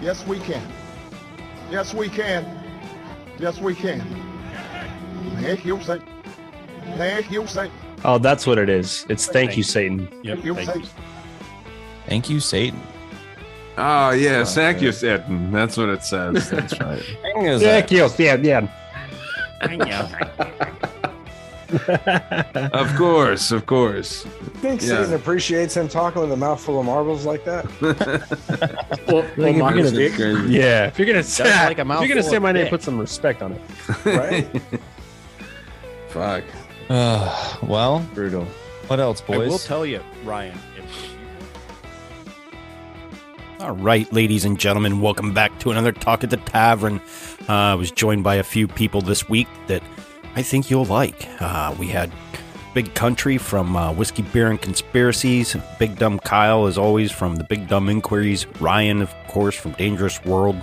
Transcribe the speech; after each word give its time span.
Yes, 0.00 0.26
we 0.26 0.38
can. 0.40 0.62
Yes, 1.70 1.92
we 1.94 2.08
can. 2.08 2.62
Yes, 3.38 3.60
we 3.60 3.74
can. 3.74 4.00
Thank 5.36 5.64
you, 5.64 5.80
Satan. 5.80 6.06
Thank 6.96 7.30
you, 7.30 7.46
Satan. 7.46 7.72
Oh, 8.04 8.18
that's 8.18 8.46
what 8.46 8.58
it 8.58 8.68
is. 8.68 9.04
It's 9.08 9.26
thank 9.26 9.56
you, 9.56 9.62
Satan. 9.62 10.06
Thank 10.24 10.44
you, 10.44 10.54
Satan. 10.54 10.84
Thank 12.06 12.30
you, 12.30 12.40
Satan. 12.40 12.80
Ah, 13.76 14.08
oh 14.08 14.10
yeah, 14.12 14.44
thank 14.44 14.82
you, 14.82 14.92
Satan. 14.92 15.52
That's 15.52 15.76
what 15.76 15.88
it 15.90 16.02
says. 16.02 16.50
That's 16.50 16.78
right. 16.80 17.02
Thank 17.22 17.44
you, 17.44 17.58
yeah, 19.86 20.96
of 22.72 22.96
course, 22.96 23.52
of 23.52 23.66
course. 23.66 24.24
think 24.60 24.80
Yeah. 24.82 24.88
Satan 24.88 25.14
appreciates 25.14 25.76
him 25.76 25.88
talking 25.88 26.20
with 26.22 26.32
a 26.32 26.36
mouthful 26.36 26.80
of 26.80 26.86
marbles 26.86 27.24
like 27.24 27.44
that? 27.44 27.66
Well, 29.08 29.24
well, 29.36 29.52
my 29.54 29.72
That's 29.72 29.92
mistake. 29.92 30.14
crazy. 30.14 30.52
Yeah, 30.54 30.86
if 30.86 30.98
you're 30.98 31.06
gonna 31.06 31.22
say, 31.22 31.44
like 31.44 31.52
a 31.52 31.70
if 31.70 31.76
you're 31.78 31.84
mouthful 31.84 32.08
gonna 32.08 32.22
say 32.22 32.36
of 32.36 32.42
my 32.42 32.52
name, 32.52 32.68
put 32.68 32.82
some 32.82 32.98
respect 32.98 33.42
on 33.42 33.52
it. 33.52 33.60
Right? 34.04 34.46
Fuck. 36.08 36.44
Uh, 36.88 37.56
well, 37.62 38.06
Brutal. 38.14 38.44
what 38.86 39.00
else, 39.00 39.20
boys? 39.20 39.48
I 39.48 39.50
will 39.50 39.58
tell 39.58 39.84
you, 39.86 40.00
Ryan. 40.24 40.56
All 43.60 43.72
right, 43.72 44.10
ladies 44.12 44.44
and 44.44 44.58
gentlemen, 44.58 45.00
welcome 45.00 45.34
back 45.34 45.58
to 45.60 45.70
another 45.70 45.92
Talk 45.92 46.24
at 46.24 46.30
the 46.30 46.38
Tavern. 46.38 47.00
Uh, 47.48 47.52
I 47.52 47.74
was 47.74 47.90
joined 47.90 48.24
by 48.24 48.36
a 48.36 48.42
few 48.42 48.66
people 48.66 49.02
this 49.02 49.28
week 49.28 49.48
that 49.66 49.82
I 50.34 50.42
think 50.42 50.70
you'll 50.70 50.84
like. 50.84 51.28
Uh, 51.40 51.74
we 51.78 51.88
had 51.88 52.10
Big 52.74 52.94
Country 52.94 53.36
from 53.36 53.76
uh, 53.76 53.92
Whiskey, 53.92 54.22
Beer, 54.22 54.48
and 54.48 54.60
Conspiracies, 54.60 55.56
Big 55.78 55.98
Dumb 55.98 56.18
Kyle, 56.20 56.66
as 56.66 56.78
always, 56.78 57.10
from 57.10 57.36
the 57.36 57.44
Big 57.44 57.68
Dumb 57.68 57.88
Inquiries, 57.88 58.46
Ryan, 58.60 59.02
of 59.02 59.12
course, 59.28 59.56
from 59.56 59.72
Dangerous 59.72 60.24
World 60.24 60.56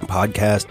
podcast, 0.00 0.66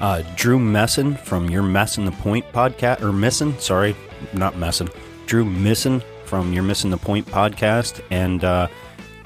uh, 0.00 0.22
Drew 0.36 0.58
Messin 0.58 1.16
from 1.16 1.48
Your 1.48 1.62
Messin' 1.62 2.04
the 2.04 2.12
Point 2.12 2.44
podcast, 2.52 3.00
or 3.00 3.12
Missen, 3.12 3.58
sorry, 3.60 3.96
not 4.34 4.56
Messin, 4.56 4.88
Drew 5.26 5.44
Missen 5.44 6.02
from 6.24 6.52
Your 6.52 6.62
Missing 6.62 6.90
the 6.90 6.98
Point 6.98 7.26
podcast, 7.26 8.02
and 8.10 8.44
uh, 8.44 8.68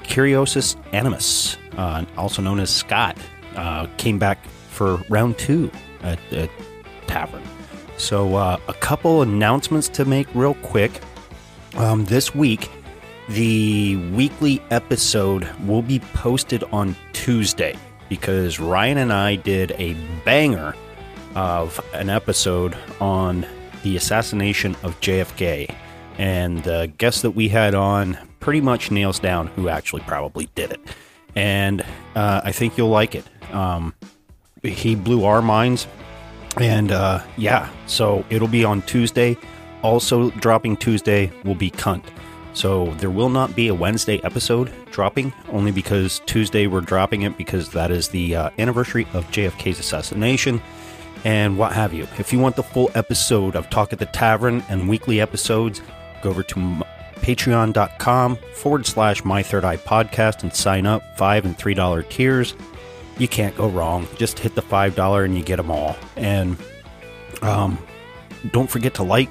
Curiosus 0.03 0.77
Animus, 0.93 1.57
uh, 1.77 2.05
also 2.17 2.41
known 2.41 2.59
as 2.59 2.69
Scott, 2.69 3.17
uh, 3.55 3.87
came 3.97 4.17
back 4.17 4.45
for 4.69 4.97
round 5.09 5.37
two 5.37 5.69
at, 6.01 6.19
at 6.31 6.49
Tavern. 7.07 7.43
So, 8.03 8.35
uh, 8.35 8.57
a 8.67 8.73
couple 8.73 9.21
announcements 9.21 9.87
to 9.87 10.03
make 10.03 10.27
real 10.35 10.55
quick. 10.55 10.91
Um, 11.77 12.03
this 12.03 12.35
week, 12.35 12.69
the 13.29 13.95
weekly 14.11 14.61
episode 14.71 15.47
will 15.65 15.81
be 15.81 15.99
posted 15.99 16.65
on 16.65 16.97
Tuesday 17.13 17.77
because 18.09 18.59
Ryan 18.59 18.97
and 18.97 19.13
I 19.13 19.37
did 19.37 19.71
a 19.77 19.93
banger 20.25 20.75
of 21.33 21.79
an 21.93 22.09
episode 22.09 22.75
on 22.99 23.47
the 23.83 23.95
assassination 23.95 24.75
of 24.83 24.99
JFK. 24.99 25.73
And 26.17 26.61
the 26.65 26.91
guest 26.97 27.21
that 27.21 27.31
we 27.31 27.47
had 27.47 27.73
on 27.73 28.17
pretty 28.41 28.59
much 28.59 28.91
nails 28.91 29.17
down 29.17 29.47
who 29.47 29.69
actually 29.69 30.01
probably 30.01 30.49
did 30.55 30.73
it. 30.73 30.81
And 31.37 31.85
uh, 32.17 32.41
I 32.43 32.51
think 32.51 32.77
you'll 32.77 32.89
like 32.89 33.15
it. 33.15 33.25
Um, 33.53 33.93
he 34.61 34.93
blew 34.93 35.23
our 35.23 35.41
minds. 35.41 35.87
And 36.57 36.91
uh, 36.91 37.23
yeah, 37.37 37.69
so 37.87 38.25
it'll 38.29 38.47
be 38.47 38.63
on 38.63 38.81
Tuesday. 38.83 39.37
Also, 39.81 40.29
dropping 40.31 40.77
Tuesday 40.77 41.31
will 41.43 41.55
be 41.55 41.71
Cunt. 41.71 42.03
So 42.53 42.93
there 42.95 43.09
will 43.09 43.29
not 43.29 43.55
be 43.55 43.67
a 43.67 43.73
Wednesday 43.73 44.21
episode 44.23 44.71
dropping, 44.91 45.33
only 45.51 45.71
because 45.71 46.19
Tuesday 46.27 46.67
we're 46.67 46.81
dropping 46.81 47.23
it 47.23 47.35
because 47.37 47.69
that 47.71 47.89
is 47.89 48.09
the 48.09 48.35
uh, 48.35 48.49
anniversary 48.59 49.07
of 49.13 49.25
JFK's 49.31 49.79
assassination 49.79 50.61
and 51.25 51.57
what 51.57 51.73
have 51.73 51.93
you. 51.93 52.07
If 52.19 52.31
you 52.31 52.39
want 52.39 52.55
the 52.55 52.63
full 52.63 52.91
episode 52.95 53.55
of 53.55 53.69
Talk 53.69 53.93
at 53.93 53.99
the 53.99 54.05
Tavern 54.05 54.63
and 54.69 54.87
weekly 54.87 55.19
episodes, 55.19 55.81
go 56.21 56.29
over 56.29 56.43
to 56.43 56.59
m- 56.59 56.83
patreon.com 57.15 58.37
forward 58.53 58.85
slash 58.85 59.23
my 59.23 59.41
third 59.41 59.63
eye 59.63 59.77
podcast 59.77 60.43
and 60.43 60.53
sign 60.53 60.85
up 60.85 61.01
five 61.17 61.45
and 61.45 61.57
three 61.57 61.73
dollar 61.73 62.03
tiers 62.03 62.53
you 63.17 63.27
can't 63.27 63.55
go 63.55 63.67
wrong. 63.67 64.07
Just 64.17 64.39
hit 64.39 64.55
the 64.55 64.61
five 64.61 64.95
dollar 64.95 65.23
and 65.23 65.37
you 65.37 65.43
get 65.43 65.57
them 65.57 65.71
all. 65.71 65.95
And 66.15 66.57
um, 67.41 67.77
don't 68.51 68.69
forget 68.69 68.95
to 68.95 69.03
like, 69.03 69.29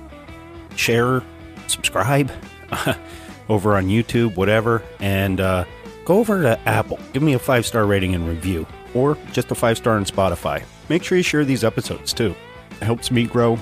share, 0.76 1.22
subscribe 1.66 2.30
over 3.48 3.76
on 3.76 3.86
YouTube, 3.86 4.36
whatever, 4.36 4.82
and 5.00 5.40
uh, 5.40 5.64
go 6.04 6.18
over 6.18 6.42
to 6.42 6.58
Apple. 6.68 6.98
Give 7.12 7.22
me 7.22 7.34
a 7.34 7.38
five 7.38 7.66
star 7.66 7.86
rating 7.86 8.14
and 8.14 8.28
review, 8.28 8.66
or 8.94 9.16
just 9.32 9.50
a 9.50 9.54
five 9.54 9.76
star 9.76 9.96
on 9.96 10.04
Spotify. 10.04 10.62
Make 10.88 11.04
sure 11.04 11.16
you 11.16 11.24
share 11.24 11.44
these 11.44 11.64
episodes 11.64 12.12
too. 12.12 12.34
It 12.80 12.84
helps 12.84 13.10
me 13.10 13.26
grow 13.26 13.58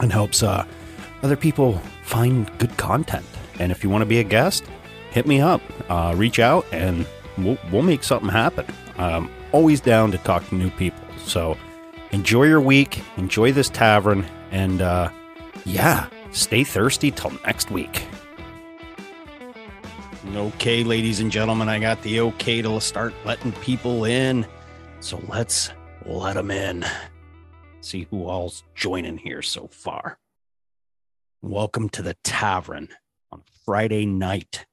and 0.00 0.12
helps 0.12 0.42
uh, 0.42 0.66
other 1.22 1.36
people 1.36 1.80
find 2.02 2.50
good 2.58 2.76
content. 2.76 3.26
And 3.58 3.70
if 3.70 3.84
you 3.84 3.90
want 3.90 4.02
to 4.02 4.06
be 4.06 4.18
a 4.18 4.24
guest, 4.24 4.64
hit 5.10 5.26
me 5.26 5.40
up, 5.40 5.60
uh, 5.88 6.14
reach 6.16 6.38
out, 6.38 6.66
and 6.72 7.06
we'll, 7.38 7.58
we'll 7.70 7.82
make 7.82 8.02
something 8.02 8.28
happen. 8.28 8.66
Um, 8.96 9.30
always 9.52 9.80
down 9.80 10.10
to 10.12 10.18
talk 10.18 10.46
to 10.48 10.54
new 10.54 10.70
people. 10.70 11.04
So 11.24 11.56
enjoy 12.10 12.44
your 12.44 12.60
week, 12.60 13.02
enjoy 13.16 13.52
this 13.52 13.68
tavern, 13.68 14.26
and 14.50 14.82
uh, 14.82 15.10
yeah, 15.64 16.08
stay 16.32 16.64
thirsty 16.64 17.10
till 17.10 17.32
next 17.44 17.70
week. 17.70 18.06
Okay, 20.34 20.82
ladies 20.82 21.20
and 21.20 21.30
gentlemen, 21.30 21.68
I 21.68 21.78
got 21.78 22.00
the 22.02 22.20
okay 22.20 22.62
to 22.62 22.80
start 22.80 23.12
letting 23.24 23.52
people 23.52 24.04
in. 24.04 24.46
So 25.00 25.22
let's 25.28 25.70
let 26.06 26.34
them 26.34 26.50
in. 26.50 26.84
See 27.80 28.06
who 28.10 28.26
all's 28.26 28.62
joining 28.74 29.18
here 29.18 29.42
so 29.42 29.66
far. 29.66 30.18
Welcome 31.42 31.88
to 31.90 32.02
the 32.02 32.14
tavern 32.22 32.88
on 33.32 33.42
Friday 33.64 34.06
night. 34.06 34.64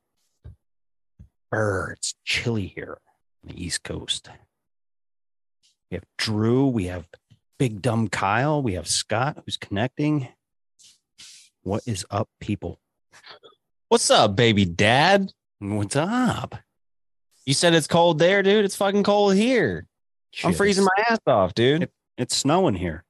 Brr, 1.50 1.94
it's 1.98 2.14
chilly 2.24 2.68
here 2.68 3.00
on 3.44 3.56
the 3.56 3.64
East 3.64 3.84
Coast. 3.84 4.30
We 5.91 5.95
have 5.95 6.03
Drew, 6.18 6.68
we 6.68 6.86
have 6.86 7.07
Big 7.57 7.81
Dumb 7.81 8.07
Kyle, 8.07 8.62
we 8.62 8.74
have 8.74 8.88
Scott 8.88 9.41
who's 9.45 9.57
connecting. 9.57 10.27
What 11.63 11.83
is 11.86 12.06
up, 12.12 12.30
people? 12.39 12.80
What's 13.89 14.09
up, 14.12 14.36
baby 14.36 14.65
dad? 14.65 15.31
What's 15.59 15.95
up? 15.95 16.56
You 17.45 17.53
said 17.53 17.74
it's 17.74 17.88
cold 17.88 18.19
there, 18.19 18.44
dude. 18.44 18.65
It's 18.65 18.75
fucking 18.75 19.03
cold 19.03 19.33
here. 19.36 19.88
I'm 20.44 20.53
freezing 20.53 20.83
my 20.86 21.03
ass 21.09 21.19
off, 21.25 21.53
dude. 21.56 21.83
It- 21.83 21.94
it's 22.18 22.35
snowing 22.35 22.75
here. 22.75 23.06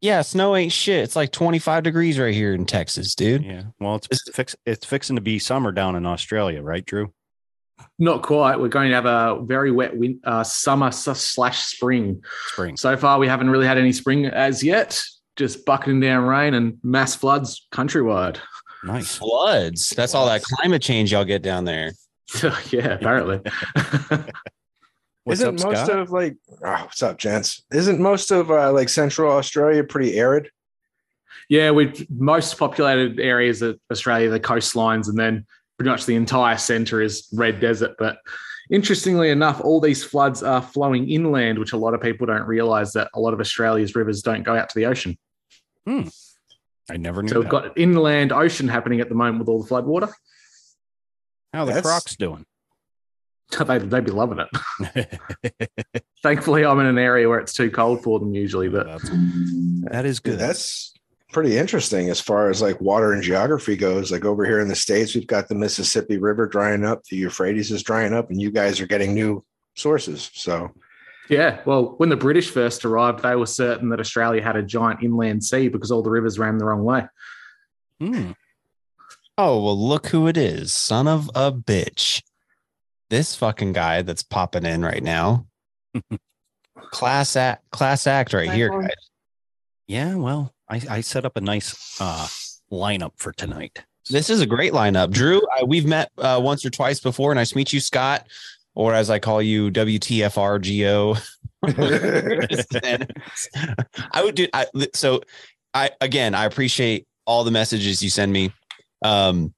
yeah, 0.00 0.22
snow 0.22 0.54
ain't 0.54 0.70
shit. 0.70 1.02
It's 1.02 1.16
like 1.16 1.32
25 1.32 1.82
degrees 1.82 2.20
right 2.20 2.32
here 2.32 2.54
in 2.54 2.66
Texas, 2.66 3.16
dude. 3.16 3.44
Yeah. 3.44 3.64
Well, 3.80 3.96
it's 3.96 4.06
Is- 4.12 4.30
fix, 4.32 4.54
it's 4.64 4.86
fixing 4.86 5.16
to 5.16 5.22
be 5.22 5.40
summer 5.40 5.72
down 5.72 5.96
in 5.96 6.06
Australia, 6.06 6.62
right, 6.62 6.86
Drew? 6.86 7.12
Not 7.98 8.22
quite. 8.22 8.58
We're 8.58 8.68
going 8.68 8.88
to 8.90 8.94
have 8.94 9.06
a 9.06 9.40
very 9.42 9.70
wet 9.70 9.96
win- 9.96 10.20
uh, 10.24 10.44
summer 10.44 10.90
slash 10.90 11.60
spring. 11.64 12.22
Spring. 12.48 12.76
So 12.76 12.96
far, 12.96 13.18
we 13.18 13.28
haven't 13.28 13.50
really 13.50 13.66
had 13.66 13.78
any 13.78 13.92
spring 13.92 14.26
as 14.26 14.62
yet. 14.62 15.02
Just 15.36 15.64
bucketing 15.64 16.00
down 16.00 16.24
rain 16.24 16.54
and 16.54 16.78
mass 16.82 17.14
floods 17.14 17.66
countrywide. 17.72 18.38
Nice. 18.84 19.16
Floods. 19.16 19.90
That's 19.90 20.14
all 20.14 20.26
that 20.26 20.42
climate 20.42 20.82
change 20.82 21.12
y'all 21.12 21.24
get 21.24 21.42
down 21.42 21.64
there. 21.64 21.92
yeah, 22.70 22.94
apparently. 22.94 23.40
What's 25.24 25.40
Isn't 25.40 25.60
up, 25.60 25.66
most 25.66 25.84
Scott? 25.86 25.98
of 25.98 26.10
like 26.10 26.36
oh, 26.64 26.82
what's 26.84 27.02
up, 27.02 27.18
gents? 27.18 27.62
Isn't 27.70 28.00
most 28.00 28.30
of 28.30 28.50
uh, 28.50 28.72
like 28.72 28.88
Central 28.88 29.30
Australia 29.30 29.84
pretty 29.84 30.16
arid? 30.16 30.50
yeah, 31.48 31.70
we 31.70 32.06
most 32.10 32.58
populated 32.58 33.18
areas 33.18 33.62
of 33.62 33.80
Australia, 33.90 34.28
the 34.28 34.40
coastlines, 34.40 35.08
and 35.08 35.18
then 35.18 35.46
pretty 35.78 35.90
much 35.90 36.04
the 36.06 36.16
entire 36.16 36.58
centre 36.58 37.00
is 37.00 37.28
red 37.32 37.60
desert. 37.60 37.94
But 37.98 38.18
interestingly 38.70 39.30
enough, 39.30 39.60
all 39.62 39.80
these 39.80 40.04
floods 40.04 40.42
are 40.42 40.60
flowing 40.60 41.08
inland, 41.08 41.58
which 41.58 41.72
a 41.72 41.76
lot 41.76 41.94
of 41.94 42.00
people 42.02 42.26
don't 42.26 42.46
realise 42.46 42.92
that 42.92 43.08
a 43.14 43.20
lot 43.20 43.32
of 43.32 43.40
Australia's 43.40 43.94
rivers 43.94 44.20
don't 44.22 44.42
go 44.42 44.54
out 44.56 44.68
to 44.68 44.78
the 44.78 44.86
ocean. 44.86 45.16
Hmm. 45.86 46.08
I 46.90 46.96
never 46.96 47.22
knew 47.22 47.28
So 47.28 47.36
we've 47.40 47.44
that. 47.44 47.50
got 47.50 47.78
inland 47.78 48.32
ocean 48.32 48.66
happening 48.68 49.00
at 49.00 49.08
the 49.08 49.14
moment 49.14 49.38
with 49.38 49.48
all 49.48 49.60
the 49.62 49.68
flood 49.68 49.86
water. 49.86 50.08
How 51.52 51.64
the 51.64 51.72
That's- 51.72 51.84
Crocs 51.84 52.16
doing? 52.16 52.44
they, 53.66 53.78
they'd 53.78 54.04
be 54.04 54.10
loving 54.10 54.40
it. 54.40 55.18
Thankfully, 56.22 56.66
I'm 56.66 56.78
in 56.80 56.86
an 56.86 56.98
area 56.98 57.28
where 57.28 57.38
it's 57.38 57.54
too 57.54 57.70
cold 57.70 58.02
for 58.02 58.18
them 58.18 58.34
usually, 58.34 58.68
but 58.68 58.86
That's, 58.86 59.10
that 59.90 60.04
is 60.04 60.20
good. 60.20 60.38
that's 60.38 60.92
pretty 61.32 61.58
interesting 61.58 62.08
as 62.08 62.20
far 62.20 62.50
as 62.50 62.62
like 62.62 62.80
water 62.80 63.12
and 63.12 63.22
geography 63.22 63.76
goes. 63.76 64.10
Like 64.10 64.24
over 64.24 64.44
here 64.44 64.60
in 64.60 64.68
the 64.68 64.74
States, 64.74 65.14
we've 65.14 65.26
got 65.26 65.48
the 65.48 65.54
Mississippi 65.54 66.18
River 66.18 66.46
drying 66.46 66.84
up, 66.84 67.04
the 67.04 67.16
Euphrates 67.16 67.70
is 67.70 67.82
drying 67.82 68.14
up, 68.14 68.30
and 68.30 68.40
you 68.40 68.50
guys 68.50 68.80
are 68.80 68.86
getting 68.86 69.14
new 69.14 69.44
sources. 69.74 70.30
So 70.34 70.72
yeah. 71.28 71.60
Well, 71.66 71.94
when 71.98 72.08
the 72.08 72.16
British 72.16 72.50
first 72.50 72.84
arrived, 72.84 73.22
they 73.22 73.36
were 73.36 73.46
certain 73.46 73.90
that 73.90 74.00
Australia 74.00 74.42
had 74.42 74.56
a 74.56 74.62
giant 74.62 75.02
inland 75.02 75.44
sea 75.44 75.68
because 75.68 75.90
all 75.90 76.02
the 76.02 76.10
rivers 76.10 76.38
ran 76.38 76.58
the 76.58 76.64
wrong 76.64 76.84
way. 76.84 77.06
Hmm. 78.00 78.32
Oh, 79.36 79.62
well, 79.62 79.78
look 79.78 80.08
who 80.08 80.26
it 80.26 80.36
is. 80.36 80.74
Son 80.74 81.06
of 81.06 81.30
a 81.34 81.52
bitch. 81.52 82.22
This 83.10 83.36
fucking 83.36 83.72
guy 83.72 84.02
that's 84.02 84.22
popping 84.22 84.66
in 84.66 84.82
right 84.82 85.02
now. 85.02 85.46
class 86.90 87.36
act, 87.36 87.70
class 87.70 88.06
act 88.06 88.32
right 88.32 88.50
here, 88.50 88.70
guys. 88.70 88.90
Yeah, 89.86 90.16
well, 90.16 90.52
I, 90.68 90.82
I 90.90 91.00
set 91.00 91.24
up 91.24 91.36
a 91.36 91.40
nice 91.40 92.00
uh, 92.00 92.26
lineup 92.70 93.12
for 93.16 93.32
tonight. 93.32 93.84
This 94.10 94.30
is 94.30 94.40
a 94.40 94.46
great 94.46 94.72
lineup. 94.72 95.10
Drew, 95.10 95.40
I, 95.56 95.64
we've 95.64 95.86
met 95.86 96.10
uh, 96.18 96.40
once 96.42 96.64
or 96.64 96.70
twice 96.70 97.00
before. 97.00 97.34
Nice 97.34 97.50
to 97.50 97.56
meet 97.56 97.72
you, 97.72 97.80
Scott, 97.80 98.26
or 98.74 98.94
as 98.94 99.10
I 99.10 99.18
call 99.18 99.42
you, 99.42 99.70
WTFRGO. 99.70 101.20
I 104.12 104.24
would 104.24 104.34
do. 104.34 104.46
I, 104.52 104.66
so, 104.94 105.22
I 105.74 105.90
again, 106.00 106.34
I 106.34 106.44
appreciate 106.44 107.06
all 107.26 107.44
the 107.44 107.50
messages 107.50 108.02
you 108.02 108.10
send 108.10 108.32
me. 108.32 108.52
Um, 109.02 109.52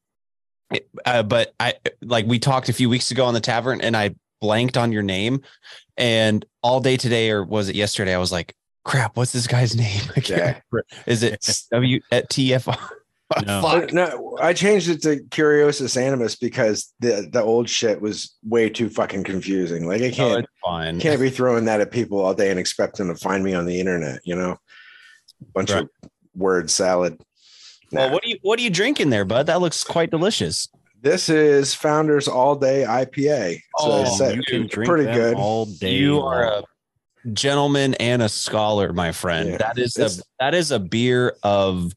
uh, 1.04 1.22
but 1.22 1.52
I 1.60 1.74
like 2.02 2.26
we 2.26 2.38
talked 2.38 2.68
a 2.68 2.72
few 2.72 2.88
weeks 2.88 3.10
ago 3.10 3.26
on 3.26 3.34
the 3.34 3.40
tavern, 3.40 3.80
and 3.80 3.96
I 3.96 4.14
blanked 4.40 4.76
on 4.76 4.92
your 4.92 5.02
name, 5.02 5.42
and 5.96 6.44
all 6.62 6.80
day 6.80 6.96
today, 6.96 7.30
or 7.30 7.44
was 7.44 7.68
it 7.68 7.76
yesterday? 7.76 8.14
I 8.14 8.18
was 8.18 8.32
like, 8.32 8.54
"Crap, 8.84 9.16
what's 9.16 9.32
this 9.32 9.46
guy's 9.46 9.76
name?" 9.76 10.02
I 10.16 10.20
can't 10.20 10.62
Yeah. 10.72 10.80
Is 11.06 11.22
it 11.22 11.44
W 11.72 12.00
uh, 12.12 12.14
at 12.16 12.30
TFR? 12.30 12.78
No. 13.46 13.62
Fuck. 13.62 13.92
no, 13.92 14.36
I 14.42 14.52
changed 14.52 14.88
it 14.88 15.02
to 15.02 15.20
Curiosus 15.30 15.96
Animus 15.96 16.34
because 16.34 16.92
the 16.98 17.28
the 17.32 17.40
old 17.40 17.68
shit 17.68 18.00
was 18.02 18.34
way 18.44 18.68
too 18.68 18.90
fucking 18.90 19.22
confusing. 19.22 19.86
Like 19.86 20.02
I 20.02 20.06
Oh, 20.08 20.10
can't 20.10 20.38
it's 20.40 20.48
fine. 20.64 20.98
can't 20.98 21.20
be 21.20 21.30
throwing 21.30 21.64
that 21.66 21.80
at 21.80 21.92
people 21.92 22.18
all 22.18 22.34
day 22.34 22.50
and 22.50 22.58
expect 22.58 22.96
them 22.96 23.06
to 23.06 23.14
find 23.14 23.44
me 23.44 23.54
on 23.54 23.66
the 23.66 23.78
internet. 23.78 24.18
You 24.24 24.34
know, 24.34 24.56
bunch 25.54 25.70
Right. 25.70 25.84
of 25.84 26.10
word 26.34 26.70
salad. 26.72 27.20
Well, 27.92 28.10
what 28.10 28.24
do 28.24 28.30
you 28.30 28.38
what 28.42 28.58
are 28.58 28.62
you 28.62 28.70
drinking 28.70 29.10
there, 29.10 29.24
bud? 29.24 29.46
That 29.46 29.60
looks 29.60 29.84
quite 29.84 30.10
delicious. 30.10 30.68
This 31.00 31.28
is 31.28 31.72
Founders 31.74 32.26
All 32.26 32.56
Day 32.56 32.84
IPA. 32.84 33.60
So 33.78 33.92
Oh, 33.92 34.02
it's 34.02 34.18
set- 34.18 34.34
you 34.34 34.42
can 34.42 34.66
drink 34.66 34.88
pretty 34.88 35.04
them 35.04 35.14
good. 35.14 35.34
all 35.36 35.66
day. 35.66 35.94
You 35.94 36.18
are 36.20 36.42
a 36.42 36.64
gentleman 37.32 37.94
and 37.94 38.22
a 38.22 38.28
scholar, 38.28 38.92
my 38.92 39.12
friend. 39.12 39.50
Yeah. 39.50 39.58
That 39.58 39.78
is 39.78 39.96
a 39.96 40.22
that 40.38 40.54
is 40.54 40.70
a 40.70 40.78
beer 40.78 41.36
of 41.42 41.92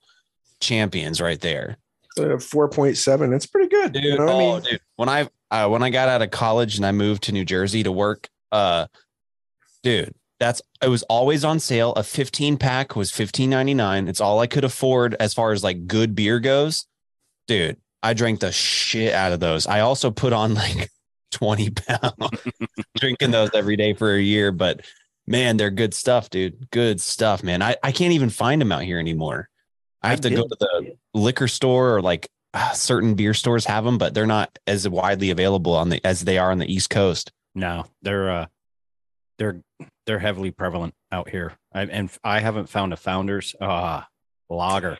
champions 0.59 1.21
right 1.21 1.39
there. 1.39 1.77
uh, 2.17 2.37
4.7. 2.37 3.35
It's 3.35 3.45
pretty 3.45 3.69
good. 3.69 3.93
Dude, 3.93 4.03
you 4.03 4.17
know 4.17 4.25
what 4.25 4.31
I 4.31 4.33
oh, 4.33 4.53
mean? 4.53 4.61
dude. 4.63 4.79
When 4.95 5.09
I 5.09 5.29
uh, 5.51 5.67
when 5.69 5.83
I 5.83 5.89
got 5.89 6.09
out 6.09 6.21
of 6.21 6.31
college 6.31 6.77
and 6.77 6.85
I 6.85 6.91
moved 6.91 7.23
to 7.23 7.31
New 7.31 7.45
Jersey 7.45 7.83
to 7.83 7.91
work, 7.91 8.29
uh 8.51 8.87
dude, 9.83 10.13
that's 10.39 10.61
it 10.81 10.89
was 10.89 11.03
always 11.03 11.43
on 11.45 11.59
sale. 11.59 11.93
A 11.93 12.03
15 12.03 12.57
pack 12.57 12.95
was 12.95 13.11
15.99. 13.11 14.09
It's 14.09 14.21
all 14.21 14.39
I 14.39 14.47
could 14.47 14.63
afford 14.63 15.15
as 15.19 15.33
far 15.33 15.51
as 15.51 15.63
like 15.63 15.87
good 15.87 16.15
beer 16.15 16.39
goes. 16.39 16.85
Dude, 17.47 17.77
I 18.01 18.13
drank 18.13 18.41
the 18.41 18.51
shit 18.51 19.13
out 19.13 19.31
of 19.31 19.39
those. 19.39 19.67
I 19.67 19.81
also 19.81 20.11
put 20.11 20.33
on 20.33 20.53
like 20.53 20.89
20 21.31 21.69
pounds 21.71 22.41
drinking 22.97 23.31
those 23.31 23.49
every 23.53 23.75
day 23.75 23.93
for 23.93 24.13
a 24.13 24.21
year, 24.21 24.51
but 24.51 24.81
man, 25.27 25.57
they're 25.57 25.71
good 25.71 25.93
stuff, 25.93 26.29
dude. 26.29 26.69
Good 26.71 26.99
stuff, 27.01 27.43
man. 27.43 27.61
I, 27.61 27.75
I 27.83 27.91
can't 27.91 28.13
even 28.13 28.29
find 28.29 28.59
them 28.61 28.71
out 28.71 28.83
here 28.83 28.99
anymore. 28.99 29.49
I 30.01 30.09
have 30.09 30.19
I 30.19 30.29
to 30.29 30.35
go 30.35 30.43
to 30.43 30.57
the 30.59 30.95
liquor 31.13 31.47
store 31.47 31.95
or 31.95 32.01
like 32.01 32.27
uh, 32.53 32.71
certain 32.73 33.15
beer 33.15 33.33
stores 33.33 33.65
have 33.65 33.85
them, 33.85 33.97
but 33.97 34.13
they're 34.13 34.27
not 34.27 34.57
as 34.67 34.87
widely 34.87 35.29
available 35.31 35.73
on 35.73 35.89
the 35.89 36.05
as 36.05 36.21
they 36.21 36.37
are 36.37 36.51
on 36.51 36.59
the 36.59 36.71
East 36.71 36.89
Coast. 36.89 37.31
No, 37.55 37.85
they're 38.01 38.29
uh, 38.29 38.45
they're 39.37 39.61
they're 40.05 40.19
heavily 40.19 40.51
prevalent 40.51 40.93
out 41.11 41.29
here. 41.29 41.53
I, 41.73 41.83
and 41.83 42.09
I 42.23 42.39
haven't 42.39 42.69
found 42.69 42.93
a 42.93 42.97
founders 42.97 43.55
uh 43.61 44.01
lager. 44.49 44.97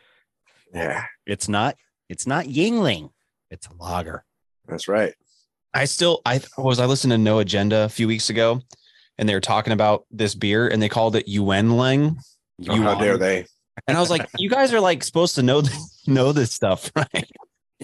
Yeah, 0.74 1.04
It's 1.26 1.48
not 1.50 1.76
it's 2.10 2.26
not 2.26 2.46
Yuengling. 2.46 3.10
It's 3.52 3.68
a 3.68 3.74
lager. 3.78 4.24
that's 4.68 4.88
right. 4.88 5.14
I 5.74 5.86
still 5.86 6.22
I 6.26 6.42
was 6.58 6.80
I 6.80 6.86
listened 6.86 7.12
to 7.12 7.18
No 7.18 7.40
Agenda 7.40 7.84
a 7.84 7.90
few 7.90 8.08
weeks 8.08 8.30
ago, 8.30 8.62
and 9.18 9.28
they 9.30 9.34
were 9.34 9.42
talking 9.42 9.74
about 9.74 10.06
this 10.12 10.36
beer, 10.36 10.68
and 10.68 10.82
they 10.82 10.90
called 10.90 11.16
it 11.16 11.28
Yuenling. 11.28 12.18
Oh, 12.70 12.76
how 12.76 12.82
Yuan. 12.82 13.00
dare 13.02 13.18
they? 13.18 13.46
And 13.88 13.98
I 13.98 14.00
was 14.00 14.10
like, 14.10 14.28
you 14.38 14.50
guys 14.50 14.72
are 14.74 14.80
like 14.80 15.04
supposed 15.04 15.36
to 15.36 15.44
know 15.44 15.62
this, 15.62 16.08
know 16.08 16.32
this 16.32 16.52
stuff, 16.52 16.92
right? 16.96 17.30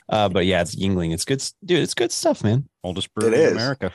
Uh, 0.07 0.29
but 0.29 0.45
yeah, 0.45 0.61
it's 0.61 0.75
Yuengling. 0.75 1.13
It's 1.13 1.25
good, 1.25 1.43
dude. 1.65 1.79
It's 1.79 1.93
good 1.93 2.11
stuff, 2.11 2.43
man. 2.43 2.69
Oldest 2.83 3.13
brewery 3.13 3.33
It 3.35 3.39
in 3.39 3.45
is. 3.47 3.51
America. 3.53 3.91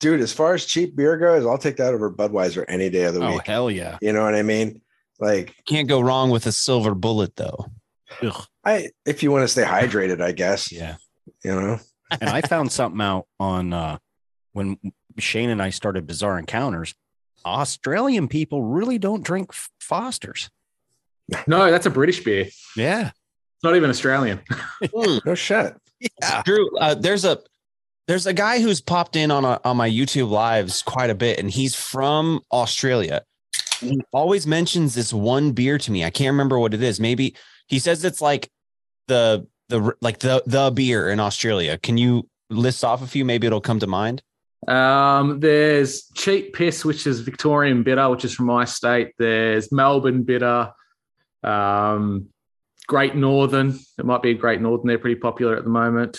dude, 0.00 0.20
as 0.20 0.32
far 0.32 0.54
as 0.54 0.64
cheap 0.66 0.96
beer 0.96 1.16
goes, 1.16 1.46
I'll 1.46 1.58
take 1.58 1.76
that 1.76 1.94
over 1.94 2.10
Budweiser 2.12 2.64
any 2.68 2.90
day 2.90 3.04
of 3.04 3.14
the 3.14 3.20
week. 3.20 3.28
Oh 3.30 3.40
hell 3.44 3.70
yeah! 3.70 3.96
You 4.02 4.12
know 4.12 4.24
what 4.24 4.34
I 4.34 4.42
mean? 4.42 4.80
Like 5.18 5.54
Can't 5.66 5.88
go 5.88 6.00
wrong 6.00 6.30
with 6.30 6.46
a 6.46 6.52
silver 6.52 6.94
bullet 6.94 7.34
though. 7.36 7.66
Ugh. 8.22 8.44
I 8.64 8.90
if 9.06 9.22
you 9.22 9.30
want 9.30 9.44
to 9.44 9.48
stay 9.48 9.62
hydrated, 9.64 10.20
I 10.20 10.32
guess. 10.32 10.70
Yeah. 10.70 10.96
You 11.44 11.52
know. 11.52 11.78
and 12.20 12.28
I 12.28 12.40
found 12.42 12.70
something 12.70 13.00
out 13.00 13.26
on 13.40 13.72
uh, 13.72 13.98
when 14.52 14.76
Shane 15.18 15.50
and 15.50 15.62
I 15.62 15.70
started 15.70 16.06
Bizarre 16.06 16.38
Encounters. 16.38 16.94
Australian 17.44 18.28
people 18.28 18.62
really 18.62 18.98
don't 18.98 19.22
drink 19.22 19.52
Fosters. 19.80 20.50
No, 21.46 21.70
that's 21.70 21.86
a 21.86 21.90
British 21.90 22.22
beer. 22.22 22.46
Yeah. 22.76 23.08
It's 23.08 23.64
not 23.64 23.76
even 23.76 23.90
Australian. 23.90 24.40
No 25.24 25.34
shit. 25.34 25.74
Yeah. 26.20 26.42
Drew, 26.44 26.76
uh, 26.78 26.94
there's 26.94 27.24
a 27.24 27.38
there's 28.06 28.26
a 28.26 28.32
guy 28.32 28.60
who's 28.60 28.80
popped 28.80 29.16
in 29.16 29.30
on 29.30 29.44
a, 29.44 29.60
on 29.64 29.76
my 29.76 29.90
YouTube 29.90 30.30
lives 30.30 30.82
quite 30.82 31.10
a 31.10 31.14
bit, 31.14 31.38
and 31.40 31.50
he's 31.50 31.74
from 31.74 32.40
Australia. 32.52 33.22
He 33.80 34.00
always 34.12 34.46
mentions 34.46 34.94
this 34.94 35.12
one 35.12 35.52
beer 35.52 35.78
to 35.78 35.90
me. 35.90 36.04
I 36.04 36.10
can't 36.10 36.32
remember 36.32 36.58
what 36.58 36.74
it 36.74 36.82
is. 36.82 37.00
Maybe 37.00 37.34
he 37.66 37.78
says 37.78 38.04
it's 38.04 38.20
like 38.20 38.50
the 39.08 39.46
the 39.68 39.94
like 40.00 40.18
the 40.20 40.42
the 40.46 40.70
beer 40.70 41.10
in 41.10 41.18
Australia. 41.18 41.78
Can 41.78 41.98
you 41.98 42.28
list 42.50 42.84
off 42.84 43.02
a 43.02 43.06
few? 43.06 43.24
Maybe 43.24 43.46
it'll 43.46 43.60
come 43.60 43.80
to 43.80 43.86
mind. 43.86 44.22
Um, 44.66 45.40
there's 45.40 46.08
cheap 46.14 46.54
piss, 46.54 46.84
which 46.84 47.06
is 47.06 47.20
Victorian 47.20 47.82
bitter, 47.82 48.08
which 48.10 48.24
is 48.24 48.34
from 48.34 48.46
my 48.46 48.64
state. 48.64 49.12
There's 49.18 49.70
Melbourne 49.70 50.24
bitter, 50.24 50.72
um, 51.42 52.26
Great 52.86 53.14
Northern. 53.14 53.78
It 53.98 54.04
might 54.04 54.22
be 54.22 54.30
a 54.30 54.34
Great 54.34 54.60
Northern. 54.60 54.88
They're 54.88 54.98
pretty 54.98 55.20
popular 55.20 55.56
at 55.56 55.64
the 55.64 55.70
moment. 55.70 56.18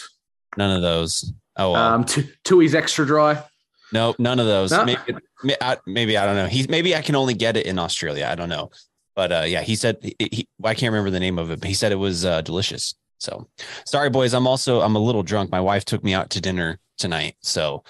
None 0.58 0.76
of 0.76 0.82
those. 0.82 1.34
Oh, 1.58 1.74
well. 1.74 1.94
Um, 1.94 2.06
Tu- 2.06 2.28
Tui's 2.44 2.76
extra 2.76 3.06
dry. 3.06 3.44
nope, 3.92 4.18
none 4.20 4.40
of 4.40 4.46
those. 4.46 4.72
No. 4.72 4.86
Maybe, 4.86 5.56
I, 5.62 5.78
maybe 5.86 6.18
I 6.18 6.26
don't 6.26 6.36
know. 6.36 6.48
He's 6.48 6.70
maybe 6.70 6.96
I 6.96 7.02
can 7.02 7.16
only 7.16 7.34
get 7.34 7.58
it 7.58 7.66
in 7.66 7.80
Australia. 7.80 8.28
I 8.30 8.36
don't 8.36 8.50
know. 8.50 8.70
But 9.16 9.32
uh, 9.32 9.44
yeah, 9.48 9.62
he 9.62 9.76
said 9.76 9.98
he, 10.02 10.16
he, 10.20 10.48
I 10.64 10.74
can't 10.74 10.92
remember 10.92 11.10
the 11.10 11.20
name 11.20 11.40
of 11.40 11.52
it, 11.52 11.60
but 11.60 11.68
he 11.68 11.74
said 11.74 11.92
it 11.92 11.96
was 11.96 12.24
uh, 12.24 12.42
delicious. 12.42 12.96
So 13.18 13.48
sorry, 13.86 14.10
boys. 14.10 14.34
I'm 14.34 14.46
also 14.48 14.82
I'm 14.82 14.96
a 14.96 15.00
little 15.00 15.24
drunk. 15.24 15.52
My 15.52 15.62
wife 15.62 15.86
took 15.86 16.04
me 16.04 16.14
out 16.14 16.30
to 16.32 16.42
dinner 16.42 16.80
tonight, 16.98 17.36
so 17.42 17.84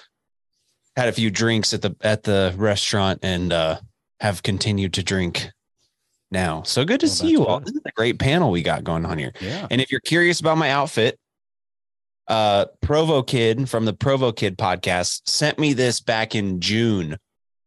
had 0.98 1.08
a 1.08 1.12
few 1.12 1.30
drinks 1.30 1.72
at 1.72 1.80
the 1.82 1.94
at 2.02 2.24
the 2.24 2.52
restaurant 2.56 3.20
and 3.22 3.52
uh, 3.52 3.78
have 4.20 4.42
continued 4.42 4.92
to 4.94 5.02
drink 5.02 5.50
now. 6.30 6.62
So 6.64 6.84
good 6.84 7.00
to 7.00 7.06
Well, 7.06 7.14
see 7.14 7.30
you 7.30 7.46
all. 7.46 7.60
good. 7.60 7.68
This 7.68 7.74
is 7.76 7.82
a 7.86 7.92
great 7.92 8.18
panel 8.18 8.50
we 8.50 8.62
got 8.62 8.84
going 8.84 9.06
on 9.06 9.16
here. 9.16 9.32
Yeah. 9.40 9.66
And 9.70 9.80
if 9.80 9.90
you're 9.90 10.00
curious 10.00 10.40
about 10.40 10.58
my 10.58 10.70
outfit, 10.70 11.18
uh 12.26 12.66
Provo 12.82 13.22
Kid 13.22 13.70
from 13.70 13.84
the 13.86 13.92
Provo 13.94 14.32
Kid 14.32 14.58
podcast 14.58 15.22
sent 15.28 15.58
me 15.58 15.72
this 15.72 16.00
back 16.00 16.34
in 16.34 16.60
June 16.60 17.16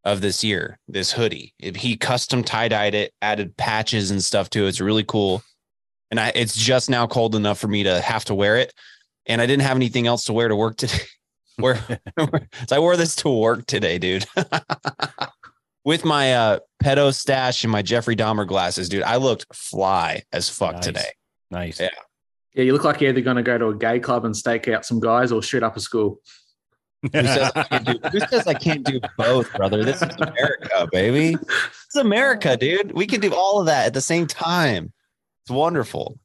of 0.04 0.22
this 0.22 0.44
year, 0.44 0.78
this 0.88 1.12
hoodie. 1.12 1.54
He 1.60 1.96
custom 1.96 2.44
tie-dyed 2.44 2.96
it, 2.96 3.14
added 3.22 3.56
patches 3.58 4.12
and 4.12 4.24
stuff 4.24 4.50
to 4.52 4.66
it. 4.66 4.70
It's 4.70 4.82
really 4.82 5.04
cool. 5.04 5.42
And 6.12 6.20
I 6.20 6.32
it's 6.36 6.56
just 6.56 6.90
now 6.90 7.08
cold 7.08 7.34
enough 7.36 7.60
for 7.60 7.68
me 7.70 7.84
to 7.84 8.02
have 8.02 8.26
to 8.26 8.36
wear 8.36 8.58
it. 8.58 8.74
And 9.26 9.40
I 9.42 9.46
didn't 9.46 9.64
have 9.64 9.78
anything 9.78 10.06
else 10.08 10.26
to 10.26 10.34
wear 10.34 10.48
to 10.50 10.56
work 10.56 10.76
today. 10.78 10.98
Where 11.58 11.76
so 12.68 12.76
I 12.76 12.80
wore 12.80 12.98
this 12.98 13.16
to 13.18 13.30
work 13.30 13.66
today, 13.66 13.98
dude. 13.98 14.26
With 15.84 16.06
my 16.06 16.34
uh 16.36 16.60
pedo 16.84 17.14
stash 17.14 17.64
and 17.64 17.72
my 17.72 17.82
Jeffrey 17.82 18.16
Dahmer 18.16 18.48
glasses, 18.48 18.88
dude. 18.90 19.04
I 19.04 19.16
looked 19.16 19.46
fly 19.56 20.24
as 20.32 20.48
fuck 20.50 20.74
Nice. 20.76 20.86
today. 20.86 21.10
Nice. 21.50 21.80
Yeah. 21.80 21.90
Yeah, 22.54 22.64
you 22.66 22.74
look 22.74 22.84
like 22.84 23.00
you're 23.00 23.12
either 23.12 23.22
going 23.22 23.38
to 23.38 23.44
go 23.44 23.58
to 23.58 23.68
a 23.68 23.76
gay 23.76 24.00
club 24.00 24.26
and 24.26 24.36
stake 24.36 24.68
out 24.68 24.86
some 24.86 25.00
guys 25.00 25.32
or 25.32 25.42
shoot 25.42 25.64
up 25.64 25.78
a 25.78 25.80
school. 25.80 26.20
Who 27.02 27.10
says, 27.14 27.52
I 27.56 27.64
can't 27.64 27.86
do, 27.86 28.10
who 28.12 28.20
says 28.20 28.46
I 28.46 28.54
can't 28.54 28.84
do 28.84 29.00
both, 29.18 29.52
brother? 29.54 29.84
This 29.86 30.02
is 30.02 30.10
America, 30.20 30.88
baby. 30.92 31.36
This 31.36 31.96
is 31.96 32.02
America, 32.02 32.58
dude. 32.58 32.92
We 32.92 33.08
can 33.08 33.22
do 33.22 33.34
all 33.34 33.62
of 33.62 33.68
that 33.68 33.88
at 33.88 33.94
the 33.94 34.02
same 34.02 34.28
time. 34.28 34.92
It's 35.44 35.50
wonderful. 35.52 36.20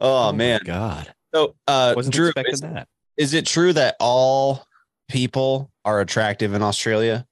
Oh, 0.00 0.30
my 0.32 0.38
man. 0.38 0.60
God. 0.64 1.12
So, 1.34 1.56
uh, 1.66 1.92
Wasn't 1.96 2.14
Drew, 2.14 2.28
expecting 2.28 2.54
is, 2.54 2.60
that. 2.60 2.88
Is 3.22 3.34
it 3.34 3.46
true 3.46 3.72
that 3.72 3.94
all 4.00 4.66
people 5.08 5.70
are 5.84 6.00
attractive 6.00 6.54
in 6.54 6.62
Australia? 6.62 7.24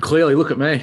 Clearly, 0.00 0.34
look 0.34 0.50
at 0.50 0.58
me. 0.58 0.82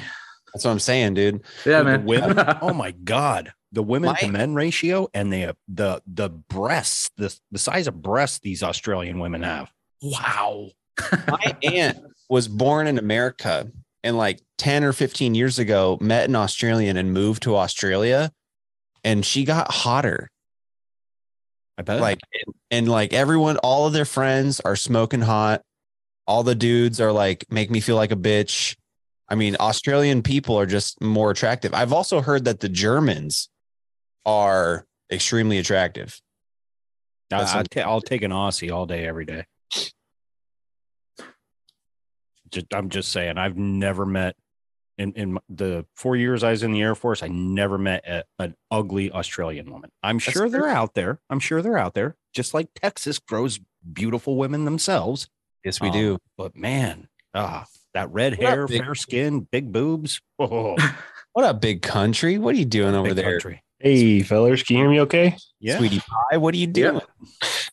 That's 0.52 0.64
what 0.64 0.72
I'm 0.72 0.80
saying, 0.80 1.14
dude. 1.14 1.42
Yeah, 1.64 1.78
The 1.78 1.84
man. 1.84 2.04
women. 2.04 2.44
oh 2.62 2.74
my 2.74 2.90
God. 2.90 3.52
The 3.70 3.82
women 3.82 4.14
to 4.16 4.28
men 4.28 4.54
ratio 4.54 5.08
and 5.14 5.32
the 5.32 5.56
the 5.68 6.00
the 6.06 6.28
breasts, 6.28 7.10
the 7.16 7.36
the 7.50 7.58
size 7.58 7.86
of 7.88 8.00
breasts 8.02 8.38
these 8.40 8.62
Australian 8.62 9.18
women 9.18 9.42
have. 9.42 9.72
Wow. 10.02 10.70
My 11.28 11.56
aunt 11.62 11.98
was 12.28 12.46
born 12.46 12.86
in 12.86 12.98
America 12.98 13.70
and 14.04 14.16
like 14.16 14.40
10 14.58 14.84
or 14.84 14.92
15 14.92 15.34
years 15.34 15.58
ago 15.58 15.98
met 16.00 16.28
an 16.28 16.36
Australian 16.36 16.96
and 16.96 17.12
moved 17.12 17.42
to 17.44 17.56
Australia 17.56 18.30
and 19.02 19.24
she 19.24 19.44
got 19.44 19.72
hotter. 19.72 20.30
I 21.76 21.82
bet. 21.82 22.00
like 22.00 22.20
and, 22.70 22.88
like 22.88 23.12
everyone 23.12 23.56
all 23.58 23.86
of 23.86 23.92
their 23.92 24.04
friends 24.04 24.60
are 24.60 24.76
smoking 24.76 25.20
hot 25.22 25.62
all 26.26 26.42
the 26.42 26.54
dudes 26.54 27.00
are 27.00 27.12
like 27.12 27.44
make 27.50 27.70
me 27.70 27.80
feel 27.80 27.96
like 27.96 28.12
a 28.12 28.16
bitch 28.16 28.76
i 29.28 29.34
mean 29.34 29.56
australian 29.58 30.22
people 30.22 30.56
are 30.58 30.66
just 30.66 31.00
more 31.02 31.30
attractive 31.32 31.74
i've 31.74 31.92
also 31.92 32.20
heard 32.20 32.44
that 32.44 32.60
the 32.60 32.68
germans 32.68 33.48
are 34.24 34.86
extremely 35.10 35.58
attractive 35.58 36.20
I, 37.32 37.38
that's 37.38 37.52
I'll, 37.52 37.58
what- 37.58 37.70
ta- 37.70 37.80
I'll 37.80 38.00
take 38.00 38.22
an 38.22 38.30
Aussie 38.30 38.72
all 38.72 38.86
day, 38.86 39.06
every 39.06 39.24
day. 39.24 39.44
Just, 42.50 42.72
I'm 42.72 42.88
just 42.88 43.10
saying, 43.10 43.38
I've 43.38 43.56
never 43.56 44.06
met 44.06 44.36
in, 44.98 45.12
in 45.12 45.38
the 45.48 45.84
four 45.94 46.16
years 46.16 46.42
I 46.44 46.50
was 46.52 46.62
in 46.62 46.72
the 46.72 46.82
Air 46.82 46.94
Force, 46.94 47.22
I 47.22 47.28
never 47.28 47.78
met 47.78 48.06
a, 48.06 48.24
an 48.38 48.54
ugly 48.70 49.10
Australian 49.10 49.70
woman. 49.70 49.90
I'm 50.02 50.16
That's 50.18 50.32
sure 50.32 50.48
they're 50.48 50.62
fair. 50.62 50.70
out 50.70 50.94
there. 50.94 51.20
I'm 51.30 51.40
sure 51.40 51.62
they're 51.62 51.78
out 51.78 51.94
there, 51.94 52.16
just 52.32 52.54
like 52.54 52.68
Texas 52.74 53.18
grows 53.18 53.58
beautiful 53.92 54.36
women 54.36 54.64
themselves. 54.64 55.28
yes 55.64 55.80
we 55.80 55.88
Um, 55.88 55.92
do 55.94 56.18
But 56.38 56.56
man, 56.56 57.08
ah, 57.34 57.66
that 57.94 58.10
red 58.12 58.38
What 58.38 58.46
hair, 58.48 58.66
big- 58.66 58.82
fair 58.84 58.94
skin, 58.94 59.40
big 59.50 59.72
boobs. 59.72 60.20
Oh, 60.38 60.76
what 61.32 61.48
a 61.48 61.54
big 61.54 61.82
country 61.82 62.38
what 62.38 62.54
are 62.54 62.58
you 62.58 62.64
doing 62.64 62.94
over 62.94 63.08
big 63.08 63.16
there 63.16 63.32
country. 63.32 63.62
Hey, 63.80 64.22
fellas, 64.22 64.62
can 64.62 64.76
you 64.76 64.82
hear 64.82 64.90
me 64.90 65.00
okay? 65.00 65.36
Yeah. 65.60 65.76
sweetie 65.78 66.00
pie 66.00 66.36
what 66.38 66.54
are 66.54 66.58
you 66.58 66.66
doing 66.68 67.00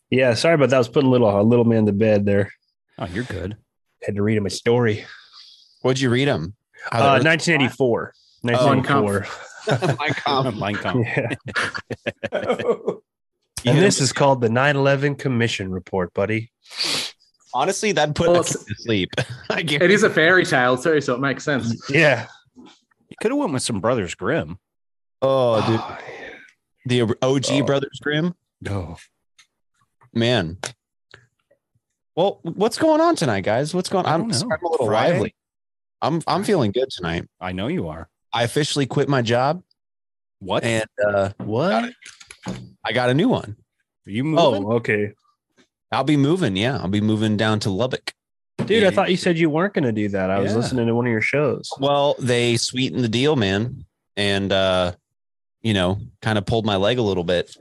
Yeah, 0.10 0.34
sorry 0.34 0.56
about 0.56 0.70
that. 0.72 0.75
I 0.75 0.80
was 0.80 0.90
putting 0.90 1.08
a 1.08 1.12
little 1.12 1.30
a 1.30 1.42
little 1.42 1.63
man 1.66 1.86
to 1.86 1.94
bed 1.94 2.25
there. 2.25 2.51
Oh, 2.98 3.06
you're 3.06 3.24
good. 3.24 3.56
Had 4.04 4.16
to 4.16 4.24
read 4.24 4.36
him 4.38 4.46
a 4.46 4.50
story. 4.50 5.06
what'd 5.84 6.01
you 6.01 6.10
read 6.10 6.28
them 6.28 6.56
Uh, 6.92 7.20
1984. 7.24 8.14
1984. 8.42 9.28
my 10.00 10.10
com 10.10 10.60
Mein 10.60 10.76
Kampf. 10.76 11.08
yeah. 11.16 11.36
And 13.64 13.78
this 13.78 14.02
is 14.02 14.12
called 14.12 14.42
the 14.42 14.48
9/11 14.48 15.20
Commission 15.20 15.72
Report, 15.72 16.12
buddy. 16.16 16.52
honestly 17.54 17.92
that'd 17.92 18.16
put 18.16 18.30
Well, 18.30 18.42
a 18.42 18.44
to 18.44 18.76
sleep 18.76 19.12
i 19.52 19.60
It 19.60 19.92
is 19.92 20.02
a 20.02 20.10
fairy 20.10 20.46
tale 20.46 20.78
too, 20.78 21.00
so 21.00 21.14
it 21.14 21.20
makes 21.20 21.44
sense. 21.44 21.88
Yeah. 21.88 22.26
You 22.56 23.16
could 23.22 23.30
have 23.32 23.38
went 23.38 23.54
with 23.54 23.62
some 23.62 23.80
Brothers 23.80 24.16
Grimm. 24.16 24.58
oh 25.22 25.62
dude 25.68 25.82
the 26.86 27.02
og 27.22 27.68
brothers 27.68 28.00
grimm 28.02 28.34
No. 28.62 28.98
Man. 30.14 30.58
Well, 32.16 32.40
what's 32.44 32.78
going 32.78 33.00
on 33.00 33.16
tonight, 33.16 33.42
guys? 33.42 33.74
What's 33.74 33.88
going 33.88 34.06
on? 34.06 34.14
I'm. 34.24 34.32
I'm 34.32 34.66
a 34.66 34.70
little 34.70 34.88
Friday? 34.88 35.14
lively. 35.14 35.36
I'm 36.01 36.22
I'm 36.27 36.43
feeling 36.43 36.72
good 36.72 36.89
tonight. 36.89 37.27
I 37.39 37.51
know 37.51 37.67
you 37.67 37.88
are. 37.88 38.10
I 38.34 38.43
officially 38.43 38.86
quit 38.86 39.10
my 39.10 39.22
job 39.22 39.62
What? 40.39 40.63
and 40.63 40.86
uh 41.05 41.31
What? 41.38 41.91
I 42.84 42.91
got 42.93 43.10
a 43.10 43.13
new 43.13 43.29
one. 43.29 43.55
Are 44.08 44.12
you 44.12 44.24
moving? 44.24 44.65
Oh, 44.65 44.74
okay. 44.74 45.12
I'll 45.91 46.03
be 46.03 46.17
moving. 46.17 46.55
Yeah, 46.55 46.77
I'll 46.77 46.88
be 46.88 47.01
moving 47.01 47.38
down 47.38 47.60
to 47.62 47.70
Lubbock. 47.70 48.13
Dude, 48.65 48.84
I 48.84 48.91
thought 48.91 49.12
you 49.12 49.17
said 49.17 49.38
you 49.38 49.50
weren't 49.50 49.74
going 49.74 49.84
to 49.84 49.91
do 49.91 50.08
that. 50.10 50.29
I 50.29 50.39
was 50.39 50.55
listening 50.55 50.88
to 50.88 50.96
one 50.96 51.05
of 51.05 51.12
your 51.12 51.22
shows. 51.22 51.70
Well, 51.79 52.15
they 52.20 52.58
sweetened 52.58 53.03
the 53.03 53.10
deal, 53.10 53.36
man, 53.36 53.86
and 54.15 54.51
uh, 54.51 54.93
you 55.62 55.74
know, 55.74 56.00
kind 56.22 56.38
of 56.38 56.46
pulled 56.46 56.65
my 56.65 56.77
leg 56.77 56.98
a 56.98 57.01
little 57.01 57.24
bit. 57.24 57.55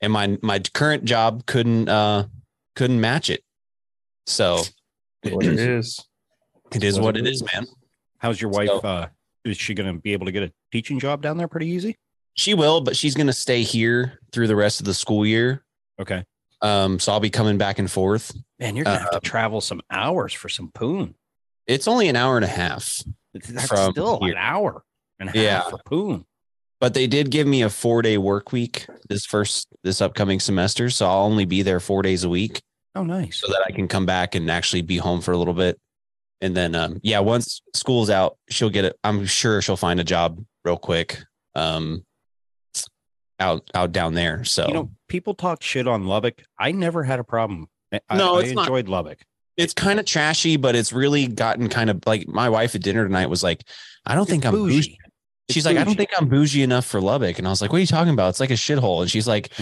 And 0.00 0.12
my 0.12 0.38
my 0.42 0.58
current 0.58 1.04
job 1.04 1.46
couldn't 1.46 1.88
uh 1.88 2.26
couldn't 2.76 3.00
match 3.00 3.30
it. 3.30 3.42
So 4.26 4.62
What 5.22 5.46
it 5.46 5.58
is. 5.58 6.04
It 6.74 6.84
is 6.84 6.98
what 7.00 7.16
it 7.16 7.26
is, 7.26 7.42
man. 7.52 7.66
How's 8.18 8.40
your 8.40 8.50
wife? 8.50 8.68
So- 8.68 8.78
uh, 8.80 9.08
is 9.44 9.56
she 9.56 9.74
going 9.74 9.92
to 9.92 10.00
be 10.00 10.12
able 10.12 10.26
to 10.26 10.32
get 10.32 10.44
a 10.44 10.52
teaching 10.70 11.00
job 11.00 11.20
down 11.22 11.36
there 11.36 11.48
pretty 11.48 11.66
easy? 11.66 11.96
She 12.34 12.54
will, 12.54 12.80
but 12.80 12.96
she's 12.96 13.14
gonna 13.14 13.32
stay 13.34 13.62
here 13.62 14.18
through 14.32 14.46
the 14.46 14.56
rest 14.56 14.80
of 14.80 14.86
the 14.86 14.94
school 14.94 15.26
year. 15.26 15.64
Okay. 16.00 16.24
Um, 16.62 16.98
so 16.98 17.12
I'll 17.12 17.20
be 17.20 17.28
coming 17.28 17.58
back 17.58 17.78
and 17.78 17.90
forth. 17.90 18.32
Man, 18.58 18.74
you're 18.76 18.84
going 18.84 18.96
to 18.96 19.02
have 19.02 19.14
Uh, 19.14 19.20
to 19.20 19.28
travel 19.28 19.60
some 19.60 19.82
hours 19.90 20.32
for 20.32 20.48
some 20.48 20.70
poon. 20.72 21.14
It's 21.66 21.86
only 21.88 22.08
an 22.08 22.14
hour 22.16 22.36
and 22.36 22.44
a 22.44 22.48
half, 22.48 23.02
That's 23.34 23.64
still 23.90 24.20
here. 24.22 24.32
an 24.32 24.38
hour 24.38 24.84
and 25.18 25.28
a 25.28 25.32
half 25.32 25.42
Yeah. 25.42 25.60
for 25.68 25.78
poon. 25.84 26.24
but 26.80 26.94
they 26.94 27.06
did 27.06 27.30
give 27.30 27.46
me 27.46 27.62
a 27.62 27.68
four 27.68 28.00
day 28.00 28.16
work 28.16 28.50
week 28.52 28.86
this 29.08 29.26
first 29.26 29.66
this 29.82 30.00
upcoming 30.00 30.40
semester. 30.40 30.88
So 30.88 31.06
I'll 31.06 31.24
only 31.24 31.44
be 31.44 31.62
there 31.62 31.80
four 31.80 32.02
days 32.02 32.24
a 32.24 32.28
week 32.30 32.62
Oh, 32.94 33.02
nice. 33.04 33.40
so 33.40 33.48
that 33.48 33.62
I 33.66 33.72
can 33.72 33.88
come 33.88 34.06
back 34.06 34.34
and 34.36 34.50
actually 34.50 34.82
be 34.82 34.96
home 34.98 35.20
for 35.20 35.32
a 35.32 35.36
little 35.36 35.54
bit. 35.54 35.78
And 36.42 36.54
then 36.54 36.74
um 36.74 37.00
yeah, 37.02 37.20
once 37.20 37.62
school's 37.74 38.10
out, 38.10 38.36
she'll 38.50 38.68
get 38.70 38.84
it. 38.84 38.98
I'm 39.02 39.24
sure 39.24 39.62
she'll 39.62 39.76
find 39.78 39.98
a 40.00 40.04
job 40.04 40.44
real 40.64 40.76
quick. 40.76 41.18
Um, 41.54 42.04
out 43.40 43.68
out 43.74 43.92
down 43.92 44.14
there. 44.14 44.44
So 44.44 44.66
You 44.68 44.74
know, 44.74 44.90
people 45.08 45.34
talk 45.34 45.62
shit 45.62 45.88
on 45.88 46.06
Lubbock. 46.06 46.42
I 46.58 46.72
never 46.72 47.02
had 47.02 47.18
a 47.18 47.24
problem. 47.24 47.68
I, 48.08 48.16
No, 48.16 48.36
I 48.36 48.42
it's 48.42 48.52
not- 48.52 48.62
enjoyed 48.68 48.88
Lubbock. 48.88 49.18
it's 49.56 49.74
kind 49.74 49.98
of 50.00 50.06
trashy, 50.06 50.56
but 50.56 50.74
it's 50.76 50.92
really 50.92 51.26
gotten 51.26 51.68
kind 51.68 51.90
of 51.90 52.02
like 52.06 52.26
my 52.28 52.48
wife 52.48 52.74
at 52.74 52.82
dinner 52.82 53.04
tonight 53.06 53.26
was 53.28 53.42
like, 53.42 53.64
I 54.06 54.14
don't 54.14 54.28
think 54.28 54.44
I'm 54.46 54.52
bougie. 54.54 54.78
It's 55.48 55.54
She's 55.54 55.66
like, 55.66 55.76
I 55.76 55.84
don't 55.84 55.96
think 55.96 56.10
I'm 56.16 56.28
bougie 56.28 56.62
enough 56.62 56.86
for 56.86 57.00
Lubbock. 57.00 57.38
And 57.38 57.46
I 57.46 57.50
was 57.50 57.60
like, 57.60 57.72
what 57.72 57.78
are 57.78 57.80
you 57.80 57.86
talking 57.86 58.12
about? 58.12 58.28
It's 58.30 58.40
like 58.40 58.50
a 58.50 58.54
shithole. 58.54 59.02
And 59.02 59.10
she's 59.10 59.26
like, 59.28 59.52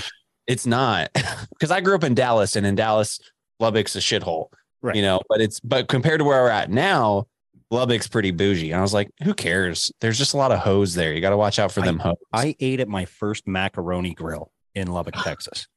it's 0.46 0.66
not. 0.66 1.10
Because 1.50 1.70
I 1.70 1.80
grew 1.80 1.94
up 1.94 2.04
in 2.04 2.14
Dallas 2.14 2.54
and 2.56 2.66
in 2.66 2.75
Dallas, 2.75 3.18
Lubbock's 3.58 3.94
a 3.96 3.99
shithole. 3.99 4.46
Right. 4.82 4.96
You 4.96 5.02
know, 5.02 5.20
but 5.28 5.40
it's 5.40 5.60
but 5.60 5.88
compared 5.88 6.20
to 6.20 6.25
where 6.25 6.42
we're 6.42 6.50
at 6.50 6.70
now, 6.70 7.26
Lubbock's 7.70 8.08
pretty 8.08 8.30
bougie. 8.30 8.72
And 8.72 8.78
I 8.78 8.82
was 8.82 8.94
like, 8.94 9.10
who 9.22 9.34
cares? 9.34 9.92
There's 10.00 10.18
just 10.18 10.34
a 10.34 10.37
lot 10.37 10.52
of 10.52 10.58
hoes 10.58 10.94
there. 10.94 11.12
You 11.12 11.20
got 11.20 11.30
to 11.30 11.37
watch 11.37 11.58
out 11.58 11.70
for 11.70 11.82
them 11.82 11.99
hoes. 11.99 12.16
I 12.32 12.56
ate 12.58 12.80
at 12.80 12.88
my 12.88 13.04
first 13.04 13.46
macaroni 13.46 14.14
grill 14.14 14.50
in 14.75 14.88
Lubbock, 14.88 15.14
Texas. 15.22 15.68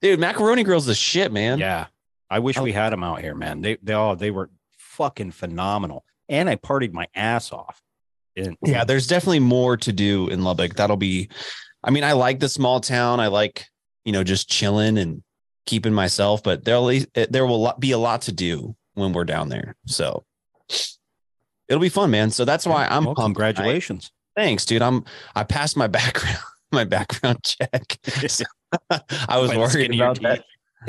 Dude, 0.00 0.20
macaroni 0.20 0.62
grill's 0.62 0.86
the 0.86 0.94
shit, 0.94 1.32
man. 1.32 1.58
Yeah. 1.58 1.86
I 2.30 2.38
wish 2.38 2.58
we 2.58 2.72
had 2.72 2.90
them 2.90 3.02
out 3.02 3.20
here, 3.20 3.34
man. 3.34 3.60
They 3.60 3.76
they 3.82 3.92
all 3.92 4.14
they 4.14 4.30
were 4.30 4.50
fucking 4.78 5.32
phenomenal. 5.32 6.04
And 6.28 6.48
I 6.48 6.56
partied 6.56 6.92
my 6.92 7.08
ass 7.14 7.52
off. 7.52 7.82
And 8.36 8.56
yeah, 8.62 8.84
there's 8.84 9.08
definitely 9.08 9.40
more 9.40 9.76
to 9.78 9.92
do 9.92 10.28
in 10.28 10.44
Lubbock. 10.44 10.74
That'll 10.74 10.96
be, 10.96 11.28
I 11.82 11.90
mean, 11.90 12.04
I 12.04 12.12
like 12.12 12.38
the 12.38 12.48
small 12.48 12.80
town. 12.80 13.18
I 13.18 13.26
like, 13.26 13.66
you 14.04 14.12
know, 14.12 14.22
just 14.22 14.48
chilling 14.48 14.96
and 14.96 15.24
keeping 15.70 15.94
myself, 15.94 16.42
but 16.42 16.64
there'll 16.64 16.90
there 17.14 17.46
will 17.46 17.72
be 17.78 17.92
a 17.92 17.98
lot 17.98 18.22
to 18.22 18.32
do 18.32 18.74
when 18.94 19.12
we're 19.12 19.24
down 19.24 19.48
there. 19.48 19.76
So 19.86 20.24
it'll 21.68 21.80
be 21.80 21.88
fun, 21.88 22.10
man. 22.10 22.32
So 22.32 22.44
that's 22.44 22.66
why 22.66 22.86
I'm 22.86 23.04
Well, 23.04 23.14
congratulations. 23.14 24.10
Thanks, 24.34 24.66
dude. 24.66 24.82
I'm 24.82 25.04
I 25.36 25.44
passed 25.44 25.76
my 25.76 25.86
background 25.86 26.38
my 26.72 26.84
background 26.84 27.38
check. 27.44 27.98
So, 28.26 28.44
I 28.90 29.38
was 29.38 29.54
worried 29.54 29.70
skin 29.70 29.90
of 29.92 29.96
your 29.96 30.06
about 30.10 30.22
that. 30.22 30.44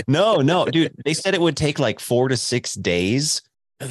No, 0.07 0.37
no, 0.37 0.65
dude. 0.65 0.93
They 1.05 1.13
said 1.13 1.35
it 1.35 1.41
would 1.41 1.57
take 1.57 1.77
like 1.77 1.99
four 1.99 2.27
to 2.29 2.37
six 2.37 2.73
days 2.73 3.41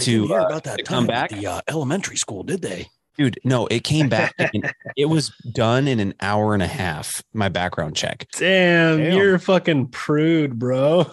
to, 0.00 0.35
uh, 0.35 0.47
about 0.47 0.64
that 0.64 0.78
to 0.78 0.82
come 0.82 1.06
back. 1.06 1.30
the 1.30 1.47
uh, 1.47 1.61
elementary 1.68 2.16
school, 2.16 2.42
did 2.42 2.62
they? 2.62 2.88
Dude, 3.20 3.38
no, 3.44 3.66
it 3.66 3.84
came 3.84 4.08
back. 4.08 4.34
in- 4.54 4.62
it 4.96 5.04
was 5.04 5.28
done 5.52 5.86
in 5.86 6.00
an 6.00 6.14
hour 6.22 6.54
and 6.54 6.62
a 6.62 6.66
half. 6.66 7.22
My 7.34 7.50
background 7.50 7.94
check, 7.94 8.26
Damn, 8.38 8.96
Damn. 8.96 9.12
you're 9.14 9.34
a 9.34 9.38
fucking 9.38 9.88
prude, 9.88 10.58
bro. 10.58 11.00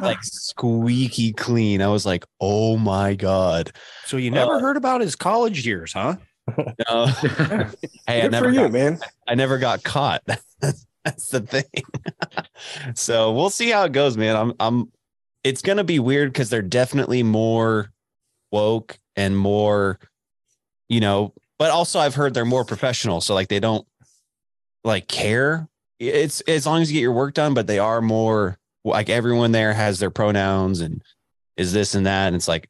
like 0.00 0.22
squeaky 0.22 1.34
clean. 1.34 1.82
I 1.82 1.88
was 1.88 2.06
like, 2.06 2.24
oh 2.40 2.78
my 2.78 3.14
god. 3.14 3.72
So 4.06 4.16
you 4.16 4.30
never 4.30 4.54
Uh, 4.54 4.60
heard 4.60 4.78
about 4.78 5.02
his 5.02 5.14
college 5.14 5.66
years, 5.66 5.92
huh? 5.92 6.16
No. 6.56 7.06
hey, 7.06 7.66
I 8.08 8.20
Good 8.22 8.32
never 8.32 8.46
for 8.46 8.50
you, 8.52 8.60
got, 8.60 8.72
man. 8.72 8.98
I 9.28 9.34
never 9.34 9.58
got 9.58 9.82
caught. 9.84 10.22
That's, 10.26 10.86
that's 11.04 11.28
the 11.28 11.40
thing. 11.42 11.64
so 12.94 13.32
we'll 13.32 13.50
see 13.50 13.68
how 13.70 13.84
it 13.84 13.92
goes, 13.92 14.16
man. 14.16 14.36
I'm 14.36 14.52
I'm 14.58 14.90
it's 15.44 15.60
gonna 15.62 15.84
be 15.84 15.98
weird 15.98 16.32
because 16.32 16.48
they're 16.50 16.62
definitely 16.62 17.22
more 17.22 17.90
woke 18.50 18.98
and 19.16 19.36
more, 19.36 19.98
you 20.90 21.00
know, 21.00 21.32
but 21.58 21.70
also 21.70 21.98
I've 21.98 22.16
heard 22.16 22.34
they're 22.34 22.44
more 22.44 22.66
professional. 22.66 23.22
So 23.22 23.32
like 23.32 23.48
they 23.48 23.60
don't 23.60 23.86
like 24.84 25.08
care. 25.08 25.68
It's 25.98 26.42
as 26.42 26.66
long 26.66 26.82
as 26.82 26.90
you 26.90 26.98
get 26.98 27.02
your 27.02 27.12
work 27.12 27.32
done, 27.32 27.54
but 27.54 27.66
they 27.66 27.78
are 27.78 28.02
more 28.02 28.58
like 28.84 29.08
everyone 29.08 29.52
there 29.52 29.72
has 29.72 29.98
their 29.98 30.10
pronouns 30.10 30.80
and 30.80 31.00
is 31.56 31.72
this 31.72 31.94
and 31.94 32.06
that. 32.06 32.26
And 32.26 32.36
it's 32.36 32.48
like 32.48 32.68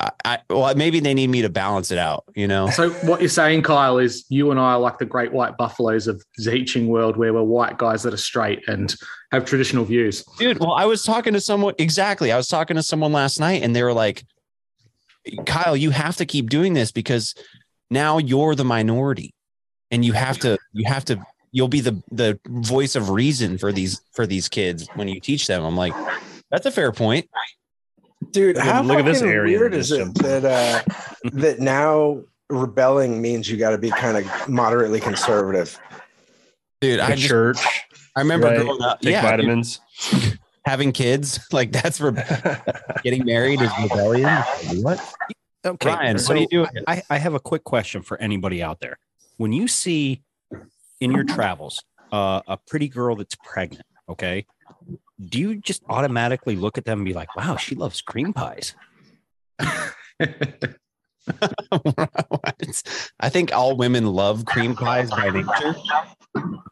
I, 0.00 0.10
I 0.24 0.38
well, 0.48 0.74
maybe 0.76 1.00
they 1.00 1.12
need 1.12 1.28
me 1.28 1.42
to 1.42 1.48
balance 1.50 1.90
it 1.90 1.98
out, 1.98 2.24
you 2.34 2.46
know. 2.46 2.70
So 2.70 2.90
what 2.90 3.20
you're 3.20 3.28
saying, 3.28 3.62
Kyle, 3.62 3.98
is 3.98 4.24
you 4.28 4.50
and 4.50 4.58
I 4.58 4.74
are 4.74 4.78
like 4.78 4.98
the 4.98 5.04
great 5.04 5.32
white 5.32 5.56
buffaloes 5.58 6.06
of 6.06 6.24
the 6.38 6.50
teaching 6.50 6.86
world, 6.86 7.16
where 7.16 7.34
we're 7.34 7.42
white 7.42 7.76
guys 7.76 8.02
that 8.04 8.14
are 8.14 8.18
straight 8.18 8.66
and 8.68 8.94
have 9.32 9.44
traditional 9.44 9.84
views. 9.84 10.24
Dude, 10.38 10.60
well, 10.60 10.72
I 10.72 10.86
was 10.86 11.02
talking 11.02 11.34
to 11.34 11.40
someone 11.40 11.74
exactly. 11.78 12.32
I 12.32 12.36
was 12.36 12.48
talking 12.48 12.76
to 12.76 12.82
someone 12.82 13.12
last 13.12 13.40
night 13.40 13.62
and 13.62 13.74
they 13.74 13.82
were 13.82 13.92
like, 13.92 14.24
Kyle, 15.46 15.76
you 15.76 15.90
have 15.90 16.16
to 16.16 16.26
keep 16.26 16.48
doing 16.48 16.74
this 16.74 16.92
because 16.92 17.34
now 17.90 18.18
you're 18.18 18.54
the 18.54 18.64
minority 18.64 19.34
and 19.90 20.04
you 20.04 20.12
have 20.12 20.38
to, 20.40 20.58
you 20.72 20.86
have 20.86 21.04
to, 21.06 21.20
you'll 21.52 21.68
be 21.68 21.80
the 21.80 22.02
the 22.10 22.38
voice 22.46 22.94
of 22.94 23.08
reason 23.10 23.56
for 23.58 23.72
these 23.72 24.00
for 24.12 24.26
these 24.26 24.48
kids 24.48 24.86
when 24.94 25.08
you 25.08 25.18
teach 25.20 25.46
them. 25.46 25.64
I'm 25.64 25.76
like, 25.76 25.94
that's 26.50 26.66
a 26.66 26.70
fair 26.70 26.92
point. 26.92 27.28
Dude, 28.32 28.56
Look 28.56 28.64
at- 28.66 28.72
how 28.74 28.82
look 28.82 28.98
at 28.98 29.04
this 29.04 29.20
fucking 29.20 29.32
area 29.32 29.58
weird 29.58 29.72
that 29.72 29.78
is 29.78 29.88
just 29.88 30.18
it 30.18 30.22
that 30.22 30.44
uh, 30.44 30.82
that 31.32 31.60
now 31.60 32.20
rebelling 32.50 33.22
means 33.22 33.48
you 33.50 33.56
got 33.56 33.70
to 33.70 33.78
be 33.78 33.90
kind 33.90 34.16
of 34.18 34.48
moderately 34.48 35.00
conservative? 35.00 35.78
Dude, 36.80 37.00
I 37.00 37.08
Like 37.10 37.16
just, 37.16 37.28
church, 37.28 37.58
I 38.14 38.20
remember 38.20 38.48
right? 38.48 38.60
growing 38.60 38.82
up, 38.82 39.00
take 39.00 39.12
yeah, 39.12 39.22
dude, 39.22 39.30
vitamins. 39.46 39.80
having 40.64 40.92
kids, 40.92 41.40
like 41.52 41.72
that's 41.72 41.98
for 41.98 42.12
getting 43.02 43.24
married 43.24 43.60
is 43.62 43.70
rebellion. 43.82 44.28
What? 44.82 45.00
Okay, 45.64 45.88
Ryan, 45.88 46.14
what 46.14 46.20
so 46.22 46.34
are 46.34 46.36
you 46.38 46.46
doing? 46.48 46.68
I, 46.86 47.02
I 47.10 47.18
have 47.18 47.34
a 47.34 47.40
quick 47.40 47.64
question 47.64 48.02
for 48.02 48.16
anybody 48.18 48.62
out 48.62 48.80
there. 48.80 48.98
When 49.38 49.52
you 49.52 49.66
see 49.68 50.22
in 51.00 51.12
your 51.12 51.24
travels 51.24 51.82
uh, 52.12 52.42
a 52.46 52.56
pretty 52.56 52.88
girl 52.88 53.16
that's 53.16 53.34
pregnant, 53.44 53.86
okay, 54.08 54.46
do 55.20 55.38
you 55.38 55.56
just 55.56 55.82
automatically 55.88 56.54
look 56.56 56.78
at 56.78 56.84
them 56.84 57.00
and 57.00 57.04
be 57.04 57.12
like, 57.12 57.34
"Wow, 57.36 57.56
she 57.56 57.74
loves 57.74 58.00
cream 58.00 58.32
pies"? 58.32 58.74
I 63.20 63.28
think 63.28 63.52
all 63.54 63.76
women 63.76 64.06
love 64.06 64.44
cream 64.44 64.74
pies 64.76 65.10
by 65.10 65.30
nature. 65.30 65.76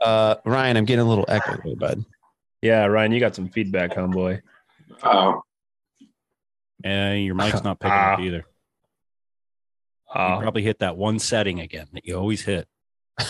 Uh, 0.00 0.36
Ryan, 0.44 0.76
I'm 0.76 0.84
getting 0.84 1.04
a 1.04 1.08
little 1.08 1.24
echo 1.28 1.60
here, 1.62 1.76
bud. 1.76 2.04
Yeah, 2.62 2.86
Ryan, 2.86 3.12
you 3.12 3.20
got 3.20 3.34
some 3.34 3.48
feedback, 3.48 3.92
homeboy. 3.92 4.40
Oh, 5.02 5.42
And 6.84 7.24
your 7.24 7.34
mic's 7.34 7.62
not 7.62 7.80
picking 7.80 7.92
Ah. 7.92 8.14
up 8.14 8.20
either. 8.20 8.44
You 10.14 10.20
Oh, 10.20 10.38
probably 10.40 10.62
hit 10.62 10.78
that 10.80 10.96
one 10.96 11.18
setting 11.18 11.60
again 11.60 11.86
that 11.92 12.06
you 12.06 12.16
always 12.16 12.42
hit. 12.42 12.68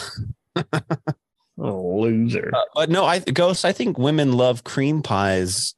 oh, 1.58 1.98
loser. 2.00 2.50
Uh, 2.54 2.60
but 2.74 2.90
no, 2.90 3.04
I 3.04 3.18
ghost. 3.20 3.64
I 3.64 3.72
think 3.72 3.98
women 3.98 4.32
love 4.32 4.64
cream 4.64 5.02
pies 5.02 5.74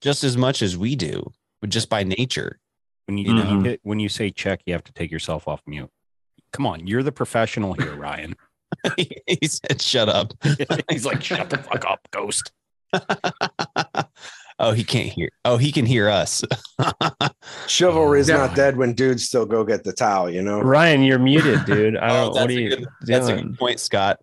just 0.00 0.24
as 0.24 0.36
much 0.36 0.62
as 0.62 0.76
we 0.76 0.94
do, 0.96 1.32
but 1.60 1.70
just 1.70 1.88
by 1.88 2.02
nature. 2.04 2.58
When 3.06 3.18
you, 3.18 3.24
You 3.28 3.34
know. 3.42 3.50
you 3.50 3.60
hit, 3.62 3.80
when 3.82 4.00
you 4.00 4.08
say 4.08 4.30
check, 4.30 4.60
you 4.66 4.72
have 4.72 4.84
to 4.84 4.92
take 4.92 5.10
yourself 5.10 5.46
off 5.48 5.62
mute. 5.66 5.90
Come 6.52 6.66
on, 6.66 6.86
you're 6.86 7.02
the 7.02 7.12
professional 7.12 7.72
here, 7.74 7.94
Ryan. 7.96 8.34
he 8.96 9.46
said, 9.46 9.80
"Shut 9.80 10.08
up." 10.08 10.32
He's 10.90 11.04
like, 11.06 11.22
"Shut 11.22 11.48
the 11.50 11.58
fuck 11.58 11.84
up, 11.86 12.00
ghost." 12.10 12.52
Oh, 14.58 14.72
he 14.72 14.84
can't 14.84 15.08
hear. 15.12 15.28
Oh, 15.44 15.56
he 15.56 15.72
can 15.72 15.86
hear 15.86 16.08
us. 16.08 16.42
chivalry 17.66 18.20
is 18.20 18.28
Yeah. 18.28 18.38
not 18.38 18.54
dead 18.56 18.76
when 18.76 18.94
dudes 18.94 19.24
still 19.26 19.46
go 19.46 19.64
get 19.64 19.84
the 19.84 19.92
towel. 19.92 20.30
You 20.30 20.42
know. 20.42 20.60
Ryan, 20.60 21.02
you're 21.02 21.18
muted, 21.18 21.64
dude. 21.64 21.96
I 21.96 22.08
Oh, 22.20 22.24
don't. 22.26 22.34
what 22.34 22.50
are 22.50 22.52
you 22.52 22.70
good- 22.76 22.86
That's 23.02 23.28
a 23.28 23.36
good 23.36 23.58
point, 23.58 23.80
Scott. 23.80 24.20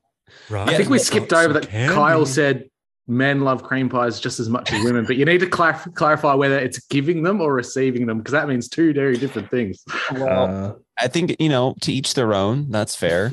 I 0.51 0.75
think 0.75 0.89
we 0.89 0.99
skipped 0.99 1.31
over 1.33 1.53
that. 1.59 1.69
Kyle 1.69 2.25
said 2.25 2.69
men 3.07 3.41
love 3.41 3.63
cream 3.63 3.89
pies 3.89 4.19
just 4.19 4.39
as 4.39 4.49
much 4.49 4.71
as 4.71 4.83
women, 4.83 5.05
but 5.05 5.15
you 5.17 5.25
need 5.25 5.39
to 5.39 5.47
clar- 5.47 5.81
clarify 5.93 6.33
whether 6.33 6.57
it's 6.57 6.79
giving 6.87 7.21
them 7.23 7.41
or 7.41 7.53
receiving 7.53 8.05
them 8.05 8.17
because 8.19 8.31
that 8.31 8.47
means 8.47 8.67
two 8.69 8.93
very 8.93 9.17
different 9.17 9.49
things. 9.51 9.83
Uh, 10.09 10.73
I 10.97 11.07
think 11.07 11.35
you 11.39 11.49
know 11.49 11.75
to 11.81 11.91
each 11.93 12.13
their 12.13 12.33
own. 12.33 12.71
That's 12.71 12.95
fair. 12.95 13.31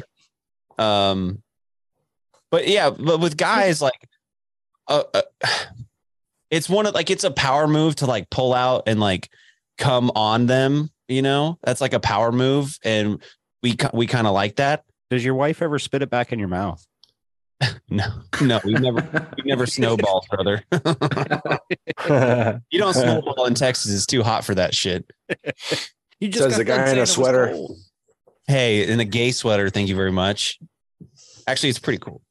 Um, 0.78 1.42
but 2.50 2.66
yeah, 2.68 2.90
but 2.90 3.20
with 3.20 3.36
guys 3.36 3.80
like, 3.82 4.08
uh, 4.88 5.04
uh, 5.14 5.22
it's 6.50 6.68
one 6.68 6.86
of 6.86 6.94
like 6.94 7.10
it's 7.10 7.24
a 7.24 7.30
power 7.30 7.66
move 7.66 7.96
to 7.96 8.06
like 8.06 8.28
pull 8.30 8.52
out 8.52 8.84
and 8.86 9.00
like 9.00 9.30
come 9.78 10.10
on 10.14 10.46
them. 10.46 10.90
You 11.08 11.22
know, 11.22 11.58
that's 11.62 11.80
like 11.80 11.94
a 11.94 12.00
power 12.00 12.30
move, 12.30 12.78
and 12.84 13.22
we 13.62 13.76
we 13.92 14.06
kind 14.06 14.26
of 14.26 14.32
like 14.32 14.56
that. 14.56 14.84
Does 15.10 15.24
your 15.24 15.34
wife 15.34 15.60
ever 15.62 15.78
spit 15.78 16.02
it 16.02 16.10
back 16.10 16.32
in 16.32 16.38
your 16.38 16.48
mouth? 16.48 16.84
No, 17.92 18.06
no, 18.40 18.60
we 18.64 18.72
never 18.74 19.28
we 19.36 19.42
never 19.44 19.66
snowball, 19.66 20.24
brother. 20.30 20.64
you 22.70 22.78
don't 22.78 22.94
snowball 22.94 23.46
in 23.46 23.54
Texas; 23.54 23.92
it's 23.92 24.06
too 24.06 24.22
hot 24.22 24.44
for 24.44 24.54
that 24.54 24.74
shit. 24.74 25.04
You 26.20 26.32
Says 26.32 26.56
the 26.56 26.64
got 26.64 26.76
done 26.76 26.86
guy 26.86 26.92
in 26.92 26.98
a 26.98 27.06
sweater. 27.06 27.54
Hey, 28.46 28.88
in 28.88 29.00
a 29.00 29.04
gay 29.04 29.32
sweater, 29.32 29.68
thank 29.70 29.88
you 29.88 29.96
very 29.96 30.12
much. 30.12 30.58
Actually, 31.46 31.70
it's 31.70 31.80
pretty 31.80 31.98
cool. 31.98 32.22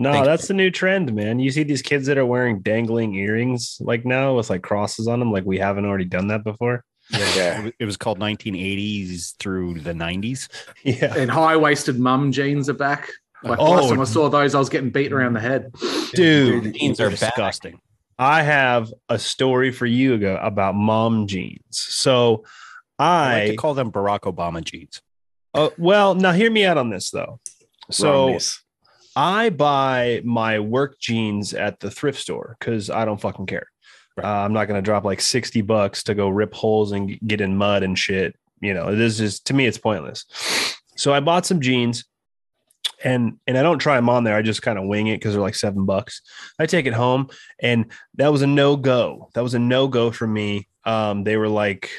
No, 0.00 0.12
Thank 0.12 0.24
that's 0.24 0.48
the 0.48 0.54
new 0.54 0.70
trend, 0.70 1.12
man. 1.14 1.38
You 1.38 1.50
see 1.52 1.62
these 1.62 1.82
kids 1.82 2.06
that 2.08 2.18
are 2.18 2.26
wearing 2.26 2.60
dangling 2.60 3.14
earrings 3.14 3.76
like 3.80 4.04
now 4.04 4.34
with 4.36 4.50
like 4.50 4.62
crosses 4.62 5.06
on 5.06 5.20
them, 5.20 5.30
like 5.30 5.44
we 5.44 5.58
haven't 5.58 5.84
already 5.84 6.06
done 6.06 6.26
that 6.28 6.42
before. 6.42 6.84
Yeah. 7.10 7.60
It 7.60 7.64
was- 7.64 7.72
It 7.80 7.84
was 7.84 7.96
called 7.96 8.18
1980s 8.18 9.36
through 9.38 9.80
the 9.80 9.92
90s. 9.92 10.48
Yeah. 10.84 11.14
And 11.16 11.30
high 11.30 11.56
waisted 11.56 11.98
mum 11.98 12.32
jeans 12.32 12.68
are 12.68 12.74
back. 12.74 13.10
Like 13.42 13.58
Oh. 13.58 13.70
last 13.72 13.88
time 13.90 14.00
I 14.00 14.04
saw 14.04 14.28
those, 14.28 14.54
I 14.54 14.58
was 14.58 14.68
getting 14.68 14.90
beat 14.90 15.12
around 15.12 15.32
the 15.34 15.40
head. 15.40 15.72
Dude, 16.14 16.74
jeans 16.74 17.00
are 17.00 17.10
back. 17.10 17.18
disgusting. 17.20 17.80
I 18.18 18.42
have 18.42 18.92
a 19.08 19.18
story 19.18 19.70
for 19.72 19.86
you 19.86 20.14
ago 20.14 20.38
about 20.42 20.74
mom 20.74 21.26
jeans. 21.26 21.60
So 21.70 22.44
I 22.98 23.40
like 23.44 23.50
to 23.52 23.56
call 23.56 23.74
them 23.74 23.90
Barack 23.90 24.20
Obama 24.20 24.62
jeans. 24.62 25.00
uh, 25.54 25.70
well 25.78 26.14
now 26.14 26.32
hear 26.32 26.50
me 26.50 26.64
out 26.66 26.76
on 26.78 26.90
this 26.90 27.10
though. 27.10 27.40
So 27.90 28.26
Romneys. 28.26 28.62
I 29.20 29.50
buy 29.50 30.22
my 30.24 30.60
work 30.60 30.98
jeans 30.98 31.52
at 31.52 31.78
the 31.78 31.90
thrift 31.90 32.18
store 32.18 32.56
because 32.58 32.88
I 32.88 33.04
don't 33.04 33.20
fucking 33.20 33.44
care. 33.44 33.66
Uh, 34.16 34.26
I'm 34.26 34.54
not 34.54 34.64
gonna 34.64 34.80
drop 34.80 35.04
like 35.04 35.20
60 35.20 35.60
bucks 35.60 36.04
to 36.04 36.14
go 36.14 36.30
rip 36.30 36.54
holes 36.54 36.92
and 36.92 37.20
get 37.26 37.42
in 37.42 37.54
mud 37.54 37.82
and 37.82 37.98
shit. 37.98 38.34
You 38.62 38.72
know, 38.72 38.96
this 38.96 39.20
is 39.20 39.40
to 39.40 39.52
me 39.52 39.66
it's 39.66 39.76
pointless. 39.76 40.24
So 40.96 41.12
I 41.12 41.20
bought 41.20 41.44
some 41.44 41.60
jeans 41.60 42.06
and 43.04 43.36
and 43.46 43.58
I 43.58 43.62
don't 43.62 43.78
try 43.78 43.96
them 43.96 44.08
on 44.08 44.24
there. 44.24 44.36
I 44.36 44.40
just 44.40 44.62
kind 44.62 44.78
of 44.78 44.86
wing 44.86 45.08
it 45.08 45.18
because 45.18 45.34
they're 45.34 45.42
like 45.42 45.54
seven 45.54 45.84
bucks. 45.84 46.22
I 46.58 46.64
take 46.64 46.86
it 46.86 46.94
home 46.94 47.28
and 47.60 47.92
that 48.14 48.32
was 48.32 48.40
a 48.40 48.46
no 48.46 48.74
go. 48.76 49.28
That 49.34 49.42
was 49.42 49.52
a 49.52 49.58
no 49.58 49.86
go 49.86 50.10
for 50.10 50.26
me. 50.26 50.66
Um, 50.86 51.24
they 51.24 51.36
were 51.36 51.50
like, 51.50 51.90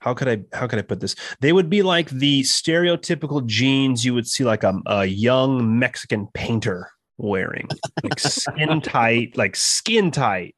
how 0.00 0.14
could 0.14 0.28
I 0.28 0.56
how 0.56 0.66
could 0.66 0.78
I 0.78 0.82
put 0.82 1.00
this? 1.00 1.14
They 1.40 1.52
would 1.52 1.70
be 1.70 1.82
like 1.82 2.10
the 2.10 2.42
stereotypical 2.42 3.44
jeans 3.46 4.04
you 4.04 4.14
would 4.14 4.26
see 4.26 4.44
like 4.44 4.64
a, 4.64 4.74
a 4.86 5.04
young 5.06 5.78
Mexican 5.78 6.26
painter 6.34 6.90
wearing, 7.18 7.68
like 8.02 8.18
skin 8.18 8.80
tight, 8.82 9.36
like 9.36 9.54
skin 9.56 10.10
tight. 10.10 10.56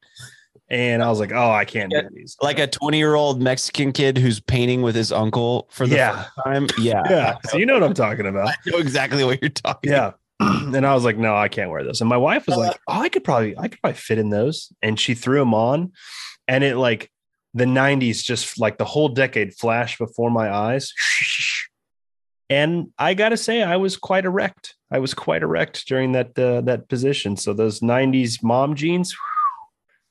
And 0.70 1.02
I 1.02 1.10
was 1.10 1.20
like, 1.20 1.32
oh, 1.32 1.50
I 1.50 1.66
can't 1.66 1.90
do 1.90 2.00
these. 2.14 2.34
Like 2.40 2.58
a 2.58 2.66
20 2.66 2.96
year 2.96 3.14
old 3.14 3.42
Mexican 3.42 3.92
kid 3.92 4.16
who's 4.16 4.40
painting 4.40 4.80
with 4.80 4.94
his 4.94 5.12
uncle 5.12 5.68
for 5.70 5.86
the 5.86 5.96
Yeah. 5.96 6.22
first 6.22 6.30
time. 6.44 6.66
Yeah. 6.78 7.02
Yeah. 7.10 7.36
So 7.50 7.58
you 7.58 7.66
know 7.66 7.74
what 7.74 7.82
I'm 7.82 7.92
talking 7.94 8.26
about. 8.26 8.48
I 8.50 8.54
know 8.66 8.78
exactly 8.78 9.22
what 9.22 9.42
you're 9.42 9.50
talking 9.50 9.92
Yeah. 9.92 10.12
and 10.40 10.86
I 10.86 10.94
was 10.94 11.04
like, 11.04 11.18
no, 11.18 11.36
I 11.36 11.48
can't 11.48 11.70
wear 11.70 11.84
this. 11.84 12.00
And 12.00 12.08
my 12.08 12.16
wife 12.16 12.46
was 12.46 12.56
like, 12.56 12.70
uh-huh. 12.70 12.98
oh, 13.00 13.02
I 13.02 13.10
could 13.10 13.22
probably, 13.22 13.56
I 13.58 13.68
could 13.68 13.80
probably 13.82 13.98
fit 13.98 14.18
in 14.18 14.30
those. 14.30 14.72
And 14.80 14.98
she 14.98 15.12
threw 15.14 15.38
them 15.40 15.52
on, 15.52 15.92
and 16.48 16.64
it 16.64 16.76
like 16.76 17.11
the 17.54 17.64
'90s, 17.64 18.22
just 18.22 18.58
like 18.58 18.78
the 18.78 18.84
whole 18.84 19.08
decade 19.08 19.54
flashed 19.54 19.98
before 19.98 20.30
my 20.30 20.50
eyes. 20.50 20.92
And 22.50 22.88
I 22.98 23.14
gotta 23.14 23.36
say, 23.36 23.62
I 23.62 23.76
was 23.76 23.96
quite 23.96 24.24
erect. 24.24 24.74
I 24.90 24.98
was 24.98 25.14
quite 25.14 25.42
erect 25.42 25.86
during 25.88 26.12
that 26.12 26.38
uh, 26.38 26.60
that 26.62 26.88
position. 26.88 27.36
So 27.36 27.52
those 27.52 27.80
'90s 27.80 28.42
mom 28.42 28.74
jeans. 28.74 29.14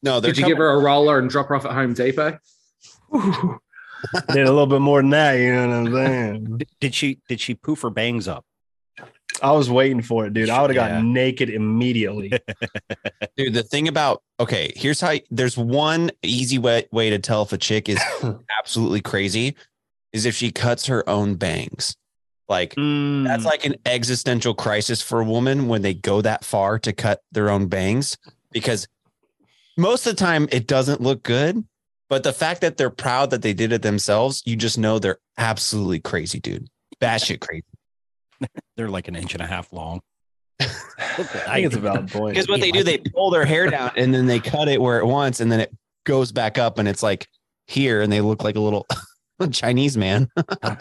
No, 0.04 0.20
Did 0.20 0.38
you 0.38 0.48
give 0.48 0.58
her 0.58 0.72
a 0.72 0.80
roller 0.80 1.20
and 1.20 1.30
drop 1.30 1.50
her 1.50 1.56
off 1.56 1.66
at 1.66 1.74
Home 1.74 1.94
Depot? 1.94 2.40
did 3.14 4.48
a 4.48 4.52
little 4.52 4.66
bit 4.66 4.82
more 4.82 5.02
than 5.02 5.12
that. 5.12 5.34
You 5.34 5.54
know 5.54 5.68
what 5.68 5.76
I'm 5.76 5.94
saying? 5.94 6.58
Did, 6.58 6.68
did 6.80 6.96
she 6.96 7.20
did 7.28 7.40
she 7.40 7.54
poof 7.54 7.82
her 7.82 7.90
bangs 7.90 8.28
up? 8.28 8.46
I 9.42 9.52
was 9.52 9.70
waiting 9.70 10.02
for 10.02 10.26
it, 10.26 10.34
dude. 10.34 10.50
I 10.50 10.62
would 10.62 10.70
have 10.70 10.76
Yeah. 10.76 10.90
gotten 10.96 11.14
naked 11.14 11.50
immediately. 11.50 12.32
Dude, 13.38 13.54
the 13.54 13.64
thing 13.64 13.88
about 13.88 14.22
okay, 14.40 14.72
here's 14.76 15.00
how 15.02 15.16
there's 15.30 15.58
one 15.58 16.12
easy 16.24 16.58
way, 16.58 16.86
way 16.92 17.10
to 17.10 17.20
tell 17.20 17.42
if 17.44 17.54
a 17.54 17.58
chick 17.58 17.90
is 17.90 18.00
absolutely 18.60 19.02
crazy 19.02 19.56
is 20.14 20.26
if 20.26 20.36
she 20.36 20.52
cuts 20.52 20.86
her 20.88 21.08
own 21.10 21.36
bangs. 21.36 21.96
Like 22.50 22.76
Mm. 22.76 23.26
that's 23.26 23.46
like 23.46 23.66
an 23.66 23.76
existential 23.86 24.54
crisis 24.54 25.02
for 25.02 25.22
a 25.22 25.26
woman 25.26 25.68
when 25.68 25.82
they 25.82 25.94
go 25.94 26.22
that 26.22 26.44
far 26.44 26.78
to 26.80 26.92
cut 26.94 27.22
their 27.32 27.50
own 27.50 27.68
bangs 27.68 28.18
because 28.52 28.88
most 29.78 30.06
of 30.06 30.16
the 30.16 30.20
time 30.20 30.48
it 30.52 30.68
doesn't 30.68 31.02
look 31.02 31.24
good. 31.24 31.64
But 32.10 32.24
the 32.24 32.34
fact 32.34 32.60
that 32.60 32.76
they're 32.76 32.90
proud 32.90 33.30
that 33.30 33.42
they 33.42 33.54
did 33.54 33.72
it 33.72 33.84
themselves, 33.84 34.44
you 34.46 34.58
just 34.58 34.78
know 34.78 35.00
they're 35.00 35.20
absolutely 35.38 36.02
crazy, 36.02 36.42
dude. 36.42 36.68
Batshit 37.00 37.40
crazy. 37.40 37.64
They're 38.78 38.90
like 38.90 39.08
an 39.08 39.16
inch 39.16 39.34
and 39.34 39.42
a 39.42 39.48
half 39.48 39.72
long. 39.74 40.02
I 40.60 40.66
think 41.56 41.66
it's 41.68 41.76
a 41.76 41.80
valid 41.80 42.10
point. 42.12 42.34
Because 42.36 42.48
what 42.48 42.62
they 42.62 42.72
do, 42.72 42.84
they 42.84 42.98
pull 43.00 43.32
their 43.32 43.46
hair 43.46 43.70
down 43.70 43.92
and 43.96 44.14
then 44.14 44.28
they 44.28 44.40
cut 44.40 44.68
it 44.68 44.82
where 44.82 45.00
it 45.00 45.06
wants, 45.06 45.40
and 45.40 45.52
then 45.52 45.60
it 45.60 45.76
goes 46.06 46.32
back 46.32 46.58
up, 46.58 46.78
and 46.80 46.88
it's 46.88 47.04
like 47.04 47.28
here, 47.68 48.02
and 48.02 48.12
they 48.12 48.22
look 48.22 48.44
like 48.44 48.56
a 48.56 48.60
little 48.60 48.86
Chinese 49.52 49.98
man. 49.98 50.30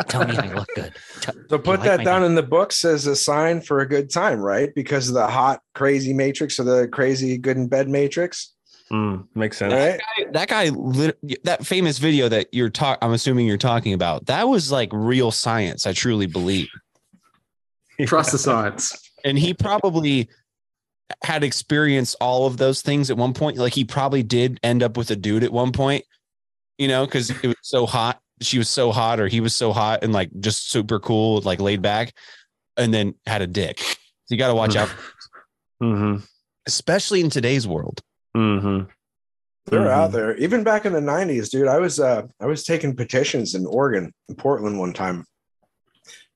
Tell 0.09 0.27
me 0.27 0.37
I 0.37 0.53
look 0.53 0.69
good. 0.75 0.93
So 1.49 1.59
put 1.59 1.83
that 1.83 2.05
down 2.05 2.25
in 2.25 2.35
the 2.35 2.43
books 2.43 2.85
as 2.85 3.07
a 3.07 3.17
sign 3.17 3.61
for 3.63 3.81
a 3.81 3.89
good 3.89 4.11
time, 4.11 4.41
right? 4.41 4.75
Because 4.75 5.09
of 5.09 5.15
the 5.15 5.27
hot, 5.27 5.61
crazy 5.75 6.13
matrix 6.13 6.61
or 6.61 6.65
the 6.65 6.89
crazy 6.89 7.39
good 7.39 7.57
in 7.57 7.69
bed 7.69 7.89
matrix, 7.89 8.53
Mm, 8.93 9.29
makes 9.37 9.57
sense. 9.57 9.73
right? 9.73 10.01
that 10.33 10.49
guy, 10.49 10.69
lit- 10.71 11.17
that 11.45 11.65
famous 11.65 11.99
video 11.99 12.29
that 12.29 12.49
you're 12.53 12.71
talking, 12.71 12.99
I'm 13.03 13.13
assuming 13.13 13.47
you're 13.47 13.57
talking 13.57 13.93
about, 13.93 14.27
that 14.27 14.49
was 14.49 14.73
like 14.73 14.89
real 14.93 15.31
science. 15.31 15.87
I 15.87 15.93
truly 15.93 16.27
believe, 16.27 16.67
Trust 18.07 18.33
the 18.33 18.39
science. 18.39 18.99
and 19.25 19.39
he 19.39 19.55
probably 19.55 20.29
had 21.25 21.43
experienced 21.43 22.17
all 22.21 22.47
of 22.47 22.57
those 22.57 22.83
things 22.83 23.11
at 23.11 23.17
one 23.17 23.33
point. 23.35 23.57
Like 23.59 23.75
he 23.75 23.85
probably 23.85 24.23
did 24.23 24.59
end 24.63 24.83
up 24.83 24.97
with 24.97 25.11
a 25.11 25.17
dude 25.17 25.43
at 25.45 25.53
one 25.53 25.73
point, 25.73 26.05
you 26.79 26.87
know, 26.89 27.05
because 27.05 27.31
it 27.31 27.47
was 27.47 27.57
so 27.63 27.87
hot. 27.87 28.21
She 28.43 28.57
was 28.59 28.69
so 28.71 28.91
hot, 28.93 29.21
or 29.21 29.27
he 29.29 29.41
was 29.41 29.55
so 29.55 29.73
hot, 29.73 30.03
and 30.03 30.13
like 30.13 30.31
just 30.41 30.71
super 30.71 30.99
cool, 30.99 31.41
like 31.43 31.61
laid 31.61 31.83
back, 31.83 32.15
and 32.77 32.95
then 32.95 33.15
had 33.27 33.43
a 33.43 33.47
dick. 33.47 33.79
So 33.81 33.97
you 34.35 34.39
got 34.39 34.49
to 34.49 34.55
watch 34.55 34.77
out, 34.77 34.89
Mm-hmm. 35.83 36.23
especially 36.67 37.21
in 37.21 37.31
today's 37.31 37.67
world. 37.67 38.01
Mm-hmm. 38.37 38.89
They're 39.67 39.81
Mhm. 39.81 39.91
out 39.91 40.13
there. 40.13 40.37
Even 40.37 40.63
back 40.65 40.85
in 40.87 40.93
the 40.93 41.01
'90s, 41.01 41.51
dude. 41.51 41.69
I 41.69 41.79
was 41.79 42.01
uh, 42.01 42.23
I 42.41 42.47
was 42.47 42.65
taking 42.65 42.95
petitions 42.97 43.55
in 43.55 43.67
Oregon, 43.67 44.13
in 44.29 44.35
Portland, 44.37 44.79
one 44.79 44.93
time, 44.93 45.25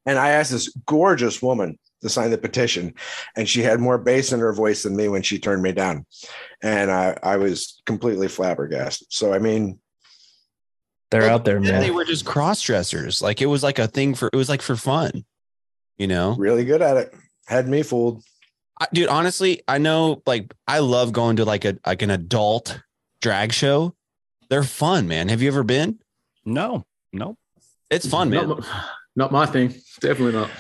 and 0.06 0.18
I 0.18 0.30
asked 0.30 0.50
this 0.52 0.68
gorgeous 0.86 1.40
woman 1.42 1.78
to 2.02 2.08
sign 2.08 2.30
the 2.30 2.38
petition, 2.38 2.94
and 3.36 3.48
she 3.48 3.62
had 3.62 3.80
more 3.80 3.96
bass 3.98 4.32
in 4.32 4.40
her 4.40 4.52
voice 4.52 4.82
than 4.82 4.94
me 4.96 5.08
when 5.08 5.22
she 5.22 5.38
turned 5.38 5.62
me 5.62 5.72
down, 5.72 6.04
and 6.62 6.90
I 6.90 7.16
I 7.22 7.36
was 7.36 7.80
completely 7.86 8.28
flabbergasted. 8.28 9.06
So 9.10 9.32
I 9.32 9.38
mean, 9.38 9.78
They're 11.10 11.30
out 11.30 11.44
there, 11.44 11.60
man. 11.60 11.80
they 11.80 11.90
were 11.90 12.04
just 12.04 12.24
cross 12.24 12.60
dressers. 12.62 13.22
Like 13.22 13.40
it 13.40 13.46
was 13.46 13.62
like 13.62 13.78
a 13.78 13.86
thing 13.86 14.14
for 14.14 14.28
it 14.32 14.36
was 14.36 14.48
like 14.48 14.62
for 14.62 14.76
fun, 14.76 15.24
you 15.96 16.06
know. 16.06 16.34
really 16.36 16.64
good 16.64 16.82
at 16.82 16.96
it. 16.96 17.14
Had 17.46 17.68
me 17.68 17.82
fooled. 17.82 18.22
I, 18.80 18.86
dude, 18.92 19.08
honestly, 19.08 19.62
I 19.68 19.78
know 19.78 20.22
like 20.26 20.52
I 20.66 20.80
love 20.80 21.12
going 21.12 21.36
to 21.36 21.44
like 21.44 21.64
a 21.64 21.78
like 21.86 22.02
an 22.02 22.10
adult 22.10 22.80
drag 23.20 23.52
show. 23.52 23.94
They're 24.50 24.62
fun, 24.64 25.08
man. 25.08 25.28
Have 25.28 25.40
you 25.40 25.48
ever 25.48 25.62
been? 25.62 26.00
No, 26.44 26.84
no. 27.12 27.38
It's 27.90 28.06
fun, 28.06 28.28
man. 28.30 28.48
Not, 28.48 28.58
my- 28.60 28.84
not 29.16 29.32
my 29.32 29.46
thing. 29.46 29.68
Definitely 30.00 30.32
not. 30.32 30.50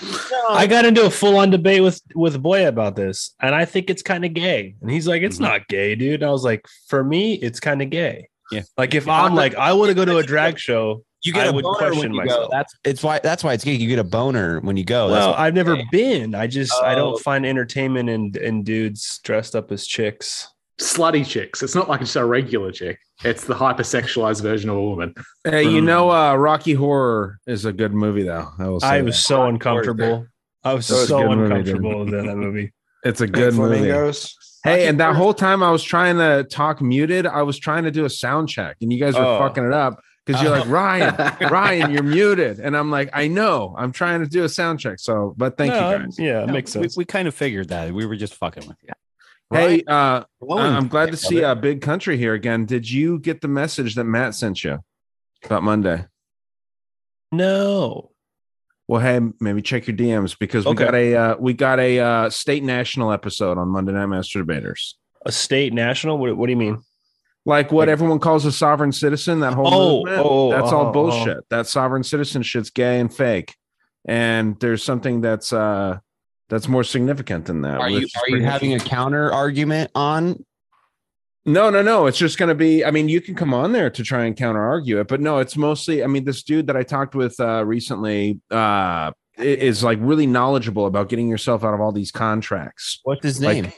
I 0.50 0.66
got 0.66 0.84
into 0.84 1.04
a 1.04 1.10
full 1.10 1.36
on 1.36 1.50
debate 1.50 1.82
with 1.82 2.00
with 2.14 2.40
Boy 2.42 2.66
about 2.68 2.96
this, 2.96 3.34
and 3.40 3.54
I 3.54 3.64
think 3.64 3.90
it's 3.90 4.02
kind 4.02 4.24
of 4.24 4.32
gay. 4.34 4.74
And 4.80 4.90
he's 4.90 5.06
like, 5.08 5.22
"It's 5.22 5.38
Mhm. 5.38 5.42
not 5.42 5.68
gay, 5.68 5.94
dude." 5.94 6.22
And 6.22 6.28
I 6.28 6.32
was 6.32 6.44
like, 6.44 6.66
"For 6.88 7.02
me, 7.02 7.34
it's 7.34 7.60
kind 7.60 7.82
of 7.82 7.90
gay." 7.90 8.28
Yeah. 8.52 8.62
Like 8.78 8.94
if 8.94 9.06
Yeah. 9.06 9.22
I'm 9.22 9.34
like, 9.34 9.54
I 9.56 9.72
want 9.72 9.88
to 9.88 9.94
go 9.94 10.04
to 10.04 10.18
a 10.18 10.22
drag 10.32 10.58
show. 10.58 11.02
you 11.26 11.32
get 11.32 11.46
I 11.46 11.48
a 11.48 11.52
would 11.54 11.62
boner 11.62 11.78
question 11.78 12.00
when 12.00 12.12
you 12.12 12.16
myself. 12.18 12.50
go. 12.50 12.56
That's 12.56 12.74
it's 12.84 13.02
why 13.02 13.18
that's 13.18 13.42
why 13.42 13.54
it's 13.54 13.64
gay. 13.64 13.72
You 13.72 13.88
get 13.88 13.98
a 13.98 14.04
boner 14.04 14.60
when 14.60 14.76
you 14.76 14.84
go. 14.84 15.10
Well, 15.10 15.30
why- 15.32 15.46
I've 15.46 15.54
never 15.54 15.78
been. 15.90 16.34
I 16.34 16.46
just 16.46 16.72
I 16.82 16.92
Oh. 16.92 16.96
don't 16.96 17.20
find 17.22 17.46
entertainment 17.46 18.10
in 18.10 18.32
in 18.40 18.62
dudes 18.62 19.20
dressed 19.24 19.56
up 19.56 19.72
as 19.72 19.86
chicks. 19.86 20.48
Slutty 20.80 21.26
chicks. 21.26 21.62
It's 21.62 21.74
not 21.74 21.88
like 21.88 22.00
just 22.00 22.16
a 22.16 22.24
regular 22.24 22.72
chick. 22.72 22.98
It's 23.24 23.44
the 23.44 23.54
hypersexualized 23.54 24.42
version 24.42 24.70
of 24.70 24.76
a 24.76 24.82
woman. 24.82 25.14
Hey, 25.44 25.62
you 25.64 25.80
Mm. 25.80 25.84
know, 25.84 26.10
uh, 26.10 26.34
Rocky 26.34 26.72
Horror 26.74 27.38
is 27.46 27.64
a 27.64 27.72
good 27.72 27.92
movie, 27.94 28.24
though. 28.24 28.48
I 28.58 28.68
will 28.68 28.80
say 28.80 28.86
I 28.88 28.98
that. 28.98 29.04
was 29.04 29.18
so 29.18 29.44
uncomfortable. 29.46 30.26
I 30.64 30.74
was 30.74 30.88
That 30.88 30.94
was 30.96 31.08
so 31.08 31.18
good 31.28 31.36
movie, 31.36 31.48
dude. 31.48 31.52
uncomfortable 31.76 32.04
with 32.04 32.10
that 32.26 32.36
movie. 32.36 32.72
It's 33.04 33.20
a 33.20 33.26
good 33.26 33.52
movie. 33.54 33.76
Flamingos. 33.80 34.34
Hey, 34.64 34.86
and 34.88 34.98
that 34.98 35.14
whole 35.14 35.34
time 35.34 35.62
I 35.62 35.70
was 35.70 35.82
trying 35.82 36.16
to 36.16 36.42
talk 36.50 36.80
muted, 36.80 37.26
I 37.26 37.42
was 37.42 37.58
trying 37.58 37.84
to 37.84 37.90
do 37.90 38.06
a 38.06 38.10
sound 38.10 38.48
check, 38.48 38.76
and 38.80 38.90
you 38.90 38.98
guys 38.98 39.12
were 39.14 39.20
Oh. 39.22 39.38
fucking 39.38 39.62
it 39.62 39.74
up 39.74 40.00
because 40.24 40.40
you're 40.42 40.50
like 40.50 40.66
Ryan, 40.68 41.14
Ryan, 41.50 41.90
you're 41.90 42.02
muted, 42.02 42.60
and 42.60 42.74
I'm 42.74 42.90
like, 42.90 43.10
I 43.12 43.28
know, 43.28 43.74
I'm 43.76 43.92
trying 43.92 44.20
to 44.20 44.26
do 44.26 44.42
a 44.42 44.48
sound 44.48 44.80
check. 44.80 45.00
So, 45.00 45.34
but 45.36 45.58
thank 45.58 45.74
No, 45.74 45.90
you 45.90 45.98
guys. 45.98 46.18
Yeah, 46.18 46.46
No, 46.46 46.52
makes 46.54 46.74
we, 46.74 46.84
sense. 46.84 46.96
we 46.96 47.04
kind 47.04 47.28
of 47.28 47.34
figured 47.34 47.68
that. 47.68 47.92
We 47.92 48.06
were 48.06 48.16
just 48.16 48.34
fucking 48.36 48.66
with 48.66 48.78
you. 48.82 48.88
Hey, 49.54 49.82
uh, 49.86 50.24
I'm 50.50 50.88
glad 50.88 51.10
to 51.12 51.16
see 51.16 51.42
uh, 51.44 51.54
Big 51.54 51.80
Country 51.80 52.16
here 52.16 52.34
again. 52.34 52.66
Did 52.66 52.90
you 52.90 53.18
get 53.18 53.40
the 53.40 53.48
message 53.48 53.94
that 53.94 54.04
Matt 54.04 54.34
sent 54.34 54.64
you 54.64 54.78
about 55.44 55.62
Monday? 55.62 56.04
no. 57.32 58.10
Well, 58.86 59.00
hey, 59.00 59.18
maybe 59.40 59.62
check 59.62 59.86
your 59.86 59.96
DMs 59.96 60.38
because 60.38 60.66
we 60.66 60.72
Okay. 60.72 60.84
got 60.84 60.94
a 60.94 61.14
uh, 61.16 61.36
we 61.38 61.54
got 61.54 61.80
a 61.80 61.98
uh, 62.00 62.30
state 62.30 62.62
national 62.62 63.12
episode 63.12 63.56
on 63.56 63.68
Monday 63.68 63.92
Night 63.92 64.06
Master 64.06 64.40
Debaters. 64.40 64.98
A 65.24 65.32
state 65.32 65.72
national? 65.72 66.18
What, 66.18 66.36
what 66.36 66.46
do 66.48 66.50
you 66.52 66.58
mean? 66.58 66.82
Like 67.46 67.72
what 67.72 67.88
everyone 67.88 68.18
calls 68.18 68.44
a 68.44 68.52
sovereign 68.52 68.92
citizen, 68.92 69.40
that 69.40 69.54
whole 69.54 69.72
Oh, 69.72 69.96
movement, 70.04 70.22
oh, 70.26 70.50
that's 70.50 70.70
oh, 70.70 70.76
all 70.76 70.86
oh. 70.88 70.92
bullshit. 70.92 71.38
That 71.48 71.66
sovereign 71.66 72.02
citizen 72.02 72.42
shit's 72.42 72.68
gay 72.68 73.00
and 73.00 73.12
fake. 73.14 73.54
And 74.06 74.60
there's 74.60 74.82
something 74.82 75.22
that's 75.22 75.50
uh 75.54 75.98
that's 76.48 76.68
more 76.68 76.84
significant 76.84 77.46
than 77.46 77.62
that. 77.62 77.80
are 77.80 77.88
you 77.90 78.06
are 78.22 78.36
you 78.36 78.42
having 78.44 78.74
a 78.74 78.80
counter 78.80 79.32
argument 79.32 79.90
on? 79.94 80.44
No, 81.46 81.68
no, 81.68 81.82
no. 81.82 82.06
It's 82.06 82.16
just 82.18 82.38
going 82.38 82.48
to 82.48 82.54
be. 82.54 82.84
I 82.84 82.90
mean, 82.90 83.08
you 83.08 83.20
can 83.20 83.34
come 83.34 83.52
on 83.52 83.72
there 83.72 83.90
to 83.90 84.02
try 84.02 84.24
and 84.24 84.34
counter 84.36 84.62
argue 84.62 84.98
it, 85.00 85.08
but 85.08 85.20
no, 85.20 85.38
it's 85.38 85.56
mostly. 85.56 86.02
I 86.02 86.06
mean, 86.06 86.24
this 86.24 86.42
dude 86.42 86.68
that 86.68 86.76
I 86.76 86.82
talked 86.82 87.14
with 87.14 87.38
uh, 87.38 87.64
recently 87.66 88.40
uh, 88.50 89.12
is 89.36 89.84
like 89.84 89.98
really 90.00 90.26
knowledgeable 90.26 90.86
about 90.86 91.10
getting 91.10 91.28
yourself 91.28 91.62
out 91.62 91.74
of 91.74 91.80
all 91.80 91.92
these 91.92 92.10
contracts. 92.10 93.00
What's 93.04 93.22
his 93.24 93.42
Like- 93.42 93.62
name? 93.64 93.72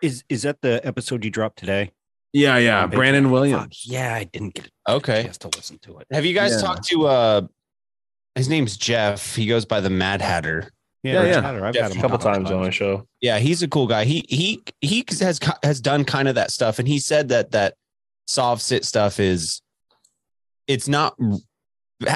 Is 0.00 0.22
is 0.28 0.42
that 0.42 0.60
the 0.60 0.80
episode 0.86 1.24
you 1.24 1.30
dropped 1.30 1.58
today? 1.58 1.90
Yeah, 2.32 2.56
yeah. 2.58 2.82
on 2.82 2.90
Patreon. 2.90 2.94
Brandon 2.94 3.24
Fuck, 3.24 3.32
Williams. 3.32 3.82
Yeah, 3.86 4.14
I 4.14 4.24
didn't 4.24 4.54
get 4.54 4.66
it. 4.66 4.72
Okay. 4.88 5.22
a 5.22 5.32
to 5.32 5.48
listen 5.56 5.78
to 5.80 5.98
it. 5.98 6.06
Have 6.12 6.24
you 6.24 6.34
guys 6.34 6.52
Yeah. 6.52 6.60
talked 6.60 6.84
to 6.88 7.06
uh 7.06 7.40
his 8.36 8.48
name's 8.48 8.76
Jeff. 8.76 9.34
He 9.34 9.46
goes 9.46 9.64
by 9.64 9.80
the 9.80 9.90
Mad 9.90 10.20
Hatter. 10.20 10.70
Yeah, 11.02 11.24
yeah. 11.24 11.40
Hatter, 11.40 11.64
I've 11.64 11.74
Yeah, 11.76 11.82
had 11.88 11.96
A 11.96 12.00
couple 12.00 12.18
times 12.18 12.50
on 12.50 12.60
my 12.60 12.70
show. 12.70 13.06
Yeah, 13.20 13.38
he's 13.38 13.62
a 13.62 13.68
cool 13.68 13.86
guy. 13.86 14.04
He 14.04 14.24
he 14.28 14.62
he 14.80 15.04
has 15.20 15.38
has 15.62 15.80
done 15.80 16.04
kind 16.04 16.28
of 16.28 16.34
that 16.34 16.50
stuff, 16.50 16.78
and 16.78 16.88
he 16.88 16.98
said 16.98 17.28
that 17.28 17.52
that 17.52 17.74
soft 18.26 18.62
sit 18.62 18.84
stuff 18.84 19.20
is 19.20 19.62
it's 20.66 20.88
not 20.88 21.16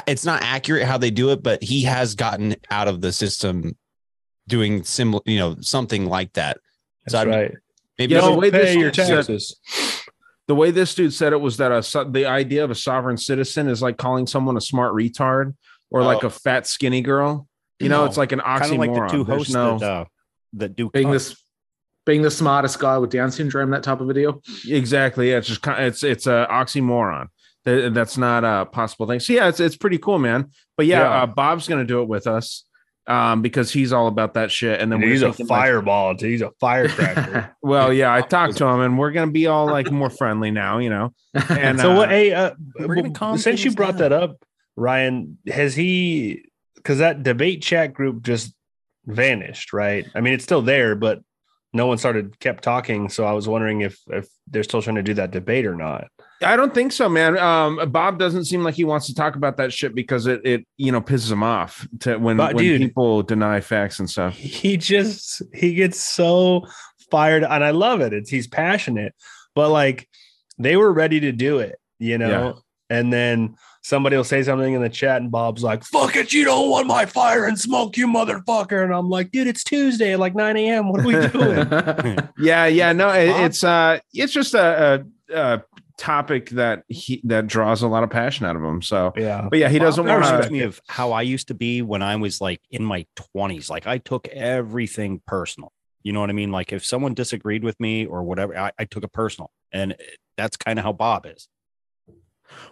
it's 0.07 0.25
not 0.25 0.41
accurate 0.43 0.83
how 0.83 0.97
they 0.97 1.11
do 1.11 1.29
it, 1.31 1.41
but 1.43 1.63
he 1.63 1.83
has 1.83 2.15
gotten 2.15 2.55
out 2.69 2.87
of 2.87 3.01
the 3.01 3.11
system 3.11 3.75
doing 4.47 4.83
similar, 4.83 5.21
you 5.25 5.39
know, 5.39 5.55
something 5.61 6.05
like 6.05 6.33
that. 6.33 6.57
That's 7.05 7.13
I 7.15 7.25
mean, 7.25 7.33
right. 7.33 7.51
Maybe 7.97 8.13
Yeah, 8.15 8.21
the 8.21 8.27
Don't 8.27 8.37
way 8.39 8.49
this 8.49 8.73
pay 8.73 8.79
your 8.79 8.91
taxes. 8.91 9.55
The 10.47 10.55
way 10.55 10.71
this 10.71 10.93
dude 10.93 11.13
said 11.13 11.31
it 11.31 11.39
was 11.39 11.55
that 11.57 11.71
a 11.71 12.05
the 12.11 12.25
idea 12.25 12.63
of 12.65 12.71
a 12.71 12.75
sovereign 12.75 13.15
citizen 13.17 13.69
is 13.69 13.81
like 13.81 13.97
calling 13.97 14.27
someone 14.27 14.57
a 14.57 14.61
smart 14.61 14.93
retard 14.93 15.55
or 15.89 16.03
like 16.03 16.23
Oh. 16.23 16.27
a 16.27 16.29
fat 16.29 16.67
skinny 16.67 17.01
girl. 17.01 17.47
You 17.83 17.89
know, 17.89 18.01
No. 18.01 18.05
it's 18.05 18.17
like 18.17 18.31
an 18.31 18.39
Kind 18.39 18.63
of 18.63 18.69
oxymoron. 18.71 18.77
like 18.77 18.93
the 19.11 19.17
two 19.17 19.23
There's 19.23 19.37
hosts 19.37 19.53
no- 19.53 19.79
that 19.79 19.91
uh, 19.91 20.05
that 20.53 20.75
do 20.75 20.89
being 20.89 21.11
this 21.11 21.35
being 22.05 22.21
the 22.21 22.31
smartest 22.31 22.79
guy 22.79 22.97
with 22.97 23.11
Down 23.11 23.31
syndrome, 23.31 23.69
that 23.71 23.83
type 23.83 24.01
of 24.01 24.07
video. 24.07 24.41
Exactly. 24.67 25.29
Yeah, 25.31 25.37
it's 25.37 25.47
just 25.47 25.61
kind 25.61 25.83
it's 25.85 26.03
it's 26.03 26.27
a 26.27 26.47
oxymoron. 26.49 27.27
That- 27.65 27.93
That's 27.93 28.17
not 28.17 28.43
a 28.43 28.65
possible 28.65 29.07
thing. 29.07 29.19
So 29.19 29.33
yeah, 29.33 29.47
it's 29.47 29.59
it's 29.59 29.77
pretty 29.77 29.97
cool, 29.97 30.19
man. 30.19 30.49
But 30.77 30.85
yeah, 30.85 30.99
Yeah. 30.99 31.21
Uh, 31.23 31.25
Bob's 31.27 31.67
gonna 31.67 31.85
do 31.85 32.01
it 32.01 32.07
with 32.09 32.27
us 32.27 32.65
um, 33.07 33.41
because 33.41 33.71
he's 33.71 33.91
all 33.93 34.07
about 34.07 34.33
that 34.35 34.49
shit. 34.51 34.79
And 34.79 34.91
then 34.91 34.97
And 34.97 35.03
we're 35.03 35.11
he's 35.11 35.21
a 35.23 35.27
thinking, 35.33 35.47
like- 35.47 35.61
fireball. 35.63 36.15
He's 36.17 36.41
a 36.41 36.51
firecracker. 36.59 37.55
well, 37.61 37.91
yeah, 37.93 38.13
I 38.13 38.21
talked 38.21 38.57
to 38.57 38.65
him, 38.65 38.79
and 38.81 38.97
we're 38.99 39.11
gonna 39.11 39.31
be 39.31 39.47
all 39.47 39.65
like 39.65 39.89
more 39.91 40.09
friendly 40.09 40.51
now, 40.51 40.77
you 40.79 40.89
know. 40.89 41.13
And 41.49 41.79
so 41.79 41.91
uh, 41.93 41.95
what? 41.95 42.09
Hey, 42.09 42.31
uh, 42.33 42.51
we're 42.79 42.95
gonna 42.95 43.11
calm 43.11 43.37
since 43.37 43.63
you 43.63 43.71
brought 43.71 43.97
down. 43.97 44.09
that 44.09 44.11
up, 44.11 44.35
Ryan, 44.75 45.37
has 45.47 45.73
he? 45.75 46.49
Because 46.83 46.99
that 46.99 47.23
debate 47.23 47.61
chat 47.61 47.93
group 47.93 48.23
just 48.23 48.53
vanished, 49.05 49.73
right? 49.73 50.05
I 50.13 50.21
mean, 50.21 50.33
it's 50.33 50.43
still 50.43 50.61
there, 50.61 50.95
but 50.95 51.21
no 51.73 51.87
one 51.87 51.97
started 51.97 52.39
kept 52.39 52.63
talking. 52.63 53.09
So 53.09 53.25
I 53.25 53.31
was 53.31 53.47
wondering 53.47 53.81
if 53.81 53.99
if 54.07 54.27
they're 54.47 54.63
still 54.63 54.81
trying 54.81 54.97
to 54.97 55.03
do 55.03 55.15
that 55.15 55.31
debate 55.31 55.65
or 55.65 55.75
not. 55.75 56.07
I 56.41 56.55
don't 56.55 56.73
think 56.73 56.91
so, 56.91 57.09
man. 57.09 57.37
Um, 57.37 57.89
Bob 57.91 58.19
doesn't 58.19 58.45
seem 58.45 58.63
like 58.63 58.75
he 58.75 58.83
wants 58.83 59.07
to 59.07 59.15
talk 59.15 59.35
about 59.35 59.57
that 59.57 59.73
shit 59.73 59.95
because 59.95 60.27
it 60.27 60.41
it 60.45 60.67
you 60.77 60.91
know 60.91 61.01
pisses 61.01 61.31
him 61.31 61.43
off 61.43 61.87
to 62.01 62.17
when, 62.17 62.37
But, 62.37 62.55
when 62.55 62.63
dude- 62.63 62.81
people 62.81 63.23
deny 63.23 63.59
facts 63.61 63.99
and 63.99 64.09
stuff. 64.09 64.35
He 64.35 64.77
just 64.77 65.41
he 65.53 65.73
gets 65.73 65.99
so 65.99 66.67
fired, 67.09 67.43
and 67.43 67.63
I 67.63 67.71
love 67.71 68.01
it. 68.01 68.13
It's 68.13 68.29
he's 68.29 68.47
passionate, 68.47 69.15
but 69.55 69.69
like 69.69 70.07
they 70.59 70.77
were 70.77 70.93
ready 70.93 71.19
to 71.21 71.31
do 71.31 71.59
it, 71.59 71.75
you 71.97 72.17
know. 72.17 72.29
Yeah. 72.89 72.97
And 72.97 73.11
then 73.11 73.55
somebody 73.83 74.15
will 74.15 74.23
say 74.23 74.41
something 74.41 74.73
in 74.73 74.81
the 74.81 74.89
chat, 74.89 75.21
and 75.21 75.29
Bob's 75.29 75.63
like, 75.63 75.83
"Fuck 75.83 76.15
it, 76.15 76.33
you 76.33 76.45
don't 76.45 76.69
want 76.69 76.87
my 76.87 77.05
fire 77.05 77.45
and 77.45 77.59
smoke, 77.59 77.97
you 77.97 78.07
motherfucker." 78.07 78.83
And 78.83 78.93
I'm 78.93 79.09
like, 79.09 79.31
"Dude, 79.31 79.47
it's 79.47 79.63
Tuesday 79.63 80.13
at 80.13 80.19
like 80.19 80.35
9 80.35 80.57
a.m. 80.57 80.89
What 80.89 81.01
are 81.01 81.07
we 81.07 81.27
doing?" 81.27 82.19
Yeah, 82.37 82.65
yeah, 82.65 82.93
no, 82.93 83.09
it, 83.09 83.29
it's 83.29 83.63
uh, 83.63 83.99
it's 84.13 84.33
just 84.33 84.53
a, 84.53 85.05
a, 85.29 85.35
a 85.35 85.63
topic 85.97 86.49
that 86.51 86.83
he 86.87 87.21
that 87.25 87.47
draws 87.47 87.81
a 87.83 87.87
lot 87.87 88.03
of 88.03 88.09
passion 88.09 88.45
out 88.45 88.55
of 88.55 88.63
him. 88.63 88.81
So, 88.81 89.13
yeah, 89.15 89.47
but 89.49 89.59
yeah, 89.59 89.69
he 89.69 89.79
doesn't 89.79 90.05
want 90.05 90.25
reminds 90.25 90.47
to. 90.47 90.51
me 90.51 90.61
of 90.61 90.81
how 90.87 91.11
I 91.11 91.21
used 91.21 91.49
to 91.49 91.53
be 91.53 91.81
when 91.81 92.01
I 92.01 92.15
was 92.15 92.41
like 92.41 92.61
in 92.71 92.83
my 92.83 93.05
20s. 93.35 93.69
Like 93.69 93.87
I 93.87 93.99
took 93.99 94.27
everything 94.29 95.21
personal. 95.27 95.71
You 96.01 96.11
know 96.11 96.19
what 96.19 96.29
I 96.29 96.33
mean? 96.33 96.51
Like 96.51 96.73
if 96.73 96.85
someone 96.85 97.13
disagreed 97.13 97.63
with 97.63 97.79
me 97.79 98.05
or 98.05 98.23
whatever, 98.23 98.57
I, 98.57 98.71
I 98.77 98.85
took 98.85 99.03
it 99.03 99.13
personal. 99.13 99.51
And 99.71 99.95
that's 100.37 100.57
kind 100.57 100.77
of 100.77 100.83
how 100.83 100.93
Bob 100.93 101.25
is. 101.25 101.47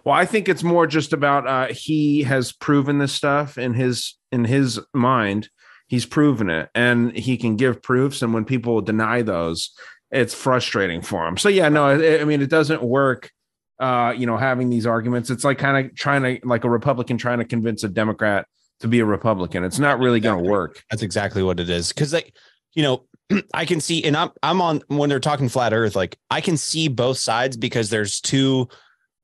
Well, 0.04 0.14
I 0.14 0.24
think 0.24 0.48
it's 0.48 0.62
more 0.62 0.86
just 0.86 1.12
about 1.12 1.46
uh, 1.46 1.72
he 1.72 2.22
has 2.22 2.52
proven 2.52 2.98
this 2.98 3.12
stuff 3.12 3.58
in 3.58 3.74
his 3.74 4.16
in 4.30 4.44
his 4.44 4.80
mind. 4.92 5.48
He's 5.86 6.06
proven 6.06 6.50
it, 6.50 6.70
and 6.74 7.16
he 7.16 7.36
can 7.36 7.56
give 7.56 7.82
proofs. 7.82 8.22
And 8.22 8.32
when 8.32 8.44
people 8.44 8.80
deny 8.80 9.22
those, 9.22 9.70
it's 10.10 10.34
frustrating 10.34 11.02
for 11.02 11.26
him. 11.26 11.36
So 11.36 11.48
yeah, 11.48 11.68
no, 11.68 11.86
I, 11.86 12.20
I 12.20 12.24
mean 12.24 12.42
it 12.42 12.50
doesn't 12.50 12.82
work. 12.82 13.30
Uh, 13.78 14.14
you 14.16 14.26
know, 14.26 14.36
having 14.36 14.70
these 14.70 14.86
arguments, 14.86 15.28
it's 15.28 15.44
like 15.44 15.58
kind 15.58 15.86
of 15.86 15.94
trying 15.96 16.22
to 16.22 16.46
like 16.46 16.64
a 16.64 16.70
Republican 16.70 17.18
trying 17.18 17.38
to 17.38 17.44
convince 17.44 17.82
a 17.82 17.88
Democrat 17.88 18.46
to 18.80 18.88
be 18.88 19.00
a 19.00 19.04
Republican. 19.04 19.64
It's 19.64 19.78
not 19.78 19.98
really 19.98 20.20
going 20.20 20.42
to 20.42 20.48
work. 20.48 20.82
That's 20.90 21.02
exactly 21.02 21.42
what 21.42 21.58
it 21.58 21.68
is. 21.68 21.88
Because 21.88 22.12
like, 22.12 22.34
you 22.74 22.82
know, 22.82 23.06
I 23.54 23.64
can 23.64 23.80
see, 23.80 24.04
and 24.04 24.16
I'm 24.16 24.30
I'm 24.42 24.60
on 24.60 24.82
when 24.88 25.08
they're 25.08 25.20
talking 25.20 25.48
flat 25.48 25.72
Earth, 25.72 25.96
like 25.96 26.16
I 26.30 26.40
can 26.40 26.56
see 26.56 26.88
both 26.88 27.18
sides 27.18 27.56
because 27.56 27.90
there's 27.90 28.20
two 28.20 28.68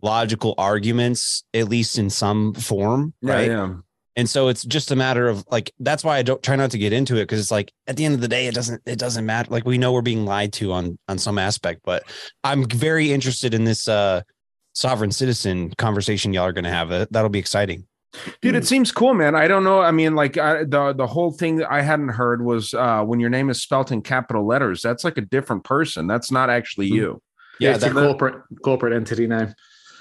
logical 0.02 0.54
arguments, 0.58 1.44
at 1.54 1.68
least 1.68 1.98
in 1.98 2.10
some 2.10 2.54
form, 2.54 3.12
right? 3.22 3.50
Yeah, 3.50 3.74
And 4.16 4.28
so 4.30 4.48
it's 4.48 4.64
just 4.64 4.90
a 4.90 4.96
matter 4.96 5.28
of 5.28 5.44
like 5.50 5.72
that's 5.80 6.04
why 6.04 6.18
I 6.18 6.22
don't 6.22 6.42
try 6.42 6.56
not 6.56 6.70
to 6.72 6.78
get 6.78 6.92
into 6.92 7.16
it 7.16 7.22
because 7.22 7.40
it's 7.40 7.50
like 7.50 7.72
at 7.86 7.96
the 7.96 8.04
end 8.04 8.14
of 8.14 8.20
the 8.20 8.28
day 8.28 8.46
it 8.46 8.54
doesn't 8.54 8.82
it 8.86 8.98
doesn't 8.98 9.26
matter. 9.26 9.50
Like 9.50 9.64
we 9.64 9.78
know 9.78 9.92
we're 9.92 10.02
being 10.02 10.24
lied 10.24 10.52
to 10.54 10.72
on 10.72 10.98
on 11.08 11.18
some 11.18 11.38
aspect, 11.38 11.80
but 11.84 12.04
I'm 12.44 12.64
very 12.66 13.12
interested 13.12 13.54
in 13.54 13.64
this 13.64 13.88
uh 13.88 14.22
sovereign 14.72 15.10
citizen 15.10 15.72
conversation 15.78 16.32
y'all 16.32 16.44
are 16.44 16.52
going 16.52 16.64
to 16.64 16.70
have. 16.70 16.92
Uh, 16.92 17.06
That'll 17.10 17.30
be 17.30 17.40
exciting. 17.40 17.86
dude 18.40 18.54
it 18.54 18.66
seems 18.66 18.90
cool 18.90 19.12
man 19.12 19.34
i 19.34 19.46
don't 19.46 19.62
know 19.62 19.80
i 19.80 19.90
mean 19.90 20.14
like 20.14 20.38
I, 20.38 20.64
the 20.64 20.94
the 20.96 21.06
whole 21.06 21.30
thing 21.30 21.56
that 21.56 21.70
i 21.70 21.82
hadn't 21.82 22.08
heard 22.08 22.42
was 22.42 22.72
uh 22.72 23.02
when 23.02 23.20
your 23.20 23.28
name 23.28 23.50
is 23.50 23.60
spelt 23.60 23.92
in 23.92 24.00
capital 24.00 24.46
letters 24.46 24.80
that's 24.80 25.04
like 25.04 25.18
a 25.18 25.20
different 25.20 25.62
person 25.62 26.06
that's 26.06 26.32
not 26.32 26.48
actually 26.48 26.86
you 26.86 27.20
Yeah, 27.60 27.70
Yeah, 27.70 27.74
it's 27.74 27.84
a 27.84 27.90
corporate 27.90 28.36
corporate 28.62 28.94
entity 28.94 29.26
name. 29.26 29.54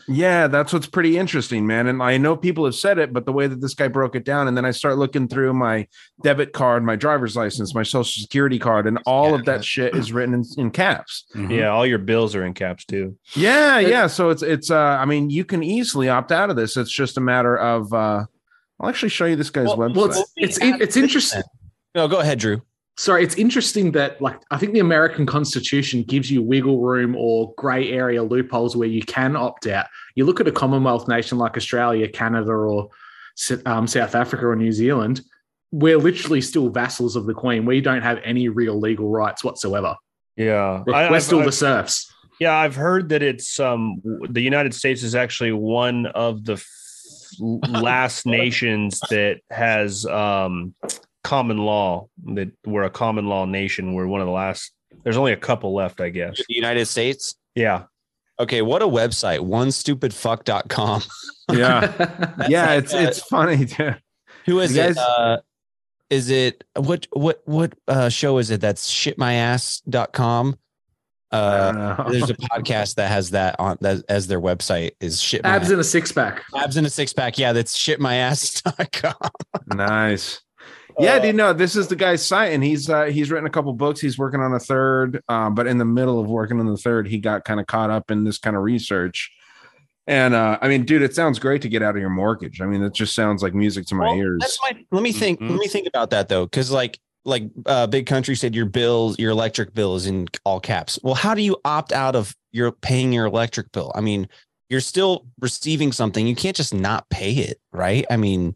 Yeah 0.08 0.48
that's 0.48 0.72
what's 0.72 0.88
pretty 0.88 1.18
interesting 1.18 1.68
man 1.68 1.88
and 1.88 2.02
i 2.02 2.18
know 2.18 2.36
people 2.36 2.64
have 2.66 2.76
said 2.76 2.98
it 2.98 3.12
but 3.12 3.26
the 3.26 3.32
way 3.32 3.46
that 3.48 3.60
this 3.62 3.74
guy 3.74 3.88
broke 3.88 4.16
it 4.16 4.24
down 4.24 4.48
and 4.48 4.56
then 4.56 4.64
i 4.66 4.72
start 4.72 4.98
looking 4.98 5.28
through 5.28 5.54
my 5.54 5.86
debit 6.24 6.54
card 6.54 6.84
my 6.84 6.96
driver's 6.96 7.36
license 7.36 7.76
my 7.76 7.84
social 7.84 8.22
security 8.22 8.58
card 8.60 8.88
and 8.88 8.98
all 9.06 9.36
of 9.36 9.44
that 9.46 9.64
shit 9.66 9.94
is 9.96 10.12
written 10.14 10.34
in, 10.34 10.44
in 10.58 10.72
caps 10.72 11.26
yeah. 11.50 11.68
All 11.68 11.86
your 11.86 11.98
bills 12.00 12.36
are 12.36 12.46
in 12.46 12.54
caps 12.54 12.86
too. 12.86 13.18
yeah 13.36 13.80
yeah 13.80 14.08
so 14.08 14.30
it's 14.30 14.42
it's 14.42 14.72
uh 14.72 14.78
i 15.00 15.06
mean 15.06 15.30
you 15.30 15.44
can 15.44 15.62
easily 15.64 16.10
opt 16.10 16.32
out 16.32 16.50
of 16.50 16.56
this 16.56 16.78
it's 16.78 16.92
just 16.92 17.18
a 17.18 17.22
matter 17.22 17.58
of 17.58 17.92
uh 17.94 18.24
i'll 18.80 18.90
actually 18.90 19.10
show 19.10 19.26
you 19.26 19.36
this 19.36 19.50
guy's 19.50 19.68
Well, 19.68 19.78
website 19.90 19.96
well, 19.96 20.26
it's 20.38 20.58
it's, 20.62 20.82
it's 20.82 20.98
interesting. 20.98 21.44
No, 21.96 22.08
go 22.08 22.20
ahead, 22.20 22.38
Drew. 22.38 22.62
Sorry, 23.00 23.24
it's 23.24 23.36
interesting 23.36 23.92
that 23.92 24.20
like 24.22 24.40
I 24.50 24.58
think 24.58 24.74
the 24.74 24.80
American 24.80 25.26
Constitution 25.28 26.02
gives 26.04 26.32
you 26.32 26.42
wiggle 26.42 26.82
room 26.82 27.16
or 27.16 27.54
grey 27.56 27.92
area 27.92 28.24
loopholes 28.24 28.76
where 28.76 28.88
you 28.88 29.04
can 29.04 29.36
opt 29.36 29.68
out. 29.68 29.86
You 30.16 30.26
look 30.26 30.40
at 30.40 30.48
a 30.48 30.52
Commonwealth 30.52 31.08
nation 31.08 31.38
like 31.38 31.56
Australia, 31.58 32.08
Canada, 32.08 32.52
or 32.52 32.90
um, 33.68 33.86
South 33.86 34.16
Africa 34.16 34.48
or 34.48 34.56
New 34.56 34.72
Zealand, 34.72 35.22
we're 35.72 36.00
literally 36.00 36.42
still 36.42 36.70
vassals 36.70 37.16
of 37.16 37.28
the 37.28 37.36
Queen. 37.36 37.66
We 37.66 37.82
don't 37.82 38.02
have 38.02 38.20
any 38.24 38.50
real 38.50 38.80
legal 38.80 39.10
rights 39.10 39.44
whatsoever. 39.44 39.96
Yeah, 40.36 40.84
We're, 40.88 40.94
I- 40.96 41.12
we're 41.12 41.20
still 41.20 41.40
I've- 41.40 41.46
the 41.48 41.52
serfs. 41.52 42.12
Yeah, 42.40 42.56
I've 42.56 42.76
heard 42.76 43.10
that 43.10 43.22
it's 43.24 43.60
um 43.60 44.02
the 44.30 44.42
United 44.42 44.74
States 44.74 45.02
is 45.04 45.14
actually 45.16 45.52
one 45.54 46.06
of 46.08 46.46
the 46.46 46.54
f- 46.54 46.66
last 47.40 48.26
nations 48.40 49.00
that 49.10 49.40
has 49.52 50.06
um 50.06 50.74
common 51.28 51.58
law 51.58 52.08
that 52.34 52.50
we're 52.66 52.84
a 52.84 52.90
common 52.90 53.28
law 53.28 53.46
nation. 53.46 53.94
We're 53.94 54.08
one 54.08 54.22
of 54.22 54.28
the 54.28 54.34
last. 54.34 54.72
There's 55.04 55.18
only 55.18 55.34
a 55.34 55.38
couple 55.38 55.74
left, 55.76 56.00
I 56.00 56.10
guess. 56.10 56.38
The 56.48 56.56
United 56.56 56.86
States. 56.88 57.36
Yeah. 57.56 57.84
Okay, 58.40 58.62
what 58.62 58.82
a 58.82 58.88
website. 58.88 59.40
One 59.42 59.68
OneStupidFuck.com. 59.68 61.02
yeah 61.54 62.46
yeah 62.50 62.66
like, 62.76 62.84
it's 62.84 62.94
uh, 62.94 62.98
it's 62.98 63.20
funny 63.22 63.66
too 63.66 63.94
Who 64.46 64.60
is 64.60 64.76
You 64.76 64.84
it? 64.84 64.98
Uh, 64.98 65.38
is 66.10 66.30
it 66.30 66.64
what 66.76 67.08
what 67.12 67.42
what 67.46 67.74
uh 67.88 68.10
show 68.10 68.38
is 68.38 68.50
it? 68.52 68.62
That's 68.62 68.90
shitmyass.com. 68.92 70.58
I 71.32 71.36
Uh 71.38 71.72
don't 71.72 71.76
know. 71.98 72.12
there's 72.12 72.30
a 72.30 72.36
podcast 72.36 72.96
that 72.96 73.10
has 73.10 73.32
that 73.32 73.56
on 73.60 73.78
that 73.82 74.04
as 74.08 74.28
their 74.28 74.40
website 74.40 74.92
is 75.02 75.22
shit 75.22 75.44
my 75.44 75.50
Abs 75.50 75.72
in 75.72 75.80
a 75.80 75.84
six 75.84 76.12
pack. 76.14 76.44
abs 76.56 76.78
in 76.78 76.86
a 76.86 76.90
six 76.90 77.12
pack. 77.14 77.38
Yeah, 77.38 77.52
that's 77.54 77.78
shitmyass.com. 77.78 79.32
nice 79.76 80.42
yeah 81.00 81.20
dude 81.20 81.36
no 81.36 81.54
this 81.54 81.76
is 81.76 81.88
the 81.88 81.96
guy's 81.96 82.26
site 82.26 82.54
and 82.54 82.64
he's 82.64 82.90
uh 82.90 83.06
he's 83.06 83.30
written 83.32 83.46
a 83.48 83.50
couple 83.50 83.72
books 83.74 84.00
he's 84.00 84.18
working 84.18 84.40
on 84.40 84.54
a 84.54 84.60
third 84.60 85.22
um 85.30 85.54
but 85.56 85.68
in 85.68 85.78
the 85.78 85.86
middle 85.86 86.20
of 86.20 86.28
working 86.28 86.60
on 86.60 86.66
the 86.68 86.78
third 86.78 87.08
he 87.08 87.20
got 87.20 87.44
kind 87.46 87.60
of 87.60 87.68
caught 87.68 87.90
up 87.90 88.10
in 88.12 88.24
this 88.24 88.38
kind 88.38 88.56
of 88.56 88.64
research 88.64 89.32
and 90.08 90.34
uh 90.34 90.58
i 90.62 90.68
mean 90.68 90.84
dude 90.86 91.02
it 91.02 91.14
sounds 91.14 91.38
great 91.40 91.62
to 91.62 91.70
get 91.70 91.82
out 91.84 91.96
of 91.96 92.02
your 92.02 92.10
mortgage 92.10 92.62
i 92.62 92.66
mean 92.66 92.82
it 92.84 92.94
just 92.94 93.14
sounds 93.14 93.44
like 93.44 93.54
music 93.54 93.86
to 93.86 93.96
my 93.96 94.06
Well, 94.06 94.16
ears 94.18 94.40
That's 94.42 94.60
my 94.64 94.84
let 94.92 95.04
me 95.04 95.12
think 95.12 95.40
Mhm. 95.40 95.50
let 95.52 95.60
me 95.60 95.68
think 95.68 95.88
about 95.88 96.10
that 96.12 96.30
though 96.30 96.48
cuz 96.48 96.72
like 96.72 97.00
like 97.26 97.44
uh 97.66 97.86
big 97.88 98.06
country 98.06 98.36
said 98.36 98.56
your 98.56 98.66
bills 98.66 99.20
your 99.20 99.32
electric 99.32 99.74
bill 99.74 99.96
is 99.98 100.08
in 100.08 100.28
all 100.46 100.62
caps. 100.62 100.98
Well, 101.04 101.14
how 101.14 101.34
do 101.36 101.42
you 101.42 101.58
opt 101.66 101.92
out 101.92 102.16
of 102.16 102.34
your 102.54 102.72
paying 102.72 103.12
your 103.12 103.26
electric 103.26 103.74
bill? 103.74 103.92
I 103.96 104.00
mean, 104.00 104.30
you're 104.70 104.80
still 104.80 105.26
receiving 105.42 105.92
something. 105.92 106.26
You 106.26 106.36
can't 106.38 106.56
just 106.56 106.74
not 106.74 107.10
pay 107.10 107.32
it, 107.34 107.60
right? 107.74 108.06
I 108.10 108.16
mean, 108.16 108.56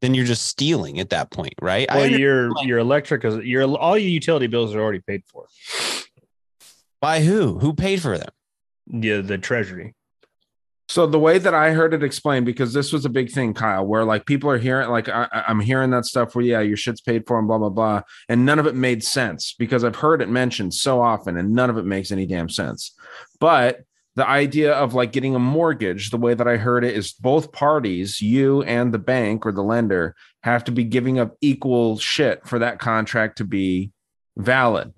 then 0.00 0.14
you're 0.14 0.24
just 0.24 0.46
stealing 0.46 0.98
at 1.00 1.10
that 1.10 1.30
point, 1.30 1.54
right? 1.60 1.90
I 1.90 1.96
Well, 1.96 2.04
under- 2.06 2.18
your 2.18 2.50
your 2.64 2.78
electric 2.78 3.24
is 3.24 3.36
your 3.44 3.64
all 3.76 3.98
your 3.98 4.08
utility 4.10 4.46
bills 4.46 4.74
are 4.74 4.80
already 4.80 5.00
paid 5.00 5.22
for. 5.26 5.46
by 7.00 7.20
who? 7.20 7.58
Who 7.58 7.72
paid 7.74 8.02
for 8.02 8.18
them? 8.18 8.30
Yeah, 8.86 9.20
the 9.20 9.38
treasury. 9.38 9.94
So 10.88 11.06
the 11.06 11.20
way 11.20 11.38
that 11.38 11.54
I 11.54 11.70
heard 11.70 11.94
it 11.94 12.02
explained, 12.02 12.46
because 12.46 12.72
this 12.72 12.92
was 12.92 13.04
a 13.04 13.08
big 13.08 13.30
thing, 13.30 13.54
Kyle, 13.54 13.86
where 13.86 14.04
like 14.04 14.26
people 14.26 14.50
are 14.50 14.58
hearing, 14.58 14.88
like 14.90 15.08
I, 15.08 15.28
I- 15.32 15.44
I'm 15.46 15.60
hearing 15.60 15.90
that 15.90 16.04
stuff 16.04 16.34
where 16.34 16.44
yeah, 16.44 16.60
your 16.60 16.76
shit's 16.76 17.00
paid 17.00 17.26
for 17.28 17.38
and 17.38 17.46
blah 17.46 17.58
blah 17.58 17.68
blah, 17.68 18.02
and 18.28 18.44
none 18.44 18.58
of 18.58 18.66
it 18.66 18.74
made 18.74 19.04
sense 19.04 19.54
because 19.58 19.84
I've 19.84 19.96
heard 19.96 20.20
it 20.20 20.28
mentioned 20.28 20.74
so 20.74 21.00
often, 21.00 21.36
and 21.36 21.54
none 21.54 21.70
of 21.70 21.78
it 21.78 21.84
makes 21.84 22.10
any 22.10 22.26
damn 22.26 22.48
sense. 22.48 22.92
But 23.38 23.82
the 24.16 24.26
idea 24.28 24.72
of 24.72 24.94
like 24.94 25.12
getting 25.12 25.34
a 25.34 25.38
mortgage, 25.38 26.10
the 26.10 26.16
way 26.16 26.34
that 26.34 26.48
I 26.48 26.56
heard 26.56 26.84
it 26.84 26.96
is 26.96 27.12
both 27.12 27.52
parties, 27.52 28.20
you 28.20 28.62
and 28.62 28.92
the 28.92 28.98
bank 28.98 29.46
or 29.46 29.52
the 29.52 29.62
lender, 29.62 30.14
have 30.42 30.64
to 30.64 30.72
be 30.72 30.84
giving 30.84 31.18
up 31.18 31.36
equal 31.40 31.98
shit 31.98 32.46
for 32.46 32.58
that 32.58 32.78
contract 32.78 33.38
to 33.38 33.44
be 33.44 33.92
valid. 34.36 34.92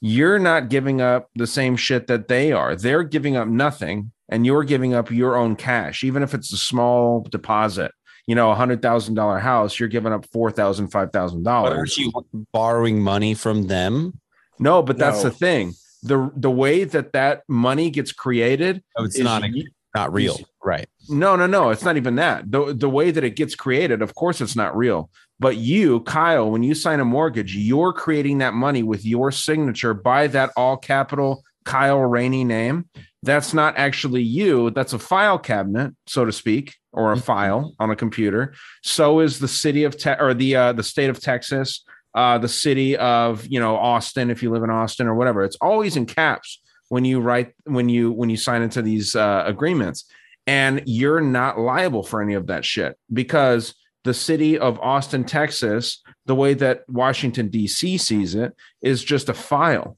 You're 0.00 0.38
not 0.38 0.68
giving 0.68 1.00
up 1.00 1.28
the 1.34 1.46
same 1.46 1.76
shit 1.76 2.06
that 2.08 2.28
they 2.28 2.52
are. 2.52 2.74
They're 2.76 3.04
giving 3.04 3.36
up 3.36 3.48
nothing 3.48 4.12
and 4.28 4.44
you're 4.46 4.64
giving 4.64 4.94
up 4.94 5.10
your 5.10 5.36
own 5.36 5.56
cash, 5.56 6.02
even 6.04 6.22
if 6.22 6.34
it's 6.34 6.52
a 6.52 6.56
small 6.56 7.22
deposit. 7.30 7.92
You 8.26 8.36
know, 8.36 8.52
a 8.52 8.54
hundred 8.54 8.82
thousand 8.82 9.14
dollar 9.14 9.40
house, 9.40 9.78
you're 9.80 9.88
giving 9.88 10.12
up 10.12 10.24
four 10.32 10.50
thousand, 10.52 10.88
five 10.88 11.10
thousand 11.12 11.42
But 11.42 11.50
dollars. 11.50 11.76
aren't 11.76 11.96
you 11.98 12.46
borrowing 12.52 13.02
money 13.02 13.34
from 13.34 13.66
them? 13.66 14.20
No, 14.60 14.80
but 14.82 14.96
that's 14.98 15.24
No. 15.24 15.30
the 15.30 15.34
thing. 15.34 15.72
The 16.02 16.30
the 16.36 16.50
way 16.50 16.84
that 16.84 17.12
that 17.12 17.42
money 17.48 17.90
gets 17.90 18.12
created, 18.12 18.82
Oh, 18.96 19.04
it's 19.04 19.16
is 19.16 19.22
not 19.24 19.48
you- 19.48 19.68
not 19.94 20.12
real, 20.12 20.38
right? 20.64 20.88
No, 21.08 21.36
no, 21.36 21.46
no. 21.46 21.68
It's 21.70 21.84
not 21.84 21.96
even 21.96 22.16
that. 22.16 22.50
The 22.50 22.72
the 22.74 22.88
way 22.88 23.10
that 23.10 23.24
it 23.24 23.36
gets 23.36 23.54
created, 23.54 24.00
of 24.02 24.14
course, 24.14 24.40
it's 24.40 24.56
not 24.56 24.76
real. 24.76 25.10
But 25.38 25.56
you, 25.58 26.00
Kyle, 26.00 26.50
when 26.50 26.62
you 26.62 26.74
sign 26.74 27.00
a 27.00 27.04
mortgage, 27.04 27.54
you're 27.56 27.92
creating 27.92 28.38
that 28.38 28.54
money 28.54 28.82
with 28.82 29.04
your 29.04 29.30
signature 29.32 29.92
by 29.92 30.28
that 30.28 30.50
all 30.56 30.76
capital 30.76 31.42
Kyle 31.64 32.00
Rainey 32.00 32.44
name. 32.44 32.88
That's 33.24 33.52
not 33.54 33.76
actually 33.76 34.22
you. 34.22 34.70
That's 34.70 34.92
a 34.94 34.98
file 34.98 35.38
cabinet, 35.38 35.94
so 36.06 36.24
to 36.24 36.32
speak, 36.32 36.74
or 36.92 37.12
a 37.12 37.16
file 37.16 37.74
on 37.78 37.90
a 37.90 37.96
computer. 37.96 38.54
So 38.82 39.20
is 39.20 39.38
the 39.38 39.46
city 39.48 39.84
of 39.84 39.96
Te- 39.96 40.18
or 40.18 40.34
the 40.34 40.56
uh, 40.56 40.72
the 40.72 40.82
state 40.82 41.10
of 41.10 41.20
Texas, 41.20 41.84
uh, 42.14 42.38
the 42.38 42.48
city 42.48 42.96
of 42.96 43.46
you 43.46 43.60
know 43.60 43.76
Austin, 43.76 44.30
if 44.30 44.42
you 44.42 44.50
live 44.50 44.62
in 44.62 44.70
Austin 44.70 45.06
or 45.06 45.14
whatever. 45.14 45.44
It's 45.44 45.56
always 45.60 45.96
in 45.96 46.06
caps 46.06 46.60
when 46.88 47.04
you 47.04 47.20
write 47.20 47.54
when 47.64 47.88
you 47.88 48.12
when 48.12 48.30
you 48.30 48.36
sign 48.36 48.62
into 48.62 48.82
these 48.82 49.16
uh, 49.16 49.44
agreements 49.46 50.04
and 50.46 50.82
you're 50.86 51.20
not 51.20 51.58
liable 51.58 52.02
for 52.02 52.20
any 52.20 52.34
of 52.34 52.48
that 52.48 52.64
shit 52.64 52.98
because 53.12 53.74
the 54.04 54.14
city 54.14 54.58
of 54.58 54.80
Austin, 54.80 55.24
Texas, 55.24 56.02
the 56.26 56.34
way 56.34 56.54
that 56.54 56.82
Washington 56.88 57.48
D.C. 57.48 57.98
sees 57.98 58.34
it 58.34 58.52
is 58.82 59.04
just 59.04 59.28
a 59.28 59.34
file. 59.34 59.96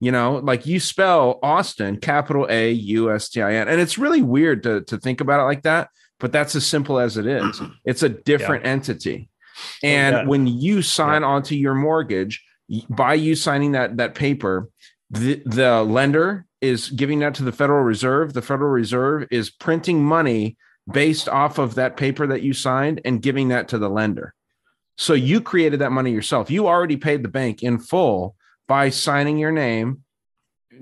You 0.00 0.12
know, 0.12 0.36
like 0.36 0.66
you 0.66 0.80
spell 0.80 1.38
Austin, 1.42 1.98
capital 1.98 2.46
A 2.48 2.70
U 2.70 3.10
S 3.10 3.30
T 3.30 3.42
I 3.42 3.54
N, 3.54 3.68
and 3.68 3.80
it's 3.80 3.98
really 3.98 4.22
weird 4.22 4.62
to 4.64 4.82
to 4.82 4.98
think 4.98 5.20
about 5.20 5.40
it 5.40 5.44
like 5.44 5.62
that. 5.62 5.88
But 6.20 6.32
that's 6.32 6.54
as 6.54 6.66
simple 6.66 6.98
as 6.98 7.16
it 7.16 7.26
is. 7.26 7.60
It's 7.84 8.02
a 8.02 8.08
different 8.08 8.66
entity, 8.66 9.27
and 9.82 10.16
yeah. 10.16 10.24
when 10.24 10.46
you 10.46 10.82
sign 10.82 11.24
onto 11.24 11.54
your 11.54 11.74
mortgage, 11.74 12.44
by 12.88 13.14
you 13.14 13.34
signing 13.34 13.72
that 13.72 13.96
that 13.96 14.14
paper, 14.14 14.68
the, 15.10 15.42
the 15.46 15.82
lender 15.82 16.46
is 16.60 16.90
giving 16.90 17.20
that 17.20 17.34
to 17.36 17.44
the 17.44 17.52
Federal 17.52 17.82
Reserve. 17.82 18.34
The 18.34 18.42
Federal 18.42 18.70
Reserve 18.70 19.26
is 19.30 19.50
printing 19.50 20.04
money 20.04 20.56
based 20.90 21.28
off 21.28 21.58
of 21.58 21.76
that 21.76 21.96
paper 21.96 22.26
that 22.26 22.42
you 22.42 22.52
signed 22.52 23.00
and 23.04 23.22
giving 23.22 23.48
that 23.48 23.68
to 23.68 23.78
the 23.78 23.88
lender. 23.88 24.34
So 24.96 25.14
you 25.14 25.40
created 25.40 25.80
that 25.80 25.92
money 25.92 26.10
yourself. 26.10 26.50
You 26.50 26.66
already 26.66 26.96
paid 26.96 27.22
the 27.22 27.28
bank 27.28 27.62
in 27.62 27.78
full 27.78 28.34
by 28.66 28.90
signing 28.90 29.38
your 29.38 29.52
name 29.52 30.02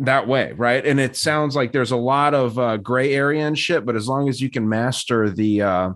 that 0.01 0.27
way, 0.27 0.53
right? 0.53 0.85
And 0.85 0.99
it 0.99 1.17
sounds 1.17 1.55
like 1.55 1.73
there's 1.73 1.91
a 1.91 1.97
lot 1.97 2.35
of 2.35 2.59
uh, 2.59 2.79
gray 2.79 3.15
area 3.15 3.47
and 3.47 3.59
shit, 3.59 3.85
but 3.85 3.97
as 3.97 4.09
long 4.09 4.29
as 4.29 4.41
you 4.41 4.51
can 4.51 4.69
master 4.69 5.31
the 5.31 5.63
uh, 5.63 5.91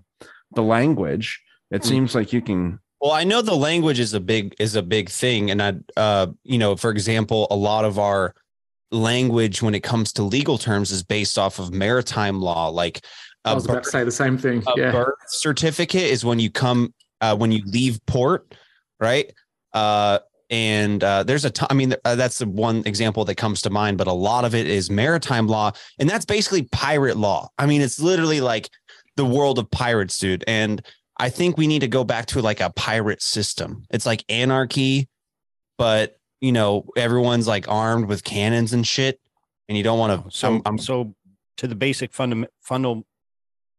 the 0.52 0.62
language, 0.62 1.42
it 1.70 1.84
seems 1.84 2.14
like 2.14 2.32
you 2.32 2.40
can. 2.40 2.80
Well, 3.00 3.12
I 3.12 3.24
know 3.24 3.40
the 3.40 3.54
language 3.56 3.98
is 3.98 4.12
a 4.12 4.20
big 4.20 4.54
is 4.58 4.76
a 4.76 4.82
big 4.82 5.08
thing, 5.08 5.50
and 5.50 5.62
I, 5.62 5.74
uh, 5.96 6.26
you 6.44 6.58
know, 6.58 6.76
for 6.76 6.90
example, 6.90 7.46
a 7.50 7.56
lot 7.56 7.84
of 7.84 7.98
our 7.98 8.34
language 8.90 9.62
when 9.62 9.74
it 9.74 9.82
comes 9.82 10.12
to 10.14 10.22
legal 10.22 10.58
terms 10.58 10.90
is 10.90 11.02
based 11.02 11.38
off 11.38 11.58
of 11.58 11.72
maritime 11.72 12.40
law. 12.40 12.68
Like 12.68 13.04
I 13.44 13.52
a 13.52 13.54
was 13.54 13.64
about 13.64 13.74
birth, 13.76 13.84
to 13.84 13.90
say 13.90 14.04
the 14.04 14.10
same 14.12 14.36
thing. 14.36 14.62
a 14.66 14.72
Yeah. 14.78 14.92
birth 14.92 15.14
certificate 15.28 16.02
is 16.02 16.24
when 16.24 16.38
you 16.40 16.50
come 16.50 16.92
uh, 17.20 17.36
when 17.36 17.52
you 17.52 17.62
leave 17.66 18.04
port, 18.06 18.54
right? 18.98 19.32
Uh, 19.72 20.18
and 20.50 21.02
uh, 21.04 21.22
there's 21.22 21.44
a 21.44 21.50
ton. 21.50 21.68
I 21.70 21.74
mean, 21.74 21.94
uh, 22.04 22.16
that's 22.16 22.38
the 22.38 22.46
one 22.48 22.82
example 22.84 23.24
that 23.26 23.36
comes 23.36 23.62
to 23.62 23.70
mind, 23.70 23.96
but 23.96 24.08
a 24.08 24.12
lot 24.12 24.44
of 24.44 24.54
it 24.54 24.66
is 24.66 24.90
maritime 24.90 25.46
law, 25.46 25.72
and 25.98 26.08
that's 26.10 26.24
basically 26.24 26.64
pirate 26.64 27.16
law. 27.16 27.48
I 27.56 27.66
mean, 27.66 27.80
it's 27.80 28.00
literally 28.00 28.40
like 28.40 28.68
the 29.16 29.24
world 29.24 29.58
of 29.58 29.70
pirates, 29.70 30.18
dude. 30.18 30.42
And 30.48 30.84
I 31.20 31.28
think 31.28 31.58
we 31.58 31.66
need 31.66 31.80
to 31.80 31.88
go 31.88 32.02
back 32.02 32.26
to 32.26 32.40
like 32.40 32.60
a 32.60 32.70
pirate 32.70 33.22
system. 33.22 33.84
It's 33.90 34.06
like 34.06 34.24
anarchy, 34.28 35.08
but 35.76 36.16
you 36.40 36.52
know, 36.52 36.86
everyone's 36.96 37.46
like 37.46 37.68
armed 37.68 38.06
with 38.06 38.24
cannons 38.24 38.72
and 38.72 38.86
shit, 38.86 39.20
and 39.68 39.76
you 39.76 39.84
don't 39.84 39.98
want 39.98 40.24
to. 40.24 40.30
So, 40.36 40.62
I'm 40.64 40.78
so 40.78 41.14
to 41.58 41.66
the 41.68 41.74
basic 41.74 42.14
fundament, 42.14 42.50
fundal, 42.66 43.04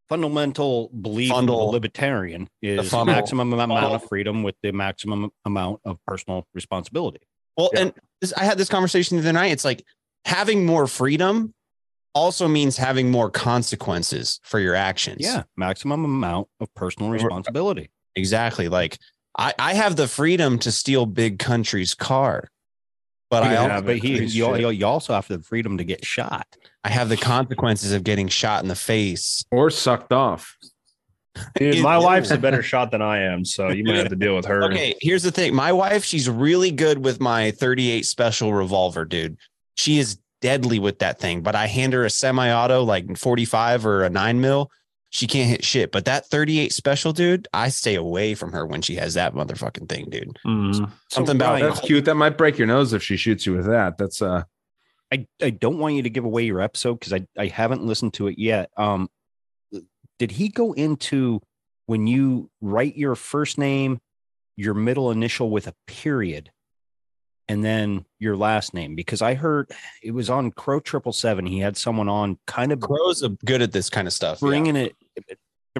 fundamental 0.07 0.89
belief 0.89 1.31
Fundal. 1.31 1.43
of 1.43 1.69
a 1.69 1.71
libertarian 1.71 2.47
is 2.61 2.91
fundal. 2.91 3.07
maximum 3.07 3.51
amount 3.53 3.71
Fundal. 3.71 3.95
of 3.95 4.03
freedom 4.07 4.43
with 4.43 4.55
the 4.61 4.71
maximum 4.71 5.31
amount 5.45 5.79
of 5.85 5.97
personal 6.05 6.45
responsibility. 6.53 7.21
Well, 7.57 7.71
Yeah. 7.73 7.79
and 7.81 7.93
this, 8.19 8.33
I 8.33 8.43
had 8.43 8.57
this 8.57 8.69
conversation 8.69 9.17
the 9.17 9.23
other 9.23 9.33
night. 9.33 9.51
It's 9.51 9.65
like 9.65 9.83
having 10.25 10.65
more 10.65 10.85
freedom 10.85 11.53
also 12.13 12.47
means 12.47 12.77
having 12.77 13.09
more 13.09 13.29
consequences 13.29 14.39
for 14.43 14.59
your 14.59 14.75
actions. 14.75 15.17
Yeah, 15.19 15.43
maximum 15.55 16.05
amount 16.05 16.47
of 16.59 16.73
personal 16.75 17.09
responsibility. 17.09 17.89
exactly. 18.15 18.67
Like 18.67 18.97
I, 19.37 19.53
I 19.57 19.73
have 19.73 19.95
the 19.95 20.07
freedom 20.07 20.59
to 20.59 20.71
steal 20.71 21.05
Big 21.05 21.39
Country's 21.39 21.93
car, 21.93 22.49
but 23.29 23.43
I, 23.43 23.53
Yeah, 23.53 23.75
also, 23.75 23.85
but 23.85 23.97
he, 23.97 24.25
you, 24.25 24.55
you 24.57 24.69
you 24.69 24.85
also 24.85 25.13
have 25.13 25.27
the 25.27 25.39
freedom 25.39 25.77
to 25.77 25.83
get 25.83 26.05
shot. 26.05 26.47
I 26.83 26.89
have 26.89 27.09
the 27.09 27.17
consequences 27.17 27.91
of 27.91 28.03
getting 28.03 28.27
shot 28.27 28.63
in 28.63 28.67
the 28.67 28.75
face. 28.75 29.43
Or 29.51 29.69
sucked 29.69 30.11
off. 30.11 30.57
Dude, 31.55 31.79
my 31.83 31.97
wife's 31.97 32.31
a 32.31 32.37
better 32.37 32.63
shot 32.63 32.91
than 32.91 33.01
I 33.01 33.19
am, 33.19 33.45
so 33.45 33.69
you 33.69 33.83
might 33.83 33.97
have 33.97 34.09
to 34.09 34.15
deal 34.15 34.35
with 34.35 34.45
her. 34.45 34.63
Okay, 34.63 34.95
here's 34.99 35.23
the 35.23 35.31
thing. 35.31 35.53
My 35.55 35.71
wife, 35.71 36.03
she's 36.03 36.29
really 36.29 36.71
good 36.71 37.03
with 37.05 37.21
my 37.21 37.51
38 37.51 38.05
special 38.05 38.53
revolver, 38.53 39.05
dude. 39.05 39.37
She 39.75 39.99
is 39.99 40.17
deadly 40.41 40.79
with 40.79 40.99
that 40.99 41.19
thing, 41.19 41.41
but 41.41 41.55
I 41.55 41.67
hand 41.67 41.93
her 41.93 42.03
a 42.03 42.09
semi-auto 42.09 42.83
like 42.83 43.17
45 43.17 43.85
or 43.85 44.03
a 44.03 44.09
9 44.09 44.41
mil. 44.41 44.71
She 45.11 45.27
can't 45.27 45.49
hit 45.49 45.63
shit. 45.63 45.91
But 45.91 46.05
that 46.05 46.25
38 46.27 46.71
special, 46.71 47.13
dude, 47.13 47.47
I 47.53 47.69
stay 47.69 47.95
away 47.95 48.33
from 48.33 48.53
her 48.53 48.65
when 48.65 48.81
she 48.81 48.95
has 48.95 49.15
that 49.15 49.33
motherfucking 49.33 49.89
thing, 49.89 50.09
dude. 50.09 50.37
Something 51.09 51.35
about 51.35 51.53
Ryan, 51.53 51.69
That's 51.69 51.81
cute. 51.81 52.05
That 52.05 52.15
might 52.15 52.37
break 52.37 52.57
your 52.57 52.67
nose 52.67 52.93
if 52.93 53.03
she 53.03 53.17
shoots 53.17 53.45
you 53.45 53.53
with 53.53 53.65
that. 53.65 53.97
That's 53.97 54.21
uh 54.21 54.43
I, 55.11 55.27
I 55.41 55.49
don't 55.49 55.77
want 55.77 55.95
you 55.95 56.03
to 56.03 56.09
give 56.09 56.23
away 56.23 56.43
your 56.43 56.61
episode 56.61 56.99
because 56.99 57.11
I, 57.11 57.27
I 57.37 57.47
haven't 57.47 57.83
listened 57.83 58.13
to 58.13 58.27
it 58.27 58.39
yet. 58.39 58.69
Um, 58.77 59.09
did 60.17 60.31
he 60.31 60.47
go 60.47 60.71
into 60.71 61.41
when 61.85 62.07
you 62.07 62.49
write 62.61 62.95
your 62.95 63.15
first 63.15 63.57
name, 63.57 63.99
your 64.55 64.73
middle 64.73 65.11
initial 65.11 65.49
with 65.49 65.67
a 65.67 65.73
period, 65.87 66.51
and 67.51 67.65
then 67.65 68.05
your 68.17 68.37
last 68.37 68.73
name? 68.73 68.95
Because 68.95 69.21
I 69.21 69.33
heard 69.33 69.69
it 70.01 70.11
was 70.11 70.29
on 70.29 70.51
Crow 70.51 70.79
Triple 70.79 71.11
Seven. 71.11 71.45
He 71.45 71.59
had 71.59 71.75
someone 71.75 72.07
on 72.07 72.39
kind 72.47 72.71
of 72.71 72.79
Crows 72.79 73.23
are 73.23 73.35
good 73.43 73.61
at 73.61 73.73
this 73.73 73.89
kind 73.89 74.07
of 74.07 74.13
stuff. 74.13 74.41
yeah. 74.41 74.47
bringing 74.47 74.75
it 74.77 74.95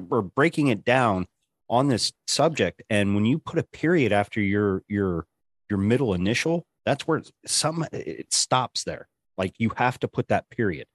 or 0.09 0.21
breaking 0.21 0.67
it 0.67 0.83
down 0.83 1.27
on 1.69 1.87
this 1.87 2.11
subject. 2.27 2.83
And 2.89 3.15
when 3.15 3.25
you 3.25 3.39
put 3.39 3.57
a 3.57 3.63
period 3.63 4.11
after 4.11 4.41
your 4.41 4.83
your 4.89 5.25
your 5.69 5.79
middle 5.79 6.13
initial, 6.13 6.65
that's 6.85 7.07
where 7.07 7.21
some 7.45 7.85
it 7.93 8.33
stops 8.33 8.83
there. 8.83 9.07
Like 9.37 9.53
you 9.57 9.71
have 9.77 9.97
to 9.99 10.09
put 10.09 10.27
that 10.27 10.49
period. 10.49 10.87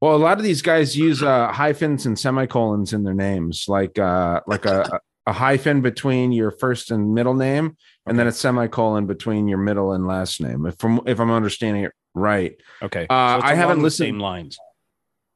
well, 0.00 0.14
a 0.14 0.18
lot 0.18 0.38
of 0.38 0.44
these 0.44 0.62
guys 0.62 0.96
use 0.96 1.20
uh 1.20 1.50
hyphens 1.50 2.06
and 2.06 2.16
semicolons 2.16 2.92
in 2.92 3.02
their 3.02 3.12
names, 3.12 3.64
like 3.66 3.98
uh 3.98 4.40
like 4.46 4.66
a 4.66 5.00
a 5.28 5.32
hyphen 5.32 5.82
between 5.82 6.32
your 6.32 6.50
first 6.50 6.90
and 6.90 7.12
middle 7.12 7.34
name, 7.34 7.76
and 8.06 8.18
then 8.18 8.26
a 8.26 8.32
semicolon 8.32 9.06
between 9.06 9.46
your 9.46 9.58
middle 9.58 9.92
and 9.92 10.06
last 10.06 10.40
name. 10.40 10.64
If 10.64 10.76
from 10.78 11.02
if 11.06 11.20
I'm 11.20 11.30
understanding 11.30 11.84
it 11.84 11.92
right. 12.14 12.54
Okay. 12.82 13.06
Uh, 13.10 13.36
it's 13.36 13.44
I 13.44 13.54
haven't 13.54 13.64
along 13.64 13.78
the 13.78 13.82
listened- 13.84 14.06
Same 14.06 14.18
lines. 14.18 14.58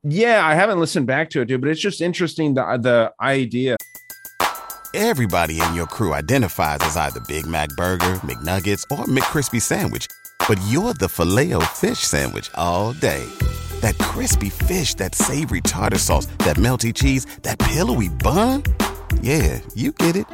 Yeah, 0.03 0.45
I 0.45 0.55
haven't 0.55 0.81
listened 0.81 1.07
back 1.07 1.29
to 1.31 1.43
it, 1.43 1.45
dude, 1.45 1.61
but 1.61 1.69
it's 1.71 1.81
just 1.81 2.01
interesting 2.01 2.55
the 2.55 2.63
the 2.81 3.13
idea. 3.21 3.77
Everybody 4.95 5.61
in 5.61 5.75
your 5.75 5.87
crew 5.87 6.13
identifies 6.15 6.79
as 6.81 6.97
either 6.97 7.21
Big 7.21 7.47
Mac 7.47 7.69
Burger, 7.77 8.15
McNuggets, 8.25 8.85
or 8.91 9.05
McCrispy 9.05 9.61
Sandwich. 9.61 10.07
But 10.49 10.61
you're 10.69 10.95
the 10.95 11.09
filet 11.09 11.53
fish 11.67 12.01
Sandwich 12.01 12.51
all 12.55 12.93
day. 12.95 13.25
That 13.81 13.97
crispy 13.99 14.49
fish, 14.51 14.95
that 14.95 15.15
savory 15.15 15.61
tartar 15.61 15.99
sauce, 15.99 16.27
that 16.39 16.57
melty 16.57 16.93
cheese, 16.95 17.27
that 17.43 17.59
pillowy 17.59 18.09
bun. 18.09 18.63
Yeah, 19.21 19.61
you 19.75 19.93
get 19.93 20.17
it. 20.17 20.27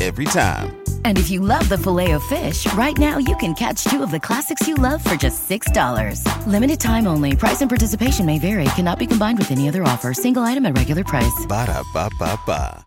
Every 0.00 0.26
time. 0.26 0.76
And 1.04 1.18
if 1.18 1.28
you 1.28 1.40
love 1.40 1.68
the 1.68 1.78
filet 1.78 2.12
of 2.12 2.22
fish, 2.24 2.72
right 2.74 2.96
now 2.96 3.18
you 3.18 3.34
can 3.36 3.54
catch 3.54 3.82
two 3.84 4.02
of 4.02 4.10
the 4.12 4.20
classics 4.20 4.68
you 4.68 4.74
love 4.76 5.02
for 5.02 5.16
just 5.16 5.48
$6. 5.48 6.22
Limited 6.46 6.78
time 6.78 7.06
only. 7.08 7.34
Price 7.34 7.62
and 7.62 7.68
participation 7.68 8.24
may 8.24 8.38
vary. 8.38 8.64
Cannot 8.76 8.98
be 9.00 9.06
combined 9.06 9.38
with 9.38 9.50
any 9.50 9.68
other 9.68 9.82
offer. 9.82 10.14
Single 10.14 10.44
item 10.44 10.66
at 10.66 10.76
regular 10.76 11.02
price. 11.02 11.46
Ba-da-ba-ba-ba. 11.48 12.84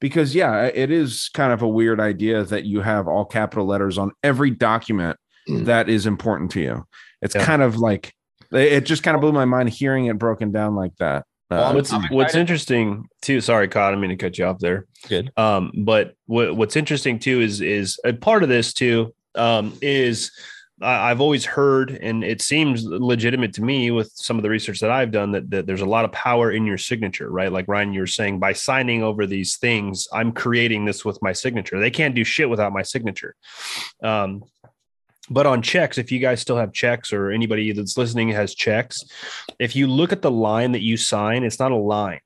because 0.00 0.34
yeah, 0.34 0.64
it 0.64 0.90
is 0.90 1.28
kind 1.34 1.52
of 1.52 1.62
a 1.62 1.68
weird 1.68 2.00
idea 2.00 2.42
that 2.44 2.64
you 2.64 2.80
have 2.80 3.06
all 3.06 3.26
capital 3.26 3.66
letters 3.66 3.98
on 3.98 4.10
every 4.22 4.50
document 4.50 5.18
mm. 5.48 5.66
that 5.66 5.88
is 5.88 6.06
important 6.06 6.50
to 6.52 6.60
you. 6.60 6.84
It's 7.20 7.34
Yeah. 7.34 7.44
kind 7.44 7.62
of 7.62 7.76
like 7.76 8.12
it 8.50 8.80
just 8.80 9.02
kind 9.02 9.14
of 9.14 9.20
blew 9.20 9.32
my 9.32 9.44
mind 9.44 9.68
hearing 9.68 10.06
it 10.06 10.18
broken 10.18 10.50
down 10.50 10.74
like 10.74 10.96
that. 10.98 11.24
Uh, 11.50 11.72
what's 11.72 11.92
what's 12.10 12.34
interesting 12.34 13.08
too? 13.22 13.40
Sorry, 13.40 13.66
Cod, 13.68 13.92
I 13.92 13.96
mean 13.96 14.10
to 14.10 14.16
cut 14.16 14.38
you 14.38 14.44
off 14.44 14.58
there. 14.60 14.86
Good. 15.08 15.32
Um, 15.36 15.72
but 15.84 16.14
what 16.26 16.56
what's 16.56 16.76
interesting 16.76 17.18
too 17.18 17.40
is 17.40 17.60
is 17.60 17.98
a 18.04 18.12
part 18.12 18.42
of 18.42 18.48
this 18.48 18.72
too 18.72 19.14
um, 19.34 19.76
is 19.82 20.30
I- 20.80 21.10
I've 21.10 21.20
always 21.20 21.44
heard, 21.44 21.90
and 21.90 22.24
it 22.24 22.40
seems 22.40 22.84
legitimate 22.84 23.52
to 23.54 23.62
me 23.62 23.90
with 23.90 24.12
some 24.14 24.36
of 24.38 24.42
the 24.42 24.48
research 24.48 24.80
that 24.80 24.90
I've 24.90 25.10
done 25.10 25.32
that, 25.32 25.50
that 25.50 25.66
there's 25.66 25.82
a 25.82 25.86
lot 25.86 26.04
of 26.04 26.12
power 26.12 26.50
in 26.52 26.64
your 26.66 26.78
signature, 26.78 27.30
right? 27.30 27.52
Like 27.52 27.66
Ryan, 27.68 27.92
you 27.92 28.00
were 28.00 28.06
saying, 28.06 28.38
by 28.38 28.52
signing 28.54 29.02
over 29.02 29.26
these 29.26 29.58
things, 29.58 30.08
I'm 30.12 30.32
creating 30.32 30.84
this 30.84 31.04
with 31.04 31.20
my 31.20 31.32
signature. 31.32 31.78
They 31.78 31.90
can't 31.90 32.14
do 32.14 32.24
shit 32.24 32.48
without 32.48 32.72
my 32.72 32.82
signature. 32.82 33.34
Um, 34.02 34.44
but 35.30 35.46
on 35.46 35.62
checks, 35.62 35.96
if 35.96 36.10
you 36.10 36.18
guys 36.18 36.40
still 36.40 36.56
have 36.56 36.72
checks 36.72 37.12
or 37.12 37.30
anybody 37.30 37.72
that's 37.72 37.96
listening 37.96 38.28
has 38.30 38.54
checks, 38.54 39.04
if 39.60 39.76
you 39.76 39.86
look 39.86 40.12
at 40.12 40.22
the 40.22 40.30
line 40.30 40.72
that 40.72 40.82
you 40.82 40.96
sign, 40.96 41.44
it's 41.44 41.60
not 41.60 41.70
a 41.70 41.76
line. 41.76 42.20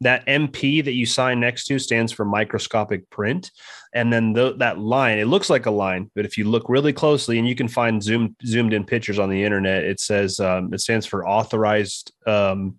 That 0.00 0.26
MP 0.26 0.84
that 0.84 0.94
you 0.94 1.06
sign 1.06 1.38
next 1.38 1.66
to 1.66 1.78
stands 1.78 2.10
for 2.10 2.24
microscopic 2.24 3.08
print. 3.08 3.52
And 3.94 4.12
then 4.12 4.32
the, 4.32 4.56
that 4.56 4.80
line, 4.80 5.18
it 5.18 5.26
looks 5.26 5.48
like 5.48 5.66
a 5.66 5.70
line, 5.70 6.10
but 6.16 6.24
if 6.24 6.36
you 6.36 6.44
look 6.44 6.68
really 6.68 6.92
closely 6.92 7.38
and 7.38 7.46
you 7.46 7.54
can 7.54 7.68
find 7.68 8.02
zoomed 8.02 8.34
zoomed 8.44 8.72
in 8.72 8.84
pictures 8.84 9.20
on 9.20 9.30
the 9.30 9.44
internet, 9.44 9.84
it 9.84 10.00
says 10.00 10.40
um, 10.40 10.74
it 10.74 10.80
stands 10.80 11.06
for 11.06 11.28
authorized 11.28 12.12
um, 12.26 12.78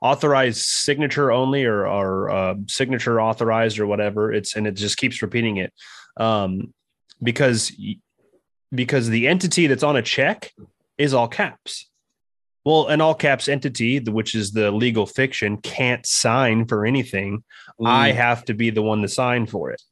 authorized 0.00 0.60
signature 0.60 1.32
only 1.32 1.64
or, 1.64 1.86
or 1.86 2.30
uh, 2.30 2.54
signature 2.68 3.20
authorized 3.20 3.80
or 3.80 3.86
whatever. 3.86 4.32
It's 4.32 4.54
and 4.54 4.66
it 4.66 4.72
just 4.72 4.98
keeps 4.98 5.22
repeating 5.22 5.56
it 5.56 5.72
um, 6.16 6.72
because 7.20 7.72
because 8.74 9.08
the 9.08 9.28
entity 9.28 9.66
that's 9.66 9.82
on 9.82 9.96
a 9.96 10.02
check 10.02 10.52
is 10.98 11.14
all 11.14 11.28
caps. 11.28 11.88
Well, 12.64 12.86
an 12.88 13.00
all 13.00 13.14
caps 13.14 13.48
entity, 13.48 13.98
which 13.98 14.34
is 14.34 14.52
the 14.52 14.70
legal 14.70 15.04
fiction, 15.06 15.56
can't 15.56 16.06
sign 16.06 16.66
for 16.66 16.86
anything. 16.86 17.42
I 17.84 18.12
Mm. 18.12 18.14
have 18.14 18.44
to 18.46 18.54
be 18.54 18.70
the 18.70 18.82
one 18.82 19.02
to 19.02 19.08
sign 19.08 19.46
for 19.46 19.70
it. 19.72 19.82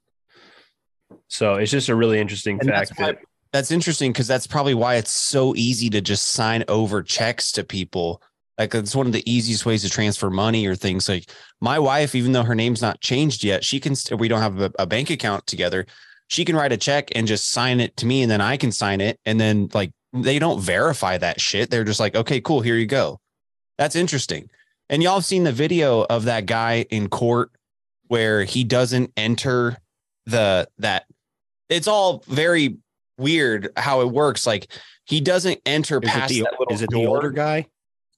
So 1.28 1.54
it's 1.56 1.70
just 1.70 1.88
a 1.88 1.94
really 1.94 2.18
interesting 2.20 2.58
And 2.60 2.68
that's 2.68 2.90
fact 2.90 3.00
why- 3.00 3.06
that 3.12 3.18
That's 3.52 3.72
interesting 3.72 4.12
because 4.12 4.28
that's 4.28 4.46
probably 4.46 4.74
why 4.74 4.94
it's 4.94 5.10
so 5.10 5.56
easy 5.56 5.90
to 5.90 6.00
just 6.00 6.28
sign 6.28 6.62
over 6.68 7.02
checks 7.02 7.50
to 7.52 7.64
people. 7.64 8.22
Like 8.56 8.72
it's 8.76 8.94
one 8.94 9.06
of 9.08 9.12
the 9.12 9.28
easiest 9.28 9.66
ways 9.66 9.82
to 9.82 9.90
transfer 9.90 10.30
money 10.30 10.66
or 10.66 10.76
things. 10.76 11.08
Like 11.08 11.28
my 11.60 11.80
wife, 11.80 12.14
even 12.14 12.30
though 12.30 12.44
her 12.44 12.54
name's 12.54 12.80
not 12.80 13.00
changed 13.00 13.42
yet, 13.42 13.64
she 13.64 13.80
can. 13.80 13.96
st- 13.96 14.20
We 14.20 14.28
don't 14.28 14.40
have 14.42 14.60
a, 14.60 14.70
a 14.78 14.86
bank 14.86 15.10
account 15.10 15.48
together. 15.48 15.86
She 16.30 16.44
can 16.44 16.56
write 16.56 16.72
a 16.72 16.76
check 16.76 17.10
and 17.14 17.26
just 17.26 17.50
sign 17.50 17.80
it 17.80 17.96
to 17.98 18.06
me, 18.06 18.22
and 18.22 18.30
then 18.30 18.40
I 18.40 18.56
can 18.56 18.72
sign 18.72 19.00
it. 19.00 19.18
And 19.24 19.38
then 19.38 19.68
like 19.74 19.92
they 20.12 20.38
don't 20.38 20.60
verify 20.60 21.18
that 21.18 21.40
shit. 21.40 21.70
They're 21.70 21.84
just 21.84 22.00
like, 22.00 22.14
okay, 22.16 22.40
cool, 22.40 22.60
here 22.60 22.76
you 22.76 22.86
go. 22.86 23.20
That's 23.78 23.96
interesting. 23.96 24.48
And 24.88 25.02
y'all 25.02 25.14
have 25.14 25.24
seen 25.24 25.44
the 25.44 25.52
video 25.52 26.02
of 26.02 26.24
that 26.24 26.46
guy 26.46 26.86
in 26.90 27.08
court 27.08 27.50
where 28.08 28.44
he 28.44 28.64
doesn't 28.64 29.12
enter 29.16 29.76
the 30.26 30.68
that. 30.78 31.06
It's 31.68 31.86
all 31.86 32.24
very 32.26 32.78
weird 33.18 33.68
how 33.76 34.00
it 34.00 34.10
works. 34.10 34.46
Like 34.46 34.72
he 35.04 35.20
doesn't 35.20 35.60
enter 35.66 36.00
Is 36.02 36.10
past 36.10 36.30
the, 36.30 36.40
that 36.40 36.54
little 36.58 36.74
is 36.74 36.82
it 36.82 36.90
the 36.90 37.04
door. 37.04 37.16
older 37.16 37.30
guy? 37.30 37.66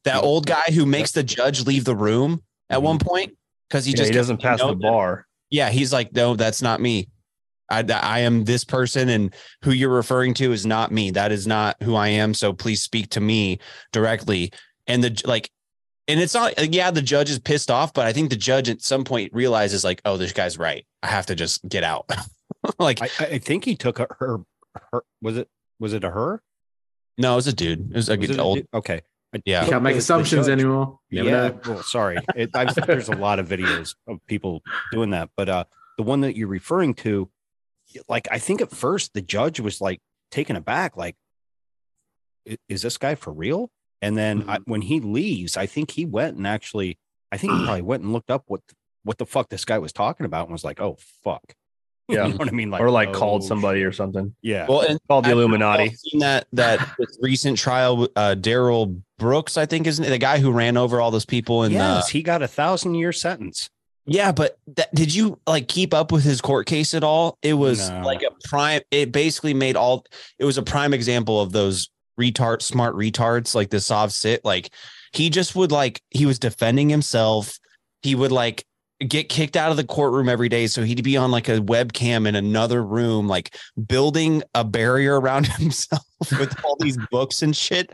that 0.05 0.23
old 0.23 0.47
guy 0.47 0.65
who 0.75 0.87
makes 0.87 1.13
the 1.13 1.23
judge 1.23 1.67
leave 1.67 1.85
the 1.85 1.97
room 1.97 2.43
at 2.71 2.83
one 2.83 2.99
mm-hmm. 2.99 3.09
point 3.09 3.37
because 3.69 3.85
he 3.85 3.93
Yeah, 3.93 3.97
just 3.97 4.11
he 4.11 4.15
doesn't 4.15 4.41
pass 4.41 4.61
the 4.61 4.75
bar. 4.75 5.27
Yeah, 5.51 5.71
he's 5.71 5.93
like, 5.93 6.13
no, 6.15 6.35
that's 6.35 6.63
not 6.63 6.81
me. 6.81 7.09
I, 7.73 7.85
I 8.01 8.19
am 8.21 8.45
this 8.45 8.65
person, 8.65 9.09
and 9.09 9.35
who 9.63 9.71
you're 9.73 9.95
referring 9.95 10.35
to 10.35 10.53
is 10.53 10.67
not 10.67 10.93
me. 10.93 11.11
That 11.11 11.33
is 11.33 11.47
not 11.47 11.83
who 11.83 11.95
I 11.95 12.09
am. 12.09 12.35
So 12.35 12.53
please 12.53 12.83
speak 12.83 13.11
to 13.11 13.21
me 13.21 13.59
directly. 13.93 14.53
And 14.87 15.03
the 15.03 15.23
like, 15.25 15.51
and 16.09 16.21
it's 16.21 16.35
not. 16.35 16.73
Yeah, 16.75 16.91
the 16.91 17.03
judge 17.03 17.31
is 17.31 17.39
pissed 17.39 17.71
off, 17.71 17.93
but 17.93 18.07
I 18.07 18.13
think 18.13 18.31
the 18.31 18.37
judge 18.37 18.69
at 18.69 18.83
some 18.83 19.05
point 19.05 19.33
realizes 19.33 19.85
like, 19.85 20.03
oh, 20.05 20.17
this 20.17 20.33
guy's 20.33 20.59
right. 20.59 20.87
I 21.03 21.07
have 21.09 21.27
to 21.27 21.35
just 21.35 21.67
get 21.69 21.85
out. 21.85 22.11
like, 22.79 23.01
I, 23.03 23.09
I 23.21 23.39
think 23.39 23.65
he 23.65 23.77
took 23.77 23.99
her, 23.99 24.09
her, 24.19 24.39
her. 24.93 25.03
Was 25.21 25.37
it? 25.39 25.49
Was 25.81 25.93
it 25.95 26.05
a 26.05 26.11
her? 26.11 26.43
no, 27.19 27.33
it 27.33 27.37
was 27.37 27.47
a 27.47 27.53
dude. 27.53 27.91
It 27.91 27.97
was 27.97 28.09
a 28.09 28.17
Was 28.17 28.27
good 28.27 28.37
it 28.37 28.41
old. 28.41 28.61
Okay. 28.75 29.03
Yeah. 29.45 29.65
You 29.65 29.71
can't 29.71 29.83
make 29.83 29.93
The- 29.93 29.97
the 29.97 29.99
assumptions 30.01 30.47
judge- 30.47 30.53
anymore. 30.61 30.99
Never 31.11 31.29
yeah. 31.29 31.51
Well, 31.67 31.83
sorry. 31.83 32.19
It, 32.37 32.51
I've, 32.55 32.75
there's 32.87 33.09
a 33.09 33.17
lot 33.17 33.39
of 33.39 33.49
videos 33.49 33.95
of 34.07 34.19
people 34.27 34.63
doing 34.93 35.11
that, 35.11 35.31
but 35.37 35.49
uh, 35.49 35.65
the 35.97 36.03
one 36.05 36.21
that 36.23 36.37
you're 36.37 36.49
referring 36.49 36.95
to, 36.97 37.29
like, 38.09 38.29
I 38.31 38.39
think 38.39 38.61
at 38.61 38.71
first 38.71 39.15
the 39.15 39.23
judge 39.23 39.61
was 39.61 39.81
like 39.81 40.01
taken 40.31 40.57
aback, 40.57 40.97
like, 40.97 41.17
is 42.69 42.83
this 42.83 42.99
guy 42.99 43.15
for 43.15 43.33
real? 43.33 43.71
And 44.01 44.17
then 44.17 44.45
I, 44.49 44.59
when 44.65 44.83
he 44.83 45.01
leaves, 45.01 45.57
I 45.57 45.67
think 45.67 45.93
he 45.93 46.05
went 46.05 46.37
and 46.37 46.47
actually, 46.47 46.99
I 47.31 47.37
think 47.37 47.53
he 47.53 47.59
probably 47.65 47.83
went 47.83 48.03
and 48.03 48.13
looked 48.13 48.31
up 48.31 48.45
what 48.47 48.61
what 49.05 49.19
the 49.19 49.27
fuck 49.27 49.49
this 49.49 49.65
guy 49.65 49.79
was 49.79 49.93
talking 49.93 50.27
about 50.27 50.45
and 50.45 50.53
was 50.53 50.65
like, 50.65 50.81
oh 50.81 50.99
fuck. 51.25 51.43
Yeah. 52.09 52.27
you 52.27 52.33
know 52.33 52.39
what 52.39 52.49
I 52.49 52.51
mean? 52.51 52.69
Like, 52.69 52.81
or 52.83 52.91
like 52.91 53.13
called 53.13 53.43
oh, 53.43 53.47
somebody 53.47 53.85
or 53.85 53.93
something. 53.93 54.35
Yeah. 54.43 54.67
Well, 54.69 54.81
and 54.81 54.99
Called 55.09 55.25
the 55.25 55.29
I 55.29 55.31
don't 55.31 55.39
know 55.39 55.45
if 55.45 55.49
Illuminati. 55.49 55.85
y'all 55.85 55.95
Seen 55.95 56.21
that 56.21 56.47
that 56.53 56.97
recent 57.21 57.57
trial, 57.57 58.09
uh, 58.17 58.35
Darrell 58.35 59.01
Brooks, 59.19 59.57
I 59.57 59.67
think 59.67 59.87
is 59.87 59.99
the 59.99 60.19
guy 60.19 60.39
who 60.39 60.51
ran 60.51 60.77
over 60.77 61.01
all 61.01 61.13
those 61.13 61.25
people. 61.25 61.63
And 61.63 61.73
yes, 61.73 62.05
uh, 62.05 62.07
he 62.09 62.23
got 62.23 62.43
a 62.43 62.49
thousand 62.49 62.97
year 62.97 63.13
sentence. 63.13 63.71
Yeah, 64.07 64.33
but 64.33 64.59
that, 64.77 64.95
did 64.95 65.15
you 65.15 65.39
like 65.47 65.69
keep 65.69 65.95
up 65.95 66.13
with 66.13 66.25
his 66.25 66.41
court 66.41 66.67
case 66.67 66.95
at 66.95 67.05
all? 67.05 67.39
It 67.43 67.55
was 67.55 67.91
No. 67.91 68.01
like 68.03 68.23
a 68.23 68.31
prime. 68.49 68.81
It 68.91 69.13
basically 69.13 69.55
made 69.55 69.77
all. 69.77 70.05
It 70.39 70.45
was 70.45 70.59
a 70.59 70.63
prime 70.63 70.93
example 70.95 71.41
of 71.41 71.53
those 71.53 71.89
retard, 72.21 72.63
smart 72.63 72.95
retards 72.95 73.55
like 73.55 73.71
the 73.71 73.81
Sov 73.81 74.13
sit. 74.13 74.45
Like 74.45 74.71
he 75.13 75.31
just 75.31 75.55
would 75.55 75.71
like 75.73 76.03
he 76.11 76.27
was 76.27 76.39
defending 76.39 76.89
himself. 76.89 77.59
He 78.03 78.15
would 78.15 78.33
like 78.33 78.65
get 79.09 79.29
kicked 79.29 79.57
out 79.57 79.73
of 79.73 79.77
the 79.77 79.83
courtroom 79.85 80.29
every 80.29 80.49
day 80.49 80.65
so 80.69 80.85
he'd 80.85 81.03
be 81.03 81.17
on 81.17 81.33
like 81.33 81.49
a 81.49 81.59
webcam 81.59 82.25
in 82.25 82.37
another 82.37 82.85
room 82.85 83.27
like 83.27 83.57
building 83.89 84.45
a 84.55 84.63
barrier 84.63 85.21
around 85.21 85.45
himself 85.59 86.05
with 86.39 86.55
all 86.65 86.77
these 86.79 86.97
books 87.11 87.43
and 87.43 87.57
shit 87.57 87.91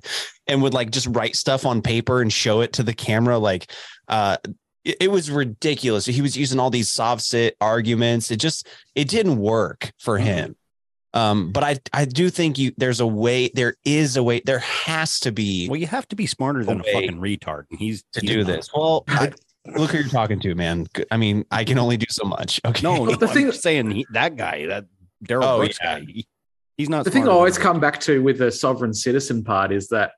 and 0.46 0.61
would 0.61 0.74
like 0.74 0.90
just 0.90 1.06
write 1.06 1.34
stuff 1.34 1.64
on 1.64 1.80
paper 1.80 2.20
and 2.20 2.30
show 2.30 2.61
it 2.61 2.74
to 2.74 2.82
the 2.82 2.92
camera 2.92 3.38
like 3.38 3.72
uh 4.09 4.36
it, 4.85 4.97
it 5.01 5.11
was 5.11 5.31
ridiculous 5.31 6.07
he 6.07 6.22
was 6.22 6.37
using 6.37 6.59
all 6.61 6.70
these 6.70 6.91
soft 6.91 7.22
sit 7.22 7.57
arguments 7.61 8.31
it 8.31 8.37
just 8.39 8.66
it 8.95 9.09
didn't 9.09 9.37
work 9.39 9.93
for 9.99 10.18
Mhm. 10.18 10.22
him 10.24 10.57
um 11.14 11.53
but 11.53 11.64
i 11.64 11.79
i 11.93 12.05
do 12.05 12.29
think 12.31 12.59
you 12.59 12.72
there's 12.76 13.01
a 13.01 13.07
way 13.07 13.49
there 13.55 13.74
is 13.85 14.16
a 14.16 14.22
way 14.22 14.41
there 14.45 14.59
has 14.59 15.18
to 15.20 15.33
be 15.33 15.68
Well, 15.68 15.81
you 15.81 15.87
have 15.87 16.07
to 16.09 16.16
be 16.16 16.26
smarter 16.26 16.64
than 16.64 16.81
a 16.81 16.85
fucking 16.85 17.18
retard. 17.18 17.64
And 17.70 17.79
he's 17.81 18.03
to 18.12 18.20
he's 18.20 18.31
do 18.31 18.39
not. 18.39 18.47
this 18.47 18.70
well 18.74 19.05
I, 19.09 19.33
look 19.76 19.91
who 19.91 19.99
you're 19.99 20.09
talking 20.09 20.39
to 20.41 20.55
man 20.55 20.87
i 21.11 21.16
mean 21.16 21.45
i 21.51 21.64
can 21.64 21.79
only 21.79 21.97
do 21.97 22.07
so 22.11 22.24
much 22.24 22.61
okay 22.66 22.83
No, 22.83 23.05
no 23.07 23.14
the 23.14 23.26
I'm 23.26 23.35
thing- 23.35 23.53
saying 23.53 23.91
he, 23.91 24.07
that 24.12 24.37
guy, 24.37 24.66
that 24.66 24.85
Darrell 25.22 25.49
Oh, 25.49 25.59
Brooks 25.59 25.79
yeah. 25.83 25.99
guy, 25.99 26.05
he, 26.07 26.26
he's 26.76 26.89
not. 26.89 27.05
the 27.05 27.11
thing 27.11 27.26
I 27.26 27.33
always 27.33 27.59
come 27.59 27.81
back 27.81 27.99
to 28.01 28.22
with 28.22 28.39
the 28.39 28.53
sovereign 28.53 28.95
citizen 28.95 29.43
part 29.43 29.72
is 29.72 29.89
that 29.89 30.12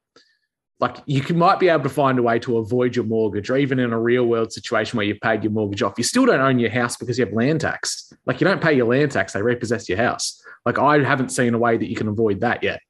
like 0.81 0.97
you 1.07 1.21
can, 1.21 1.37
might 1.37 1.61
be 1.61 1.69
able 1.69 1.83
to 1.83 1.89
find 1.91 2.19
a 2.19 2.23
way 2.23 2.39
to 2.39 2.57
avoid 2.59 2.97
your 2.97 3.05
mortgage 3.05 3.51
or 3.51 3.57
even 3.57 3.79
in 3.79 3.93
a 3.93 4.01
real 4.01 4.25
world 4.25 4.53
situation 4.53 4.97
where 4.97 5.07
you've 5.07 5.21
paid 5.21 5.43
your 5.45 5.53
mortgage 5.53 5.83
off 5.83 5.95
you 5.99 6.05
still 6.05 6.27
don't 6.27 6.41
own 6.41 6.59
your 6.59 6.71
house 6.71 6.97
because 6.97 7.19
you 7.19 7.25
have 7.25 7.35
land 7.35 7.61
tax 7.61 8.13
like 8.27 8.41
you 8.41 8.47
don't 8.47 8.63
pay 8.63 8.73
your 8.73 8.87
land 8.87 9.11
tax 9.11 9.33
they 9.33 9.43
repossess 9.43 9.89
your 9.89 9.99
house 9.99 10.43
like 10.65 10.79
i 10.79 10.99
haven't 11.03 11.29
seen 11.31 11.55
a 11.55 11.59
way 11.59 11.77
that 11.77 11.89
you 11.89 11.97
can 11.97 12.09
avoid 12.09 12.41
that 12.41 12.63
yet 12.63 12.81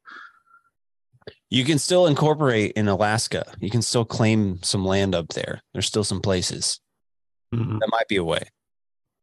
You 1.50 1.64
can 1.64 1.78
still 1.78 2.06
incorporate 2.06 2.72
in 2.76 2.86
Alaska. 2.86 3.42
You 3.58 3.70
can 3.70 3.82
still 3.82 4.04
claim 4.04 4.62
some 4.62 4.84
land 4.84 5.16
up 5.16 5.28
there. 5.34 5.62
There's 5.72 5.86
still 5.86 6.04
some 6.04 6.20
places 6.20 6.78
Mhm. 7.52 7.80
that 7.80 7.88
might 7.90 8.06
be 8.06 8.16
a 8.16 8.22
way, 8.24 8.42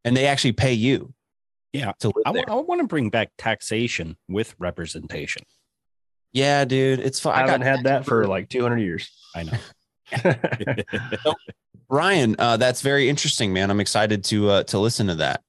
and 0.04 0.14
they 0.14 0.26
actually 0.26 0.52
pay 0.52 0.74
you. 0.74 1.14
Yeah. 1.72 1.92
to 2.00 2.08
live 2.08 2.44
I, 2.48 2.54
want 2.54 2.80
to 2.82 2.86
bring 2.86 3.08
back 3.10 3.30
taxation 3.38 4.16
with 4.28 4.54
representation. 4.58 5.42
Yeah, 6.32 6.64
dude, 6.64 7.00
it's 7.00 7.20
fun. 7.20 7.34
I 7.34 7.38
I 7.38 7.40
haven't 7.40 7.60
got 7.60 7.66
had 7.66 7.84
that 7.84 8.04
for 8.06 8.26
like 8.28 8.48
200 8.48 8.78
years. 8.78 9.10
I 9.34 9.44
know. 9.44 10.84
Ryan. 11.88 12.36
Uh, 12.38 12.56
that's 12.56 12.82
very 12.82 13.08
interesting, 13.08 13.52
man. 13.52 13.70
I'm 13.70 13.80
excited 13.80 14.24
to 14.24 14.50
uh, 14.50 14.62
to 14.64 14.78
listen 14.78 15.06
to 15.06 15.14
that. 15.16 15.42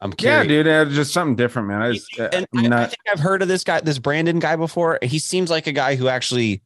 I'm 0.00 0.12
Yeah, 0.18 0.44
dude, 0.44 0.66
it's 0.66 0.94
just 0.94 1.12
something 1.12 1.34
different, 1.34 1.68
man. 1.68 1.82
I 1.82 1.92
just, 1.92 2.20
uh, 2.20 2.28
And 2.32 2.46
I'm 2.54 2.72
I, 2.72 2.84
I 2.84 2.86
think 2.86 3.00
I've 3.10 3.18
heard 3.18 3.42
of 3.42 3.48
this 3.48 3.64
guy, 3.64 3.80
this 3.80 3.98
Brandon 3.98 4.38
guy 4.38 4.54
before. 4.54 4.98
He 5.02 5.18
seems 5.18 5.50
like 5.50 5.66
a 5.66 5.72
guy 5.72 5.96
who 5.96 6.08
actually 6.08 6.62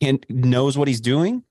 can 0.00 0.20
knows 0.28 0.78
what 0.78 0.88
he's 0.88 1.00
doing. 1.00 1.42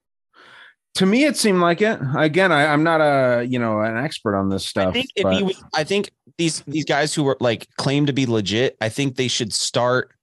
To 0.95 1.05
me, 1.05 1.25
it 1.25 1.37
seemed 1.37 1.59
like 1.59 1.81
it. 1.81 1.99
Again, 2.17 2.51
I, 2.51 2.67
I'm 2.67 2.83
not 2.83 3.01
a 3.01 3.45
you 3.45 3.59
know 3.59 3.81
an 3.81 3.97
expert 3.97 4.35
on 4.35 4.49
this 4.49 4.65
stuff. 4.65 4.89
I 4.89 4.91
think 4.93 5.09
if 5.15 5.23
but- 5.23 5.33
he 5.35 5.43
was, 5.43 5.63
I 5.75 5.83
think 5.83 6.09
these 6.37 6.61
these 6.61 6.85
guys 6.85 7.13
who 7.13 7.23
were 7.23 7.37
like 7.39 7.67
claim 7.77 8.05
to 8.05 8.13
be 8.13 8.25
legit, 8.25 8.77
I 8.81 8.89
think 8.89 9.15
they 9.17 9.27
should 9.27 9.53
start 9.53 10.15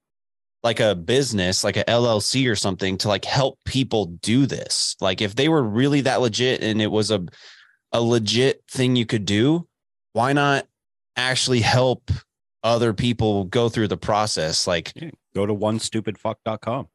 like 0.66 0.80
a 0.80 0.96
business, 0.96 1.62
like 1.62 1.76
a 1.76 1.84
LLC 1.84 2.50
or 2.50 2.56
something 2.56 2.98
to 2.98 3.08
like 3.08 3.24
help 3.24 3.56
people 3.64 4.06
do 4.20 4.46
this. 4.46 4.96
Like 5.00 5.22
if 5.22 5.36
they 5.36 5.48
were 5.48 5.62
really 5.62 6.00
that 6.00 6.20
legit 6.20 6.60
and 6.60 6.82
it 6.82 6.90
was 6.90 7.12
a 7.12 7.24
a 7.92 8.00
legit 8.00 8.64
thing 8.68 8.96
you 8.96 9.06
could 9.06 9.24
do, 9.24 9.68
why 10.12 10.32
not 10.32 10.66
actually 11.14 11.60
help 11.60 12.10
other 12.64 12.92
people 12.92 13.44
go 13.44 13.68
through 13.68 13.86
the 13.86 13.96
process? 13.96 14.66
Like 14.66 14.92
Go 15.36 15.46
to 15.46 15.54
onestupidfuck.com. 15.54 16.88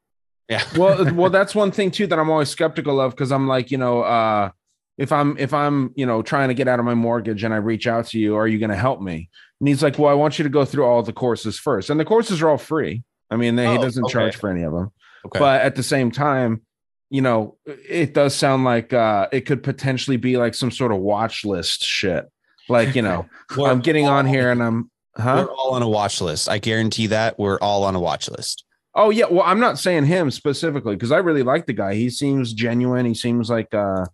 yeah. 0.50 0.62
well, 0.76 1.14
well, 1.14 1.30
that's 1.30 1.54
one 1.54 1.72
thing 1.72 1.90
too 1.90 2.06
that 2.08 2.18
I'm 2.18 2.28
always 2.28 2.50
skeptical 2.50 3.00
of 3.00 3.12
because 3.12 3.32
I'm 3.32 3.48
like, 3.48 3.70
you 3.70 3.78
know, 3.78 4.02
uh, 4.02 4.50
if 4.98 5.12
I'm 5.12 5.38
if 5.38 5.54
I'm 5.54 5.92
you 5.96 6.04
know 6.04 6.20
trying 6.20 6.48
to 6.48 6.54
get 6.54 6.68
out 6.68 6.78
of 6.78 6.84
my 6.84 6.94
mortgage 6.94 7.42
and 7.42 7.54
I 7.54 7.56
reach 7.56 7.86
out 7.86 8.08
to 8.08 8.18
you, 8.18 8.36
are 8.36 8.46
you 8.46 8.58
going 8.58 8.70
to 8.70 8.76
help 8.76 9.00
me? 9.00 9.30
And 9.60 9.68
he's 9.68 9.82
like, 9.82 9.98
well, 9.98 10.10
I 10.10 10.14
want 10.14 10.38
you 10.38 10.42
to 10.42 10.50
go 10.50 10.66
through 10.66 10.84
all 10.84 11.02
the 11.02 11.14
courses 11.14 11.58
first, 11.58 11.88
and 11.88 11.98
the 11.98 12.04
courses 12.04 12.42
are 12.42 12.50
all 12.50 12.58
free. 12.58 13.02
I 13.32 13.36
mean, 13.36 13.56
they, 13.56 13.66
he 13.66 13.78
Oh, 13.78 13.82
doesn't 13.82 14.04
okay. 14.04 14.12
charge 14.12 14.36
for 14.36 14.50
any 14.50 14.62
of 14.62 14.72
them, 14.72 14.90
Okay. 15.26 15.38
but 15.38 15.62
at 15.62 15.74
the 15.74 15.82
same 15.82 16.10
time, 16.10 16.62
you 17.10 17.20
know, 17.22 17.56
it 17.66 18.14
does 18.14 18.34
sound 18.34 18.64
like 18.64 18.92
uh, 18.92 19.28
it 19.32 19.42
could 19.42 19.62
potentially 19.62 20.16
be 20.16 20.36
like 20.36 20.54
some 20.54 20.70
sort 20.70 20.92
of 20.92 20.98
watch 20.98 21.44
list 21.44 21.82
shit. 21.84 22.26
Like, 22.68 22.94
you 22.94 23.02
know, 23.02 23.26
I'm 23.58 23.80
getting 23.80 24.06
on 24.06 24.26
here 24.26 24.50
and 24.50 24.62
I'm, 24.62 24.90
huh? 25.16 25.46
We're 25.48 25.54
all 25.54 25.74
on 25.74 25.82
a 25.82 25.88
watch 25.88 26.20
list. 26.20 26.48
I 26.48 26.58
guarantee 26.58 27.08
that 27.08 27.38
we're 27.38 27.58
all 27.58 27.84
on 27.84 27.94
a 27.94 28.00
watch 28.00 28.30
list. 28.30 28.64
Oh 28.94 29.08
yeah, 29.10 29.24
well, 29.30 29.44
I'm 29.44 29.60
not 29.60 29.78
saying 29.78 30.04
him 30.04 30.30
specifically 30.30 30.94
because 30.96 31.12
I 31.12 31.18
really 31.18 31.42
like 31.42 31.66
the 31.66 31.72
guy. 31.72 31.94
He 31.94 32.10
seems 32.10 32.52
genuine. 32.52 33.06
He 33.06 33.14
seems 33.14 33.48
like 33.48 33.72
uh 33.74 34.04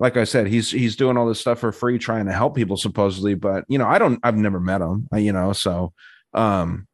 like 0.00 0.16
I 0.16 0.24
said, 0.24 0.46
he's 0.48 0.70
he's 0.70 0.96
doing 0.96 1.16
all 1.18 1.26
this 1.28 1.40
stuff 1.40 1.58
for 1.60 1.72
free 1.72 1.98
trying 1.98 2.24
to 2.26 2.32
help 2.32 2.56
people 2.56 2.76
supposedly, 2.78 3.34
but 3.34 3.64
you 3.68 3.78
know, 3.78 3.86
I 3.86 3.98
don't 3.98 4.18
I've 4.22 4.36
never 4.36 4.58
met 4.60 4.80
him, 4.80 5.08
uh, 5.12 5.18
you 5.18 5.32
know, 5.32 5.52
so 5.52 5.92
um 6.34 6.86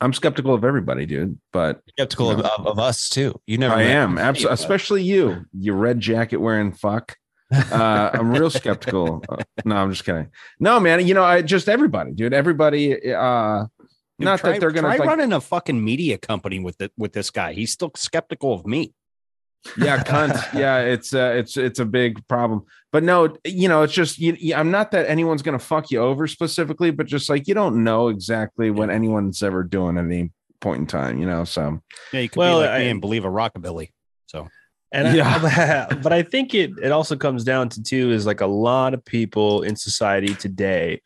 I'm 0.00 0.12
skeptical 0.12 0.54
of 0.54 0.64
everybody, 0.64 1.06
dude, 1.06 1.38
but 1.52 1.82
Skeptical 1.90 2.32
No. 2.32 2.38
of, 2.38 2.44
of, 2.44 2.66
of 2.66 2.78
us 2.78 3.08
too. 3.08 3.40
You 3.46 3.58
never 3.58 3.74
I 3.74 3.82
am 3.82 4.18
absolutely 4.18 4.54
especially 4.54 5.02
you, 5.02 5.46
you 5.52 5.72
red 5.72 6.00
jacket 6.00 6.38
wearing 6.38 6.72
fuck. 6.72 7.16
Uh 7.52 8.10
I'm 8.12 8.30
real 8.30 8.50
skeptical. 8.50 9.22
Uh, 9.28 9.42
no, 9.64 9.76
I'm 9.76 9.90
just 9.90 10.04
kidding. 10.04 10.28
No, 10.58 10.80
man, 10.80 11.06
you 11.06 11.14
know, 11.14 11.24
I 11.24 11.42
just 11.42 11.68
everybody, 11.68 12.12
dude, 12.12 12.32
everybody 12.34 13.12
uh 13.12 13.66
Dude, 14.18 14.24
not 14.24 14.40
try, 14.40 14.52
that 14.52 14.60
they're 14.60 14.70
gonna 14.70 14.88
try 14.88 14.96
like, 14.96 15.08
running 15.08 15.32
a 15.32 15.40
fucking 15.40 15.82
media 15.82 16.16
company 16.16 16.58
with 16.58 16.80
it 16.80 16.90
with 16.96 17.12
this 17.12 17.30
guy. 17.30 17.52
He's 17.52 17.72
still 17.72 17.92
skeptical 17.94 18.54
of 18.54 18.66
me. 18.66 18.94
Yeah 19.76 20.02
cunt 20.02 20.34
yeah 20.58 20.78
it's 20.80 21.14
uh, 21.14 21.32
it's 21.36 21.56
it's 21.56 21.78
a 21.78 21.84
big 21.84 22.26
problem 22.28 22.64
but 22.92 23.02
no 23.02 23.34
you 23.44 23.68
know 23.68 23.82
it's 23.82 23.92
just 23.92 24.18
you, 24.18 24.36
you- 24.38 24.54
i'm 24.54 24.70
not 24.70 24.90
that 24.90 25.08
anyone's 25.08 25.42
gonna 25.42 25.58
fuck 25.58 25.90
you 25.90 25.98
over 26.00 26.26
specifically 26.26 26.90
but 26.90 27.06
just 27.06 27.28
like 27.28 27.46
you 27.48 27.54
don't 27.54 27.82
know 27.82 28.08
exactly 28.08 28.70
what 28.70 28.90
anyone's 28.90 29.42
ever 29.42 29.62
doing 29.62 29.98
at 29.98 30.04
any 30.04 30.30
point 30.60 30.80
in 30.80 30.86
time 30.86 31.18
you 31.20 31.26
know 31.26 31.44
so 31.44 31.80
Yeah, 32.12 32.20
you 32.20 32.28
could 32.28 32.38
Well, 32.38 32.60
be 32.60 32.66
like 32.66 32.78
me 32.80 32.88
and 32.90 33.00
believe 33.00 33.24
a 33.24 33.28
rockabilly. 33.28 33.90
So 34.26 34.48
And 34.92 35.14
Yeah. 35.14 35.88
I, 35.90 35.94
but 36.02 36.12
I 36.12 36.22
think 36.22 36.54
it 36.54 36.70
it 36.82 36.90
also 36.92 37.16
comes 37.16 37.44
down 37.44 37.68
to 37.70 37.82
too 37.82 38.10
is 38.12 38.24
like 38.26 38.40
a 38.40 38.46
lot 38.46 38.94
of 38.94 39.04
people 39.04 39.62
in 39.62 39.76
society 39.76 40.34
today 40.34 41.00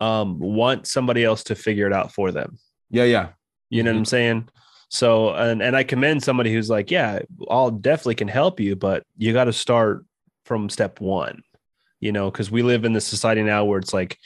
um 0.00 0.38
want 0.38 0.86
somebody 0.86 1.24
else 1.24 1.42
to 1.44 1.54
figure 1.54 1.86
it 1.86 1.92
out 1.92 2.12
for 2.12 2.30
them. 2.32 2.58
yeah 2.90 3.04
yeah 3.04 3.28
You 3.70 3.82
know 3.82 3.90
what 3.92 3.98
I'm 3.98 4.04
saying? 4.04 4.48
So 4.88 5.34
and 5.34 5.62
and 5.62 5.76
I 5.76 5.84
commend 5.84 6.22
somebody 6.22 6.52
who's 6.52 6.70
like, 6.70 6.90
yeah, 6.90 7.20
I'll 7.48 7.70
definitely 7.70 8.14
can 8.16 8.28
help 8.28 8.60
you, 8.60 8.76
but 8.76 9.04
you 9.16 9.32
got 9.32 9.44
to 9.44 9.52
start 9.52 10.04
from 10.44 10.68
step 10.68 11.00
one. 11.00 11.42
You 12.00 12.12
know, 12.12 12.30
because 12.30 12.50
we 12.50 12.62
live 12.62 12.84
in 12.84 12.92
this 12.92 13.06
society 13.06 13.42
now 13.42 13.64
where 13.64 13.78
it's 13.78 13.94
like 13.94 14.18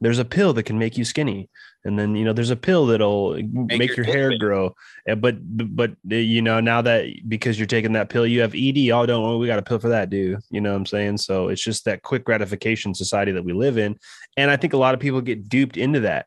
there's 0.00 0.18
a 0.18 0.24
pill 0.24 0.52
that 0.54 0.62
can 0.62 0.78
make 0.78 0.96
you 0.96 1.04
skinny, 1.04 1.50
and 1.84 1.98
then 1.98 2.14
you 2.16 2.24
know 2.24 2.32
there's 2.32 2.50
a 2.50 2.56
pill 2.56 2.86
that'll 2.86 3.34
make, 3.34 3.96
your 3.96 3.96
your, 3.96 4.04
hair 4.06 4.30
big. 4.30 4.40
grow. 4.40 4.74
But 5.18 5.36
but 5.40 5.90
uh, 6.10 6.16
you 6.16 6.40
know 6.42 6.60
now 6.60 6.82
that 6.82 7.06
because 7.28 7.58
you're 7.58 7.66
taking 7.66 7.92
that 7.92 8.08
pill, 8.08 8.26
you 8.26 8.40
have 8.40 8.54
ED. 8.54 8.90
Oh, 8.90 9.06
don't 9.06 9.22
worry, 9.22 9.38
we 9.38 9.46
got 9.46 9.58
a 9.58 9.62
pill 9.62 9.78
for 9.78 9.90
that, 9.90 10.10
dude. 10.10 10.40
You 10.50 10.60
know 10.60 10.70
what 10.70 10.78
I'm 10.78 10.86
saying? 10.86 11.18
So 11.18 11.48
it's 11.48 11.62
just 11.62 11.84
that 11.84 12.02
quick 12.02 12.24
gratification 12.24 12.94
society 12.94 13.32
that 13.32 13.44
we 13.44 13.52
live 13.52 13.76
in, 13.76 13.96
and 14.36 14.50
I 14.50 14.56
think 14.56 14.72
a 14.72 14.78
lot 14.78 14.94
of 14.94 15.00
people 15.00 15.20
get 15.20 15.48
duped 15.48 15.76
into 15.76 16.00
that 16.00 16.26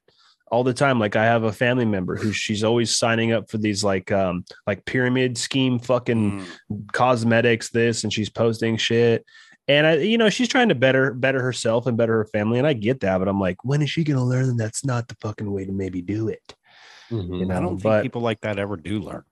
all 0.52 0.64
the 0.64 0.74
time. 0.74 1.00
Like 1.00 1.16
I 1.16 1.24
have 1.26 1.44
a 1.44 1.52
family 1.54 1.86
member 1.86 2.16
who 2.18 2.32
she's 2.34 2.64
always 2.64 2.96
signing 2.96 3.32
up 3.32 3.50
for 3.50 3.58
these 3.58 3.84
like 3.84 4.12
um 4.12 4.44
like 4.68 4.84
pyramid 4.86 5.38
scheme 5.38 5.80
fucking 5.80 6.46
cosmetics 6.92 7.70
this 7.70 8.04
and 8.04 8.12
she's 8.14 8.30
posting 8.30 8.78
shit. 8.78 9.26
And 9.68 9.88
I, 9.88 9.94
you 9.98 10.18
know, 10.18 10.30
she's 10.30 10.48
trying 10.50 10.70
to 10.70 10.76
better 10.76 11.14
better 11.14 11.42
herself 11.42 11.88
and 11.88 11.96
better 11.98 12.14
her 12.18 12.26
family. 12.26 12.58
And 12.58 12.68
I 12.68 12.74
get 12.74 13.00
that, 13.02 13.18
but 13.20 13.28
I'm 13.28 13.40
like, 13.40 13.64
when 13.64 13.82
is 13.82 13.90
she 13.90 14.04
gonna 14.04 14.26
learn 14.26 14.48
that 14.48 14.58
that's 14.58 14.84
not 14.86 15.08
the 15.08 15.16
fucking 15.22 15.52
way 15.52 15.66
to 15.66 15.72
maybe 15.72 16.02
do 16.02 16.28
it? 16.28 16.56
You 17.10 17.46
know, 17.46 17.56
I 17.56 17.60
don't 17.60 17.78
think 17.82 18.04
people 18.04 18.22
like 18.22 18.42
that 18.42 18.58
ever 18.58 18.78
do 18.78 19.00
learn. 19.00 19.24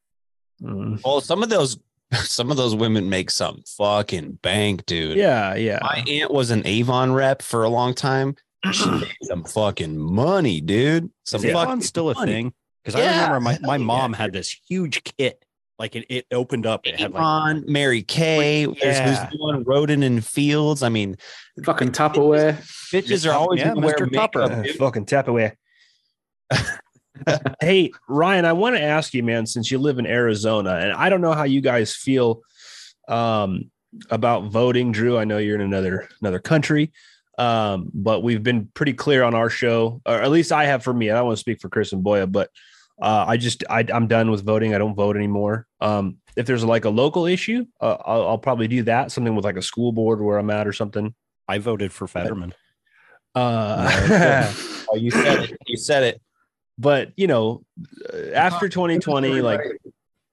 mm, 0.61 1.01
Well, 1.03 1.22
some 1.22 1.43
of 1.43 1.49
those 1.49 1.78
some 2.13 2.49
of 2.51 2.57
those 2.57 2.76
women 2.76 3.09
make 3.09 3.30
some 3.32 3.61
fucking 3.78 4.39
bank, 4.41 4.86
dude. 4.86 5.17
yeah, 5.17 5.53
yeah. 5.55 5.80
My 5.82 6.03
aunt 6.07 6.32
was 6.32 6.49
an 6.51 6.65
Avon 6.65 7.11
rep 7.13 7.41
for 7.41 7.63
a 7.63 7.70
long 7.70 7.93
time. 7.93 8.36
She 8.72 8.89
made 8.91 9.07
some 9.24 9.43
fucking 9.43 9.97
money, 9.97 10.62
dude. 10.62 11.10
Some 11.26 11.39
Is 11.43 11.51
fucking 11.53 11.60
Avon 11.72 11.82
still 11.82 12.10
a 12.10 12.14
money. 12.14 12.32
thing? 12.32 12.53
Because 12.84 12.99
I 12.99 13.05
remember 13.05 13.39
my, 13.39 13.57
my 13.62 13.74
hell 13.74 13.80
yeah, 13.80 13.86
mom 13.86 14.14
had 14.14 14.34
this 14.34 14.55
huge 14.68 15.03
kit. 15.03 15.43
Like 15.78 15.95
it, 15.95 16.05
it 16.10 16.26
opened 16.32 16.66
up. 16.66 16.86
It 16.86 16.99
had 16.99 17.12
like 17.14 17.22
Avon, 17.22 17.64
Mary 17.68 18.03
Kay, 18.03 18.66
there's 18.66 18.97
Yeah. 18.97 19.26
who's 19.28 19.38
doing 19.38 19.64
Rodan 19.64 20.03
and 20.03 20.26
Fields. 20.26 20.84
I 20.84 20.89
mean, 20.89 21.16
Fucking 21.64 21.91
Tupperware. 21.91 22.55
bitches 22.91 23.30
are 23.30 23.34
always 23.34 23.60
Yeah, 23.62 23.74
gonna 23.74 23.86
wear 23.86 23.95
Mr. 23.95 24.12
Tupper. 24.12 24.41
Uh, 24.41 24.64
fucking 24.78 25.05
tap 25.05 25.30
away. 25.30 25.55
hey, 27.62 27.91
Ryan, 28.07 28.45
I 28.45 28.53
want 28.53 28.76
to 28.76 28.82
ask 28.82 29.14
you, 29.14 29.24
man, 29.24 29.45
since 29.45 29.72
you 29.72 29.78
live 29.80 29.99
in 29.99 30.05
Arizona, 30.05 30.76
and 30.76 30.91
I 30.93 31.10
don't 31.10 31.22
know 31.22 31.34
how 31.34 31.43
you 31.43 31.62
guys 31.62 31.95
feel 31.95 32.41
um, 33.07 33.72
about 34.10 34.45
voting. 34.51 34.91
Drew, 34.91 35.18
I 35.18 35.26
know 35.26 35.38
you're 35.38 35.55
in 35.55 35.62
another 35.62 36.07
another 36.22 36.39
country, 36.39 36.91
um, 37.39 37.89
but 37.93 38.21
we've 38.21 38.43
been 38.43 38.69
pretty 38.73 38.93
clear 38.93 39.23
on 39.23 39.33
our 39.33 39.49
show, 39.49 40.01
or 40.05 40.21
at 40.21 40.29
least 40.29 40.51
I 40.51 40.65
have 40.65 40.83
for 40.83 40.93
me. 40.93 41.09
I 41.09 41.15
don't 41.15 41.25
want 41.25 41.37
to 41.37 41.41
speak 41.41 41.61
for 41.61 41.69
Chris 41.69 41.93
and 41.93 42.03
Boya, 42.05 42.31
but 42.31 42.49
uh, 43.01 43.25
I 43.27 43.37
just 43.37 43.63
I, 43.69 43.85
I'm 43.93 44.07
done 44.07 44.29
with 44.29 44.43
voting. 44.45 44.75
I 44.75 44.77
don't 44.77 44.93
vote 44.95 45.15
anymore. 45.15 45.65
Um, 45.79 46.17
if 46.35 46.45
there's 46.45 46.63
like 46.63 46.85
a 46.85 46.89
local 46.89 47.25
issue, 47.25 47.65
uh, 47.81 47.97
I'll, 48.05 48.27
I'll 48.27 48.37
probably 48.37 48.67
do 48.67 48.83
that. 48.83 49.11
Something 49.11 49.35
with 49.35 49.45
like 49.45 49.55
a 49.57 49.61
school 49.61 49.91
board 49.91 50.21
where 50.21 50.37
I'm 50.37 50.49
at 50.49 50.67
or 50.67 50.73
something. 50.73 51.15
I 51.47 51.57
voted 51.59 51.91
for 51.93 52.07
Fetterman. 52.07 52.53
Uh, 53.35 54.53
Oh, 54.91 54.95
you 54.95 55.11
said 55.11 55.43
it. 55.43 55.57
You 55.67 55.77
said 55.77 56.03
it. 56.03 56.21
but 56.79 57.11
you 57.15 57.27
know, 57.27 57.63
uh, 58.11 58.31
after 58.33 58.67
2020, 58.67 59.39
like 59.41 59.61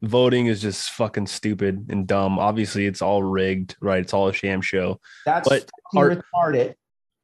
voting 0.02 0.46
is 0.46 0.62
just 0.62 0.90
fucking 0.92 1.26
stupid 1.26 1.86
and 1.90 2.06
dumb. 2.06 2.38
Obviously, 2.38 2.86
it's 2.86 3.02
all 3.02 3.22
rigged, 3.22 3.76
right? 3.82 4.00
It's 4.00 4.14
all 4.14 4.28
a 4.28 4.32
sham 4.32 4.62
show. 4.62 4.98
That's 5.26 5.46
But 5.48 5.70
fucking 5.92 6.16
are- 6.16 6.22
retarded. 6.34 6.74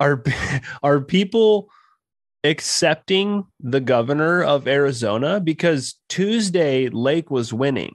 Are 0.02 0.22
are 0.82 1.00
people 1.00 1.68
accepting 2.44 3.46
the 3.60 3.80
governor 3.80 4.42
of 4.42 4.66
Arizona 4.66 5.38
because 5.40 5.94
Tuesday 6.08 6.88
Lake 6.88 7.30
was 7.30 7.52
winning? 7.52 7.94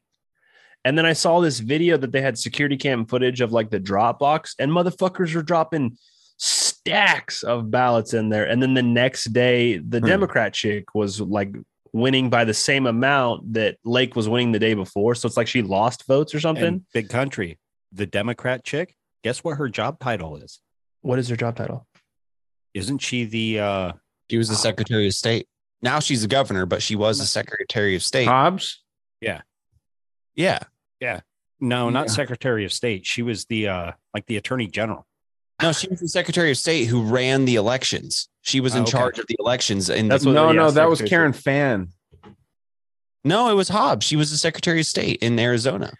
And 0.85 0.97
then 0.97 1.05
I 1.05 1.13
saw 1.13 1.41
this 1.41 1.59
video 1.59 1.97
that 1.97 2.13
they 2.13 2.21
had 2.21 2.37
security 2.37 2.77
cam 2.77 3.05
footage 3.05 3.41
of 3.41 3.51
like 3.51 3.69
the 3.69 3.79
drop 3.79 4.19
box, 4.19 4.55
and 4.57 4.71
motherfuckers 4.71 5.35
were 5.35 5.41
dropping 5.43 5.97
stacks 6.37 7.43
of 7.43 7.69
ballots 7.69 8.13
in 8.13 8.29
there. 8.29 8.45
And 8.47 8.61
then 8.61 8.73
the 8.73 8.83
next 8.83 9.33
day, 9.33 9.77
the 9.79 9.99
Hmm. 9.99 10.05
Democrat 10.05 10.53
chick 10.53 10.95
was 10.95 11.19
like 11.19 11.53
winning 11.91 12.29
by 12.29 12.45
the 12.45 12.53
same 12.53 12.85
amount 12.85 13.53
that 13.53 13.77
Lake 13.83 14.15
was 14.15 14.29
winning 14.29 14.51
the 14.53 14.59
day 14.59 14.75
before. 14.75 15.15
So 15.15 15.27
it's 15.27 15.35
like 15.35 15.47
she 15.47 15.61
lost 15.61 16.05
votes 16.07 16.33
or 16.33 16.39
something. 16.39 16.63
And 16.63 16.81
big 16.93 17.09
country. 17.09 17.59
The 17.91 18.05
Democrat 18.05 18.63
chick. 18.63 18.95
Guess 19.23 19.43
what 19.43 19.57
her 19.57 19.67
job 19.67 19.99
title 19.99 20.37
is? 20.37 20.59
what 21.01 21.19
is 21.19 21.29
her 21.29 21.35
job 21.37 21.55
title? 21.55 21.87
Isn't 22.77 22.99
she 22.99 23.25
the 23.25 23.59
uh 23.59 23.91
She 24.29 24.37
was 24.37 24.49
the 24.49 24.55
Secretary 24.55 25.07
of 25.07 25.13
State. 25.13 25.47
Now 25.81 25.99
she's 25.99 26.21
the 26.21 26.27
governor, 26.27 26.65
but 26.65 26.81
she 26.81 26.95
was 26.95 27.19
the 27.19 27.25
Secretary 27.25 27.95
of 27.95 28.03
State. 28.03 28.27
Hobbs 28.27 28.81
Yeah. 29.21 29.41
Yeah, 30.35 30.59
yeah. 30.99 31.21
No, 31.59 31.89
not 31.89 32.07
Yeah. 32.07 32.13
Secretary 32.13 32.65
of 32.65 32.71
State. 32.73 33.05
She 33.05 33.21
was 33.23 33.45
the 33.45 33.67
uh 33.67 33.91
like 34.13 34.25
the 34.27 34.37
Attorney 34.37 34.67
General. 34.67 35.05
No, 35.61 35.71
she 35.71 35.87
was 35.87 35.99
the 35.99 36.07
Secretary 36.07 36.51
of 36.51 36.57
State 36.57 36.85
who 36.85 37.01
ran 37.01 37.45
the 37.45 37.55
elections. 37.55 38.29
She 38.41 38.59
was 38.59 38.73
in 38.75 38.79
Oh, 38.79 38.83
okay. 38.83 38.91
charge 38.91 39.17
of 39.19 39.25
the 39.27 39.35
elections. 39.39 39.89
And 39.89 40.09
That's 40.11 40.23
what- 40.25 40.33
no 40.33 40.47
yeah, 40.47 40.53
no 40.53 40.71
that 40.71 40.87
was 40.89 40.99
Secretary 40.99 41.19
karen 41.31 41.33
Fann 41.33 41.87
no, 43.23 43.49
it 43.49 43.55
was 43.55 43.67
Hobbs. 43.69 44.05
She 44.05 44.15
was 44.15 44.31
the 44.31 44.37
Secretary 44.37 44.79
of 44.79 44.85
State 44.85 45.17
in 45.21 45.37
Arizona, 45.37 45.91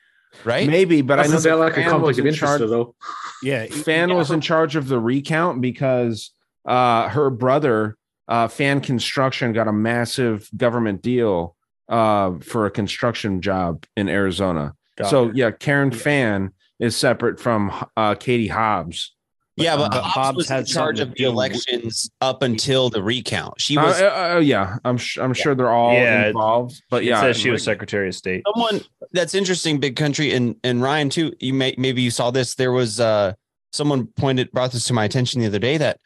right? 0.45 0.65
maybe 0.67 1.01
but 1.01 1.19
i 1.19 1.23
know 1.23 1.31
Doesn't 1.33 1.41
sound 1.49 1.59
that 1.61 1.65
like 1.65 1.73
a 1.73 1.81
Fann 1.81 1.89
conflict 1.89 2.19
of 2.19 2.25
in 2.25 2.33
interest 2.33 2.57
charge- 2.59 2.69
though. 2.69 2.95
Yeah. 3.43 3.65
Fann 3.65 4.09
yeah, 4.09 4.15
was 4.15 4.31
in 4.31 4.39
charge 4.41 4.75
of 4.75 4.87
the 4.87 4.99
recount 4.99 5.59
because 5.61 6.31
uh, 6.67 7.09
her 7.09 7.29
brother, 7.29 7.97
uh, 8.27 8.47
Fann 8.47 8.81
Construction, 8.81 9.53
got 9.53 9.67
a 9.67 9.73
massive 9.73 10.49
government 10.55 11.01
deal 11.01 11.55
uh, 11.89 12.33
for 12.39 12.65
a 12.65 12.71
construction 12.71 13.41
job 13.41 13.85
in 13.95 14.09
Arizona. 14.09 14.73
Got 14.97 15.09
so 15.09 15.29
it. 15.29 15.35
yeah, 15.35 15.51
Karen 15.51 15.91
Yeah. 15.91 15.97
Fann 15.97 16.51
is 16.79 16.95
separate 16.95 17.39
from 17.39 17.71
uh, 17.95 18.15
Katie 18.15 18.47
Hobbs. 18.47 19.13
Yeah, 19.55 19.75
but 19.77 19.89
But 19.91 20.01
Hobbs, 20.03 20.13
Hobbs 20.13 20.35
was 20.37 20.51
in 20.51 20.55
had 20.57 20.67
charge 20.67 20.99
of 20.99 21.09
the 21.09 21.15
do 21.15 21.23
with- 21.25 21.33
elections 21.33 22.11
up 22.21 22.43
until 22.43 22.89
the 22.91 23.01
recount. 23.01 23.59
She 23.59 23.75
Uh, 23.75 23.85
was 23.85 23.99
uh, 24.01 24.33
uh, 24.35 24.39
yeah, 24.39 24.75
I'm 24.85 24.97
sh- 24.97 25.17
I'm 25.17 25.33
sure 25.33 25.55
they're 25.55 25.71
all 25.71 25.93
Yeah, 25.93 26.27
involved, 26.27 26.79
but 26.91 27.01
It 27.01 27.07
yeah, 27.07 27.21
says 27.21 27.37
she 27.37 27.49
was 27.49 27.65
like- 27.65 27.73
Secretary 27.75 28.09
of 28.09 28.13
State. 28.15 28.43
someone 28.53 28.81
that's 29.13 29.33
interesting 29.33 29.79
big 29.79 29.95
country 29.95 30.33
and 30.33 30.55
and 30.63 30.81
ryan 30.83 31.09
too 31.09 31.33
you 31.39 31.53
may 31.53 31.73
maybe 31.77 32.01
you 32.01 32.11
saw 32.11 32.29
this 32.29 32.55
there 32.55 32.71
was 32.73 32.99
uh 32.99 33.31
someone 33.71 34.05
pointed 34.05 34.51
brought 34.51 34.71
this 34.73 34.83
to 34.85 34.93
my 34.93 35.05
attention 35.05 35.39
the 35.41 35.47
other 35.47 35.59
day 35.59 35.77
that 35.77 35.97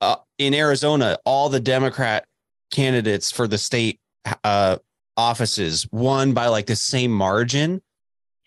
uh 0.00 0.16
in 0.38 0.54
arizona 0.54 1.18
all 1.24 1.48
the 1.48 1.60
democrat 1.60 2.24
candidates 2.70 3.30
for 3.30 3.46
the 3.46 3.58
state 3.58 4.00
uh 4.44 4.76
offices 5.16 5.86
won 5.90 6.32
by 6.32 6.46
like 6.46 6.66
the 6.66 6.76
same 6.76 7.10
margin 7.10 7.80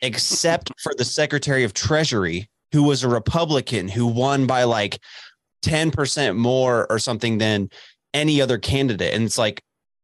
except 0.01 0.71
for 0.81 0.93
the 0.97 1.05
secretary 1.05 1.63
of 1.63 1.73
treasury 1.73 2.49
who 2.71 2.83
was 2.83 3.03
a 3.03 3.09
republican 3.09 3.87
who 3.87 4.07
won 4.07 4.47
by 4.47 4.63
like 4.63 4.99
10% 5.63 6.35
more 6.35 6.87
or 6.89 6.97
something 6.97 7.37
than 7.37 7.69
any 8.15 8.41
other 8.41 8.57
candidate 8.57 9.13
and 9.13 9.23
it's 9.23 9.37
like 9.37 9.61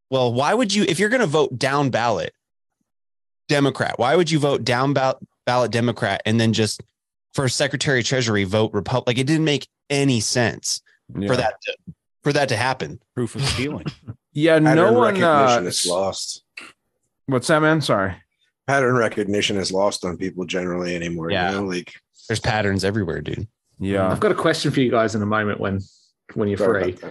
well 0.10 0.32
why 0.34 0.54
would 0.54 0.74
you 0.74 0.84
if 0.84 1.00
you're 1.00 1.10
going 1.10 1.22
to 1.22 1.26
vote 1.26 1.58
down 1.58 1.90
ballot 1.90 2.32
Democrat. 3.48 3.98
Why 3.98 4.16
would 4.16 4.30
you 4.30 4.40
vote 4.40 4.64
down 4.64 4.94
ballot, 4.94 5.18
ballot 5.46 5.72
Democrat 5.72 6.22
and 6.26 6.40
then 6.40 6.54
just 6.54 6.82
for 7.34 7.48
Secretary 7.50 8.00
of 8.00 8.06
Treasury 8.06 8.44
vote 8.44 8.74
Republic? 8.74 9.08
Like 9.08 9.18
it 9.18 9.28
didn't 9.28 9.46
make 9.46 9.68
any 9.90 10.20
sense 10.20 10.82
Yeah. 11.16 11.28
for 11.28 11.36
that 11.38 11.62
to, 11.62 11.78
for 12.24 12.34
that 12.34 12.50
to 12.50 12.58
happen. 12.58 13.00
Proof 13.16 13.36
of 13.36 13.44
stealing. 13.46 13.86
Yeah, 14.34 14.60
Pattern 14.60 14.76
no 14.76 14.94
one. 14.94 15.16
recognition 15.16 15.64
Uh, 15.66 15.68
is 15.68 15.86
lost. 15.88 16.44
what's 17.26 17.48
that, 17.48 17.60
man? 17.60 17.82
Sorry. 17.82 18.14
Pattern 18.68 18.94
recognition 18.96 19.58
is 19.58 19.72
lost 19.72 20.06
on 20.06 20.16
people 20.16 20.46
generally 20.46 20.96
anymore. 20.96 21.32
Yeah. 21.32 21.50
You 21.50 21.58
know, 21.58 21.64
like 21.66 21.92
There's 22.30 22.40
patterns 22.40 22.84
everywhere, 22.84 23.22
dude. 23.22 23.48
Yeah. 23.80 24.08
I've 24.08 24.20
got 24.20 24.32
a 24.32 24.36
question 24.36 24.70
for 24.72 24.80
you 24.82 24.92
guys 24.92 25.16
in 25.16 25.24
a 25.24 25.26
moment 25.26 25.60
when 25.60 25.80
when 26.36 26.50
you're 26.50 26.60
sorry 26.60 26.92
free. 26.92 27.10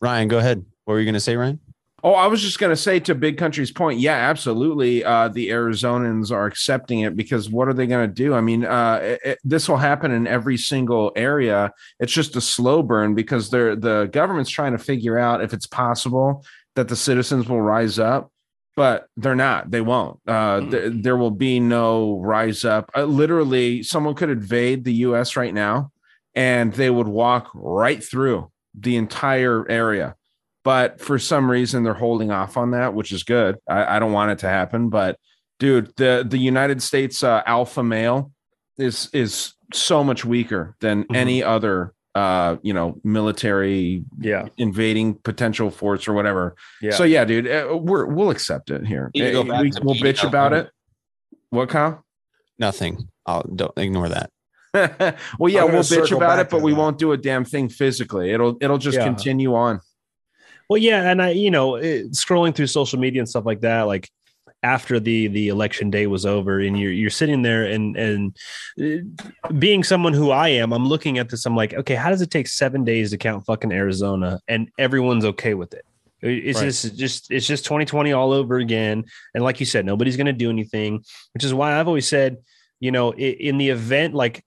Ryan, 0.00 0.28
go 0.28 0.38
ahead. 0.38 0.64
What 0.86 0.94
were 0.94 1.00
you 1.00 1.04
going 1.04 1.12
to 1.12 1.20
say, 1.20 1.36
Ryan? 1.36 1.60
Oh, 2.04 2.14
I 2.14 2.26
was 2.26 2.42
just 2.42 2.58
going 2.58 2.70
to 2.70 2.76
say 2.76 2.98
to 3.00 3.14
Big 3.14 3.38
Country's 3.38 3.70
point, 3.70 4.00
yeah, 4.00 4.16
absolutely. 4.16 5.04
Uh, 5.04 5.28
the 5.28 5.50
Arizonans 5.50 6.32
are 6.32 6.46
accepting 6.46 7.00
it 7.00 7.14
because 7.14 7.48
what 7.48 7.68
are 7.68 7.72
they 7.72 7.86
going 7.86 8.08
to 8.08 8.12
do? 8.12 8.34
I 8.34 8.40
mean, 8.40 8.64
uh, 8.64 8.98
it- 9.24 9.38
this 9.44 9.68
will 9.68 9.76
happen 9.76 10.10
in 10.10 10.26
every 10.26 10.56
single 10.56 11.12
area. 11.14 11.72
It's 12.00 12.12
just 12.12 12.34
a 12.34 12.40
slow 12.40 12.82
burn 12.82 13.14
because 13.14 13.50
they're 13.50 13.76
the 13.76 14.08
government's 14.12 14.50
trying 14.50 14.72
to 14.72 14.78
figure 14.78 15.16
out 15.16 15.42
if 15.44 15.52
it's 15.52 15.66
possible 15.68 16.44
that 16.74 16.88
the 16.88 16.96
citizens 16.96 17.48
will 17.48 17.60
rise 17.62 18.00
up, 18.00 18.32
but 18.74 19.06
they're 19.16 19.36
not. 19.36 19.70
They 19.70 19.80
won't. 19.80 20.18
Uh, 20.26 20.60
th- 20.70 20.92
there 21.04 21.16
will 21.16 21.30
be 21.30 21.60
no 21.60 22.18
rise 22.18 22.64
up. 22.64 22.90
Uh, 22.96 23.04
literally, 23.04 23.84
someone 23.84 24.14
could 24.14 24.30
invade 24.30 24.82
the 24.82 24.94
U.S. 25.06 25.36
right 25.36 25.54
now, 25.54 25.92
and 26.34 26.72
they 26.72 26.90
would 26.90 27.06
walk 27.08 27.48
right 27.54 28.02
through 28.02 28.50
the 28.74 28.96
entire 28.96 29.70
area 29.70 30.16
but 30.64 31.00
for 31.00 31.18
some 31.18 31.50
reason 31.50 31.82
they're 31.82 31.94
holding 31.94 32.30
off 32.30 32.56
on 32.56 32.70
that, 32.72 32.94
which 32.94 33.12
is 33.12 33.22
good. 33.24 33.56
I, 33.68 33.96
I 33.96 33.98
don't 33.98 34.12
want 34.12 34.30
it 34.32 34.38
to 34.40 34.48
happen, 34.48 34.88
but 34.88 35.18
dude, 35.58 35.92
the 35.96 36.24
the 36.28 36.38
United 36.38 36.82
States 36.82 37.22
uh, 37.22 37.42
alpha 37.46 37.82
male 37.82 38.32
is 38.78 39.08
is 39.12 39.54
so 39.72 40.02
much 40.04 40.24
weaker 40.24 40.76
than 40.80 41.04
Mhm. 41.04 41.16
any 41.16 41.42
other 41.42 41.94
uh 42.14 42.56
you 42.62 42.74
know 42.74 43.00
military 43.04 44.04
Yeah. 44.20 44.48
invading 44.58 45.14
potential 45.14 45.70
force 45.70 46.06
or 46.06 46.12
whatever. 46.12 46.56
Yeah. 46.82 46.90
So 46.92 47.04
yeah, 47.04 47.24
dude, 47.24 47.48
uh, 47.48 47.76
we're 47.80 48.04
we'll 48.06 48.30
accept 48.30 48.70
it 48.70 48.86
here. 48.86 49.10
You 49.14 49.22
need 49.24 49.28
to 49.30 49.34
go 49.34 49.44
back 49.44 49.62
we, 49.62 49.70
to 49.70 49.80
we'll 49.82 49.94
bitch 49.96 50.26
about 50.26 50.52
it. 50.52 50.70
What, 51.50 51.68
Kyle? 51.70 52.04
Nothing. 52.58 53.08
I'll 53.26 53.42
don't 53.42 53.72
ignore 53.78 54.08
that. 54.10 54.30
well, 55.38 55.52
yeah, 55.52 55.64
we'll 55.64 55.82
bitch 55.82 56.14
about 56.16 56.38
it, 56.38 56.48
but 56.50 56.60
we 56.62 56.72
that. 56.72 56.78
won't 56.78 56.98
do 56.98 57.12
a 57.12 57.16
damn 57.16 57.44
thing 57.44 57.68
physically. 57.68 58.30
It'll 58.30 58.56
it'll 58.60 58.78
just 58.78 58.98
Yeah. 58.98 59.04
continue 59.04 59.54
on. 59.54 59.80
Well, 60.68 60.78
yeah, 60.78 61.10
and 61.10 61.20
I, 61.22 61.30
you 61.30 61.50
know, 61.50 61.76
it, 61.76 62.12
scrolling 62.12 62.54
through 62.54 62.68
social 62.68 62.98
media 62.98 63.20
and 63.20 63.28
stuff 63.28 63.44
like 63.46 63.60
that, 63.60 63.82
like 63.82 64.08
after 64.62 65.00
the 65.00 65.26
the 65.28 65.48
election 65.48 65.90
day 65.90 66.06
was 66.06 66.24
over, 66.24 66.60
and 66.60 66.78
you're 66.78 66.92
you're 66.92 67.10
sitting 67.10 67.42
there 67.42 67.64
and 67.64 67.96
and 67.96 68.36
uh, 68.80 69.52
being 69.58 69.82
someone 69.84 70.12
who 70.12 70.30
I 70.30 70.48
am, 70.48 70.72
I'm 70.72 70.86
looking 70.86 71.18
at 71.18 71.28
this. 71.28 71.44
I'm 71.46 71.56
like, 71.56 71.74
okay, 71.74 71.94
how 71.94 72.10
does 72.10 72.22
it 72.22 72.30
take 72.30 72.46
seven 72.48 72.84
days 72.84 73.10
to 73.10 73.18
count 73.18 73.44
fucking 73.44 73.72
Arizona, 73.72 74.40
and 74.48 74.68
everyone's 74.78 75.24
okay 75.24 75.54
with 75.54 75.74
it? 75.74 75.84
It- 76.22 76.46
It's 76.46 76.58
Right. 76.60 76.66
just 76.66 76.96
just 76.96 77.30
it's 77.30 77.46
just 77.46 77.64
2020 77.64 78.12
all 78.12 78.32
over 78.32 78.58
again, 78.58 79.04
and 79.34 79.42
like 79.42 79.58
you 79.60 79.66
said, 79.66 79.84
nobody's 79.84 80.16
going 80.16 80.26
to 80.26 80.32
do 80.32 80.48
anything, 80.50 81.02
which 81.34 81.44
is 81.44 81.52
why 81.52 81.78
I've 81.78 81.88
always 81.88 82.06
said, 82.08 82.36
you 82.80 82.90
know, 82.92 83.12
in 83.14 83.58
the 83.58 83.68
event 83.70 84.14
like. 84.14 84.42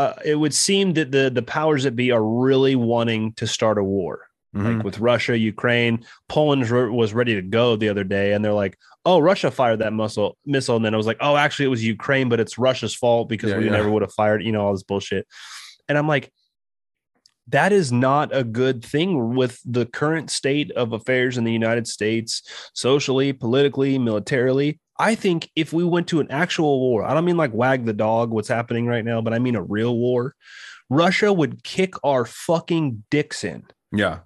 Uh, 0.00 0.14
it 0.24 0.36
would 0.36 0.54
seem 0.54 0.92
that 0.92 1.10
the 1.10 1.28
the 1.28 1.42
powers 1.42 1.82
that 1.82 1.96
be 1.96 2.12
are 2.12 2.22
really 2.22 2.76
wanting 2.76 3.32
to 3.32 3.48
start 3.48 3.78
a 3.78 3.82
war 3.82 4.27
Mhm. 4.54 4.76
like 4.76 4.84
with 4.84 4.98
Russia, 4.98 5.36
Ukraine. 5.38 6.04
Poland 6.28 6.70
was 6.70 7.12
ready 7.14 7.34
to 7.34 7.42
go 7.42 7.76
the 7.76 7.88
other 7.88 8.04
day, 8.04 8.32
and 8.32 8.44
they're 8.44 8.52
like, 8.52 8.78
"Oh, 9.04 9.18
Russia 9.18 9.50
fired 9.50 9.80
that 9.80 9.92
missile." 9.92 10.36
Missile, 10.46 10.76
and 10.76 10.84
then 10.84 10.94
I 10.94 10.96
was 10.96 11.06
like, 11.06 11.18
"Oh, 11.20 11.36
actually, 11.36 11.66
it 11.66 11.68
was 11.70 11.84
Ukraine, 11.84 12.28
but 12.28 12.40
it's 12.40 12.58
Russia's 12.58 12.94
fault 12.94 13.28
because 13.28 13.50
Yeah, 13.50 13.58
we 13.58 13.66
yeah. 13.66 13.72
never 13.72 13.90
would 13.90 14.02
have 14.02 14.12
fired." 14.14 14.42
You 14.42 14.52
know, 14.52 14.62
all 14.66 14.72
this 14.72 14.82
bullshit. 14.82 15.26
And 15.88 15.96
I'm 15.98 16.08
like, 16.08 16.30
that 17.50 17.72
is 17.72 17.90
not 17.90 18.28
a 18.34 18.44
good 18.44 18.84
thing 18.84 19.34
with 19.34 19.60
the 19.64 19.86
current 19.86 20.30
state 20.30 20.70
of 20.72 20.92
affairs 20.92 21.38
in 21.38 21.44
the 21.44 21.52
United 21.52 21.86
States, 21.86 22.42
socially, 22.74 23.32
politically, 23.32 23.98
militarily. 23.98 24.78
I 24.98 25.14
think 25.14 25.50
if 25.56 25.72
we 25.72 25.84
went 25.84 26.08
to 26.08 26.20
an 26.20 26.30
actual 26.30 26.80
war, 26.80 27.04
I 27.04 27.14
don't 27.14 27.24
mean 27.24 27.36
like 27.38 27.54
wag 27.54 27.86
the 27.86 27.92
dog, 27.94 28.30
what's 28.32 28.48
happening 28.48 28.86
right 28.86 29.04
now, 29.04 29.20
but 29.22 29.32
I 29.32 29.38
mean 29.38 29.56
a 29.56 29.62
real 29.62 29.96
war. 29.96 30.34
Russia 30.90 31.32
would 31.32 31.64
kick 31.64 31.94
our 32.04 32.24
fucking 32.26 33.04
dicks 33.10 33.44
in 33.44 33.62
Yeah. 33.92 34.20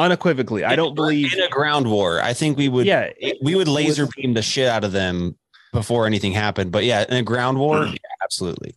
Unequivocally. 0.00 0.64
I 0.64 0.76
don't 0.76 0.94
believe. 0.94 1.32
in 1.34 1.40
a 1.40 1.48
ground 1.48 1.90
war. 1.90 2.20
I 2.20 2.32
think 2.32 2.56
we 2.58 2.68
would 2.68 2.86
Yeah, 2.86 3.10
we 3.42 3.54
would 3.54 3.68
laser 3.68 4.06
with- 4.06 4.14
beam 4.16 4.34
the 4.34 4.42
shit 4.42 4.66
out 4.68 4.84
of 4.84 4.92
them 4.92 5.36
before 5.72 6.06
anything 6.06 6.32
happened. 6.32 6.72
But 6.72 6.84
yeah, 6.84 7.04
in 7.08 7.16
a 7.16 7.22
ground 7.22 7.58
war, 7.58 7.86
yeah, 7.86 7.94
absolutely. 8.22 8.74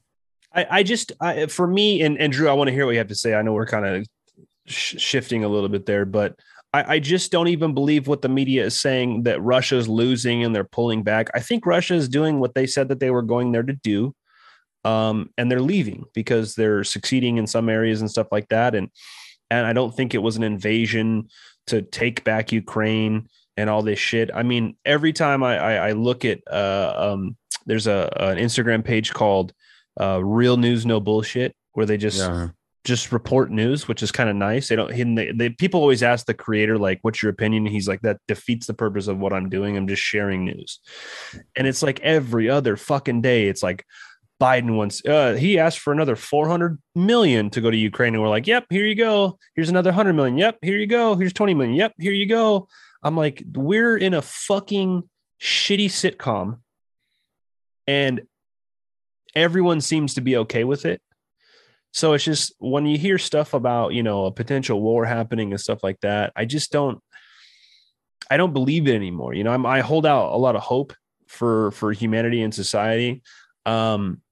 I, 0.53 0.67
I 0.69 0.83
just, 0.83 1.11
I, 1.19 1.47
for 1.47 1.65
me 1.65 2.01
and, 2.03 2.17
and 2.19 2.31
Drew, 2.31 2.47
I 2.47 2.53
want 2.53 2.67
to 2.67 2.73
hear 2.73 2.85
what 2.85 2.91
you 2.91 2.99
have 2.99 3.07
to 3.07 3.15
say. 3.15 3.33
I 3.33 3.41
know 3.41 3.53
we're 3.53 3.65
kind 3.65 3.85
of 3.85 4.07
sh- 4.67 4.95
shifting 4.99 5.43
a 5.43 5.47
little 5.47 5.69
bit 5.69 5.87
there, 5.87 6.05
but 6.05 6.35
I, 6.73 6.95
I 6.95 6.99
just 6.99 7.31
don't 7.31 7.47
even 7.47 7.73
believe 7.73 8.07
what 8.07 8.21
the 8.21 8.29
media 8.29 8.63
is 8.65 8.79
saying 8.79 9.23
that 9.23 9.41
Russia's 9.41 9.87
losing 9.87 10.43
and 10.43 10.53
they're 10.55 10.63
pulling 10.63 11.01
back. 11.01 11.29
I 11.33 11.39
think 11.39 11.65
Russia 11.65 11.95
is 11.95 12.07
doing 12.07 12.39
what 12.39 12.53
they 12.53 12.67
said 12.67 12.89
that 12.89 12.99
they 12.99 13.09
were 13.09 13.23
going 13.23 13.51
there 13.51 13.63
to 13.63 13.73
do. 13.73 14.13
Um, 14.85 15.29
and 15.37 15.49
they're 15.49 15.61
leaving 15.61 16.03
because 16.13 16.55
they're 16.55 16.83
succeeding 16.83 17.37
in 17.37 17.47
some 17.47 17.69
areas 17.69 18.01
and 18.01 18.11
stuff 18.11 18.27
like 18.31 18.49
that. 18.49 18.75
And, 18.75 18.89
and 19.57 19.65
I 19.67 19.73
don't 19.73 19.95
think 19.95 20.13
it 20.13 20.19
was 20.19 20.35
an 20.37 20.43
invasion 20.43 21.29
to 21.67 21.81
take 21.81 22.23
back 22.23 22.51
Ukraine 22.51 23.27
and 23.57 23.69
all 23.69 23.81
this 23.83 23.99
shit. 23.99 24.29
I 24.33 24.43
mean, 24.43 24.75
every 24.85 25.13
time 25.13 25.43
I, 25.43 25.57
I, 25.57 25.73
I 25.89 25.91
look 25.91 26.25
at, 26.25 26.39
uh, 26.51 26.93
um, 27.13 27.37
there's 27.65 27.87
a, 27.87 28.11
an 28.19 28.37
Instagram 28.37 28.83
page 28.83 29.13
called 29.13 29.53
uh, 29.99 30.23
real 30.23 30.57
news, 30.57 30.85
no 30.85 30.99
bullshit, 30.99 31.55
where 31.73 31.85
they 31.85 31.97
just 31.97 32.17
Yeah. 32.19 32.49
just 32.83 33.11
report 33.13 33.51
news, 33.51 33.87
which 33.87 34.03
is 34.03 34.11
kind 34.11 34.29
of 34.29 34.35
nice. 34.35 34.67
They 34.67 34.75
don't. 34.75 34.91
And 34.91 35.17
they, 35.17 35.31
they 35.31 35.49
people 35.49 35.79
always 35.79 36.03
ask 36.03 36.25
the 36.25 36.33
creator 36.33 36.77
like, 36.77 36.99
"What's 37.03 37.21
your 37.23 37.31
opinion?" 37.31 37.65
He's 37.65 37.87
like, 37.87 38.01
"That 38.01 38.17
defeats 38.27 38.67
the 38.67 38.73
purpose 38.73 39.07
of 39.07 39.19
what 39.19 39.31
I'm 39.33 39.49
doing. 39.49 39.77
I'm 39.77 39.87
just 39.87 40.01
sharing 40.01 40.43
news." 40.45 40.79
And 41.55 41.65
it's 41.67 41.81
like 41.83 41.99
every 42.01 42.49
other 42.49 42.75
fucking 42.75 43.21
day, 43.21 43.47
it's 43.47 43.63
like 43.63 43.85
Biden 44.43 44.75
wants. 44.75 45.05
Uh, 45.05 45.35
he 45.35 45.57
asked 45.57 45.79
for 45.79 45.93
another 45.93 46.17
400 46.17 46.77
million 46.95 47.49
to 47.51 47.61
go 47.61 47.71
to 47.71 47.77
Ukraine, 47.77 48.13
and 48.13 48.21
we're 48.21 48.27
like, 48.27 48.45
"Yep, 48.45 48.65
here 48.69 48.85
you 48.85 48.95
go. 48.95 49.39
Here's 49.55 49.69
another 49.69 49.91
100 49.91 50.11
million. 50.13 50.37
Yep, 50.37 50.57
here 50.61 50.77
you 50.77 50.85
go. 50.85 51.15
Here's 51.15 51.31
20 51.31 51.53
million. 51.53 51.75
Yep, 51.75 51.93
here 51.97 52.11
you 52.11 52.25
go." 52.25 52.67
I'm 53.01 53.15
like, 53.15 53.41
we're 53.53 53.95
in 53.95 54.13
a 54.13 54.21
fucking 54.21 55.09
shitty 55.39 55.85
sitcom, 55.85 56.59
and 57.87 58.23
everyone 59.33 59.79
seems 59.79 60.15
to 60.15 60.21
be 60.21 60.35
okay 60.37 60.65
with 60.65 60.85
it. 60.85 61.01
So 61.93 62.11
it's 62.11 62.25
just 62.25 62.53
when 62.59 62.85
you 62.85 62.97
hear 62.97 63.17
stuff 63.17 63.53
about, 63.53 63.93
you 63.93 64.03
know, 64.03 64.25
a 64.25 64.31
potential 64.31 64.81
war 64.81 65.05
happening 65.05 65.51
and 65.53 65.61
stuff 65.61 65.83
like 65.83 65.99
that, 66.01 66.33
I 66.35 66.43
just 66.43 66.71
don't 66.71 66.99
I 68.29 68.35
don't 68.35 68.53
believe 68.53 68.87
it 68.89 68.95
anymore. 68.95 69.33
You 69.35 69.43
know, 69.45 69.51
I'm, 69.51 69.65
I 69.65 69.81
hold 69.81 70.05
out 70.05 70.33
a 70.33 70.37
lot 70.37 70.55
of 70.55 70.63
hope 70.63 70.93
for 71.27 71.71
for 71.71 71.93
humanity 71.93 72.41
and 72.41 72.53
society. 72.53 73.21
Um 73.65 74.22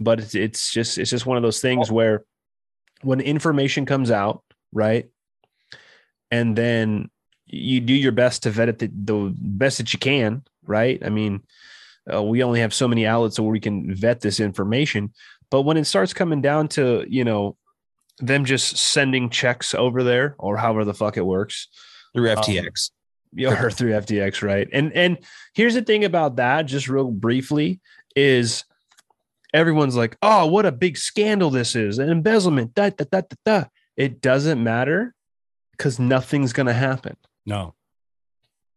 but 0.00 0.20
it's 0.20 0.34
it's 0.34 0.72
just 0.72 0.98
it's 0.98 1.10
just 1.10 1.26
one 1.26 1.36
of 1.36 1.42
those 1.42 1.60
things 1.60 1.90
where 1.90 2.24
when 3.02 3.20
information 3.20 3.86
comes 3.86 4.10
out, 4.10 4.42
right? 4.72 5.08
And 6.30 6.56
then 6.56 7.10
you 7.46 7.80
do 7.80 7.94
your 7.94 8.12
best 8.12 8.42
to 8.42 8.50
vet 8.50 8.68
it 8.68 8.78
the, 8.78 8.90
the 8.92 9.34
best 9.38 9.78
that 9.78 9.92
you 9.92 9.98
can, 9.98 10.42
right? 10.64 11.00
I 11.04 11.08
mean, 11.08 11.42
uh, 12.12 12.22
we 12.22 12.42
only 12.42 12.60
have 12.60 12.74
so 12.74 12.88
many 12.88 13.06
outlets 13.06 13.38
where 13.38 13.50
we 13.50 13.60
can 13.60 13.94
vet 13.94 14.20
this 14.20 14.40
information. 14.40 15.12
But 15.50 15.62
when 15.62 15.76
it 15.76 15.84
starts 15.84 16.12
coming 16.12 16.40
down 16.40 16.68
to, 16.68 17.06
you 17.08 17.24
know, 17.24 17.56
them 18.18 18.44
just 18.44 18.76
sending 18.76 19.30
checks 19.30 19.74
over 19.74 20.02
there 20.02 20.34
or 20.38 20.56
however 20.56 20.84
the 20.84 20.94
fuck 20.94 21.16
it 21.16 21.26
works 21.26 21.68
Through 22.14 22.30
Um, 22.30 22.38
FTX. 22.38 22.90
yeah, 23.32 23.62
or 23.62 23.70
through 23.70 23.92
FTX, 23.92 24.42
right? 24.42 24.68
And 24.72 24.92
and 24.94 25.18
here's 25.54 25.74
the 25.74 25.82
thing 25.82 26.04
about 26.04 26.36
that, 26.36 26.62
just 26.62 26.88
real 26.88 27.10
briefly, 27.10 27.80
is 28.14 28.64
everyone's 29.54 29.96
like, 29.96 30.16
"Oh, 30.22 30.46
what 30.46 30.66
a 30.66 30.72
big 30.72 30.96
scandal 30.96 31.50
this 31.50 31.74
is! 31.76 31.98
An 31.98 32.08
embezzlement." 32.10 32.74
Da, 32.74 32.90
da, 32.90 33.04
da, 33.10 33.20
da, 33.22 33.36
da. 33.44 33.64
It 33.96 34.20
doesn't 34.20 34.62
matter 34.62 35.14
because 35.72 35.98
nothing's 35.98 36.52
gonna 36.52 36.72
happen. 36.72 37.16
No. 37.44 37.74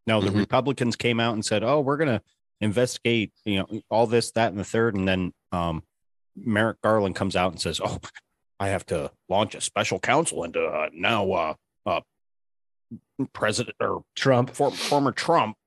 No, 0.07 0.21
the 0.21 0.29
Mhm. 0.31 0.37
Republicans 0.37 0.95
came 0.95 1.19
out 1.19 1.33
and 1.33 1.45
said, 1.45 1.63
"Oh, 1.63 1.81
we're 1.81 1.97
going 1.97 2.09
to 2.09 2.21
investigate, 2.61 3.31
you 3.45 3.59
know, 3.59 3.81
all 3.89 4.07
this, 4.07 4.31
that, 4.31 4.49
and 4.49 4.59
the 4.59 4.63
third. 4.63 4.95
And 4.95 5.07
then 5.07 5.33
um, 5.51 5.83
Merrick 6.35 6.81
Garland 6.81 7.15
comes 7.15 7.35
out 7.35 7.51
and 7.51 7.61
says, 7.61 7.79
"Oh, 7.83 7.99
I 8.59 8.69
have 8.69 8.85
to 8.87 9.11
launch 9.29 9.53
a 9.55 9.61
special 9.61 9.99
counsel 9.99 10.43
into 10.43 10.61
uh, 10.65 10.89
now 10.93 11.31
uh, 11.31 11.53
uh, 11.85 12.01
President 13.33 13.75
or 13.79 14.03
Trump. 14.15 14.49
for, 14.51 14.71
former 14.71 15.11
Trump 15.11 15.57
or 15.57 15.58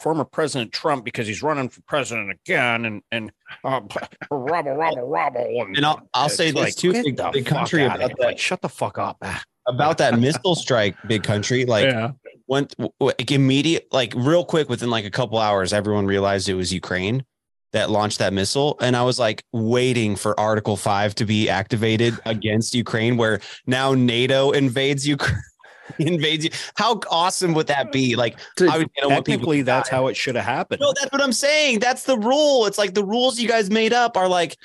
former 0.00 0.24
President 0.24 0.72
Trump 0.72 1.04
because 1.04 1.26
he's 1.26 1.42
running 1.42 1.68
for 1.68 1.80
president 1.82 2.30
again, 2.30 2.84
and 2.84 3.02
and 3.12 3.32
uh, 3.64 3.80
robble, 4.30 4.72
robble, 4.74 5.08
robble." 5.08 5.62
And, 5.62 5.76
And 5.76 5.86
I'll- 5.86 6.08
I'll 6.14 6.28
say 6.28 6.50
this 6.50 6.74
too, 6.74 6.92
big- 6.92 7.20
big 7.32 7.46
country 7.46 7.84
about 7.84 7.98
that. 8.00 8.18
Like, 8.18 8.38
shut 8.38 8.60
the 8.62 8.68
fuck 8.68 8.98
up. 8.98 9.22
About 9.66 9.98
that 9.98 10.18
missile 10.18 10.54
strike, 10.56 10.96
big 11.06 11.22
country. 11.22 11.64
Like 11.66 11.84
yeah, 11.84 12.12
went 12.48 12.74
like 12.98 13.30
immediate, 13.30 13.86
like 13.92 14.12
real 14.16 14.44
quick, 14.44 14.68
within 14.68 14.90
like 14.90 15.04
a 15.04 15.10
couple 15.10 15.38
hours, 15.38 15.72
everyone 15.72 16.06
realized 16.06 16.48
it 16.48 16.54
was 16.54 16.72
Ukraine 16.72 17.24
that 17.72 17.88
launched 17.88 18.18
that 18.18 18.32
missile. 18.32 18.76
And 18.80 18.96
I 18.96 19.02
was 19.04 19.18
like 19.20 19.44
waiting 19.52 20.16
for 20.16 20.38
Article 20.38 20.76
5 20.76 21.14
to 21.14 21.24
be 21.24 21.48
activated 21.48 22.18
against 22.26 22.74
Ukraine, 22.74 23.16
where 23.16 23.40
now 23.66 23.94
NATO 23.94 24.50
invades 24.50 25.06
Ukraine. 25.06 25.40
invades 25.98 26.44
you. 26.44 26.50
How 26.76 27.00
awesome 27.10 27.54
would 27.54 27.66
that 27.68 27.92
be? 27.92 28.16
Like, 28.16 28.38
I, 28.60 28.78
would, 28.78 28.90
you 28.96 29.02
know, 29.02 29.10
Technically, 29.10 29.62
that's 29.62 29.88
how 29.88 30.06
it 30.06 30.16
should 30.16 30.36
have 30.36 30.44
happened. 30.44 30.80
No, 30.80 30.92
that's 30.98 31.12
what 31.12 31.22
I'm 31.22 31.32
saying. 31.32 31.80
That's 31.80 32.04
the 32.04 32.18
rule. 32.18 32.66
It's 32.66 32.78
like 32.78 32.94
the 32.94 33.04
rules 33.04 33.38
you 33.38 33.48
guys 33.48 33.70
made 33.70 33.92
up 33.92 34.16
are 34.16 34.28
like 34.28 34.56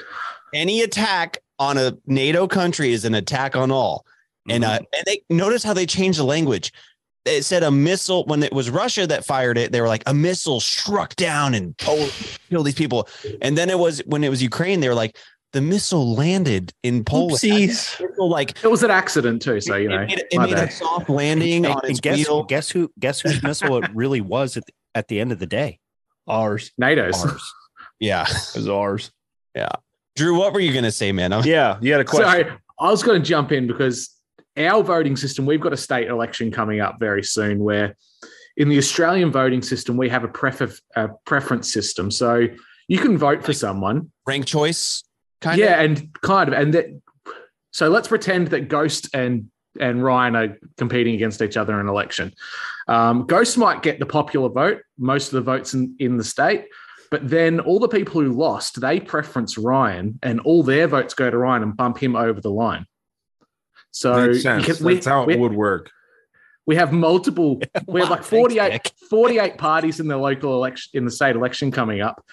any 0.54 0.82
attack 0.82 1.40
on 1.60 1.78
a 1.78 1.98
NATO 2.06 2.48
country 2.48 2.92
is 2.92 3.06
an 3.06 3.16
attack 3.16 3.56
on 3.56 3.72
all. 3.72 4.06
And 4.50 4.64
uh, 4.64 4.80
and 4.80 5.04
they 5.06 5.22
notice 5.30 5.62
how 5.62 5.74
they 5.74 5.86
changed 5.86 6.20
the 6.20 6.24
language. 6.24 6.72
It 7.26 7.44
said 7.44 7.64
a 7.64 7.72
missile 7.72 8.24
when 8.26 8.42
it 8.44 8.54
was 8.54 8.70
Russia 8.70 9.06
that 9.06 9.26
fired 9.26 9.58
it. 9.58 9.74
They 9.74 9.82
were 9.82 9.90
like 9.90 10.04
a 10.06 10.14
missile 10.14 10.62
struck 10.62 11.16
down 11.18 11.54
and 11.54 11.78
Poland 11.78 12.14
killed 12.50 12.66
these 12.66 12.76
people. 12.76 13.10
And 13.42 13.58
then 13.58 13.70
it 13.70 13.78
was 13.78 14.02
when 14.06 14.24
it 14.24 14.30
was 14.30 14.42
Ukraine. 14.42 14.80
They 14.80 14.88
were 14.88 14.96
like 14.96 15.18
the 15.58 15.62
missile 15.62 16.14
landed 16.14 16.72
in 16.84 17.04
Poland. 17.04 17.32
Oopsies. 17.40 18.00
Missile, 18.00 18.30
like 18.30 18.64
It 18.64 18.68
was 18.68 18.84
an 18.84 18.92
accident 18.92 19.42
too, 19.42 19.60
so 19.60 19.76
you 19.76 19.90
know. 19.90 20.02
it 20.02 20.08
made, 20.08 20.20
it 20.20 20.38
my 20.38 20.46
made 20.46 20.54
a 20.54 20.70
soft 20.70 21.10
landing 21.10 21.66
And- 21.66 21.74
on 21.74 21.80
and 21.82 21.90
its 21.92 22.00
guess, 22.00 22.18
wheel. 22.28 22.44
guess 22.44 22.70
who? 22.70 22.92
Guess 23.00 23.22
whose 23.22 23.42
missile 23.42 23.84
it 23.84 23.90
really 23.96 24.22
was 24.22 24.56
at 24.56 24.66
the, 24.68 24.74
at 24.94 25.08
the 25.08 25.20
end 25.20 25.32
of 25.32 25.40
the 25.40 25.48
day? 25.48 25.80
ours. 26.28 26.72
NATO's. 26.78 27.24
Ours. 27.26 27.54
Yeah, 28.00 28.28
It 28.30 28.56
was 28.56 28.70
ours. 28.70 29.12
Yeah, 29.56 29.70
Drew, 30.16 30.38
what 30.38 30.54
were 30.54 30.60
you 30.60 30.72
gonna 30.72 30.92
say, 30.92 31.12
man? 31.12 31.34
I'm- 31.34 31.42
Yeah, 31.44 31.80
you 31.82 31.92
had 31.92 32.02
a 32.02 32.06
question. 32.06 32.30
Sorry, 32.30 32.58
I 32.80 32.92
was 32.92 33.02
going 33.02 33.20
to 33.20 33.28
jump 33.28 33.52
in 33.52 33.66
because 33.66 34.12
our 34.56 34.84
voting 34.84 35.16
system, 35.16 35.48
we've 35.48 35.60
got 35.60 35.74
a 35.74 35.78
state 35.78 36.08
election 36.08 36.52
coming 36.52 36.80
up 36.80 36.98
very 37.00 37.24
soon 37.24 37.58
where 37.58 37.96
in 38.56 38.70
the 38.70 38.78
Australian 38.78 39.32
voting 39.32 39.64
system, 39.64 39.98
we 39.98 40.10
have 40.10 40.24
a, 40.24 40.28
prefer- 40.28 40.72
a 40.96 41.10
preference 41.26 41.74
system. 41.74 42.12
So 42.12 42.46
you 42.88 43.00
can 43.00 43.18
vote 43.18 43.44
for 43.44 43.54
someone. 43.54 44.12
rank 44.28 44.46
choice, 44.46 45.04
kind 45.42 45.60
yeah, 45.60 45.80
of. 45.82 45.92
and 45.92 46.14
kind 46.22 46.50
of. 46.50 46.60
And 46.60 46.74
that, 46.74 46.86
so 47.72 47.90
let's 47.90 48.08
pretend 48.08 48.48
that 48.50 48.68
Ghost 48.70 49.10
and 49.14 49.50
and 49.80 50.04
Ryan 50.04 50.36
are 50.36 50.58
competing 50.78 51.14
against 51.16 51.42
each 51.42 51.56
other 51.56 51.74
in 51.76 51.82
an 51.82 51.88
election. 51.88 52.34
Um, 52.88 53.26
Ghost 53.28 53.58
might 53.58 53.84
get 53.84 54.00
the 54.00 54.06
popular 54.08 54.50
vote, 54.50 54.82
most 54.98 55.28
of 55.28 55.34
the 55.34 55.42
votes 55.42 55.74
in, 55.76 55.96
in 56.00 56.18
the 56.18 56.24
state, 56.24 56.66
but 57.12 57.30
then 57.30 57.60
all 57.60 57.78
the 57.80 57.88
people 57.88 58.22
who 58.22 58.32
lost, 58.32 58.82
they 58.82 59.00
preference 59.00 59.58
Ryan, 59.58 60.18
and 60.24 60.40
all 60.40 60.64
their 60.64 60.88
votes 60.88 61.14
go 61.14 61.30
to 61.30 61.38
Ryan 61.38 61.62
and 61.64 61.78
bump 61.78 62.00
him 62.00 62.16
over 62.16 62.42
the 62.42 62.50
line. 62.50 62.88
So 63.92 64.28
Makes 64.28 64.42
sense. 64.44 64.64
because 64.64 64.82
we- 64.82 64.96
That's 64.96 65.06
how 65.06 65.26
it 65.26 65.40
would 65.40 65.54
work. 65.54 65.92
we 66.66 66.76
have 66.76 66.92
multiple 66.92 67.62
we 67.88 68.02
have 68.02 68.10
Wow, 68.10 68.16
like 68.16 68.24
thanks, 68.26 68.30
48 68.30 68.70
Nick. 68.72 68.92
48 69.10 69.58
parties 69.58 70.00
in 70.00 70.08
the 70.08 70.18
local 70.18 70.56
election 70.56 70.92
in 70.96 71.06
the 71.06 71.12
state 71.12 71.36
election 71.36 71.72
coming 71.72 72.02
up 72.02 72.24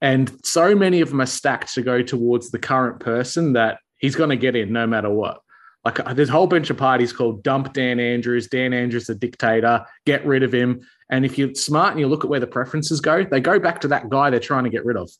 and 0.00 0.32
so 0.44 0.74
many 0.74 1.00
of 1.00 1.10
them 1.10 1.20
are 1.20 1.26
stacked 1.26 1.74
to 1.74 1.82
go 1.82 2.02
towards 2.02 2.50
the 2.50 2.58
current 2.58 3.00
person 3.00 3.52
that 3.54 3.78
he's 3.98 4.16
going 4.16 4.30
to 4.30 4.36
get 4.36 4.56
in 4.56 4.72
no 4.72 4.86
matter 4.86 5.10
what 5.10 5.40
like 5.84 5.98
uh, 6.00 6.12
there's 6.14 6.28
a 6.28 6.32
whole 6.32 6.46
bunch 6.46 6.70
of 6.70 6.76
parties 6.76 7.12
called 7.12 7.42
dump 7.42 7.72
dan 7.72 7.98
andrews 8.00 8.46
dan 8.48 8.72
andrews 8.72 9.06
the 9.06 9.14
dictator 9.14 9.84
get 10.06 10.24
rid 10.26 10.42
of 10.42 10.52
him 10.52 10.80
and 11.10 11.24
if 11.24 11.36
you're 11.38 11.54
smart 11.54 11.90
and 11.92 12.00
you 12.00 12.06
look 12.06 12.24
at 12.24 12.30
where 12.30 12.40
the 12.40 12.46
preferences 12.46 13.00
go 13.00 13.24
they 13.24 13.40
go 13.40 13.58
back 13.58 13.80
to 13.80 13.88
that 13.88 14.08
guy 14.08 14.30
they're 14.30 14.40
trying 14.40 14.64
to 14.64 14.70
get 14.70 14.84
rid 14.84 14.96
of 14.96 15.10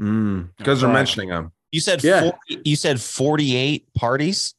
Mm, 0.00 0.50
because 0.56 0.80
they're 0.80 0.92
mentioning 0.92 1.28
them. 1.28 1.50
You 1.72 1.80
said 1.80 2.04
Yeah. 2.04 2.20
40, 2.48 2.62
you 2.64 2.76
said 2.76 3.00
48 3.00 3.92
parties. 3.94 4.54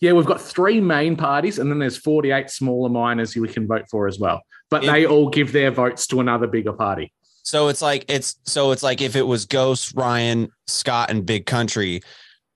yeah 0.00 0.12
we've 0.12 0.26
got 0.26 0.40
three 0.40 0.80
main 0.80 1.14
parties 1.14 1.58
and 1.60 1.70
then 1.70 1.78
there's 1.78 1.96
48 1.96 2.50
smaller 2.50 2.88
minors 2.88 3.36
we 3.36 3.46
can 3.48 3.66
vote 3.68 3.84
for 3.90 4.08
as 4.08 4.18
well 4.18 4.40
but 4.68 4.82
Yeah. 4.82 4.92
they 4.92 5.06
all 5.06 5.28
give 5.30 5.52
their 5.52 5.70
votes 5.70 6.06
to 6.08 6.20
another 6.20 6.46
bigger 6.48 6.72
party 6.72 7.12
So 7.42 7.68
it's 7.68 7.82
like 7.82 8.04
it's 8.08 8.36
so 8.44 8.70
it's 8.72 8.82
like 8.82 9.00
if 9.00 9.16
it 9.16 9.26
was 9.26 9.46
Ghost, 9.46 9.94
Ryan, 9.94 10.50
Scott, 10.66 11.10
and 11.10 11.24
Big 11.26 11.46
Country, 11.46 12.02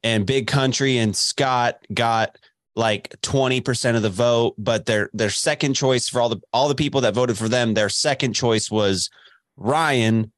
and 0.02 0.26
Big 0.26 0.46
Country 0.46 0.98
and 0.98 1.14
Scott 1.16 1.78
got 1.92 2.36
like 2.76 3.10
20% 3.22 3.94
of 3.96 4.02
the 4.02 4.10
vote, 4.10 4.54
but 4.58 4.86
their 4.86 5.08
their 5.12 5.30
second 5.30 5.74
choice 5.74 6.08
for 6.08 6.20
all 6.20 6.28
the 6.28 6.40
all 6.52 6.68
the 6.68 6.74
people 6.74 7.00
that 7.02 7.14
voted 7.14 7.38
for 7.38 7.48
them, 7.48 7.74
their 7.74 7.88
second 7.88 8.32
choice 8.34 8.70
was 8.70 9.10
Ryan 9.56 10.32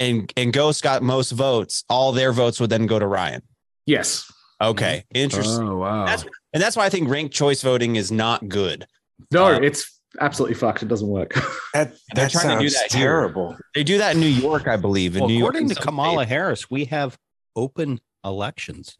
and 0.00 0.32
and 0.36 0.52
Ghost 0.52 0.82
got 0.82 1.02
most 1.02 1.30
votes. 1.32 1.84
All 1.88 2.12
their 2.12 2.32
votes 2.32 2.60
would 2.60 2.70
then 2.70 2.86
go 2.86 2.98
to 2.98 3.06
Ryan. 3.06 3.42
yes 3.86 4.30
Okay. 4.60 5.04
Interesting. 5.14 5.68
Oh 5.68 5.76
wow. 5.76 6.04
That's 6.06 6.24
and 6.52 6.62
that's 6.62 6.76
why 6.76 6.84
I 6.84 6.88
think 6.88 7.08
ranked 7.08 7.32
choice 7.34 7.62
voting 7.62 7.96
is 7.96 8.10
not 8.10 8.48
good. 8.48 8.86
No, 9.30 9.46
Uh, 9.54 9.60
it's 9.60 9.97
absolutely 10.20 10.54
fucked. 10.54 10.82
It 10.82 10.88
doesn't 10.88 11.08
work. 11.08 11.32
That, 11.74 11.92
They're 12.14 12.24
that 12.24 12.30
trying 12.32 12.56
to 12.58 12.64
do 12.64 12.68
sounds 12.70 12.90
that 12.90 12.96
here. 12.98 13.06
terrible. 13.08 13.54
They 13.74 13.84
do 13.84 13.98
that 13.98 14.14
in 14.14 14.20
New 14.20 14.26
York, 14.26 14.66
I 14.66 14.76
believe. 14.76 15.14
In 15.16 15.20
Well, 15.20 15.28
New 15.28 15.34
York 15.36 15.50
according 15.50 15.70
and 15.70 15.76
to 15.78 15.82
Kamala 15.84 16.22
states. 16.22 16.30
Harris, 16.30 16.70
we 16.70 16.86
have 16.86 17.18
open 17.54 18.00
elections 18.24 18.96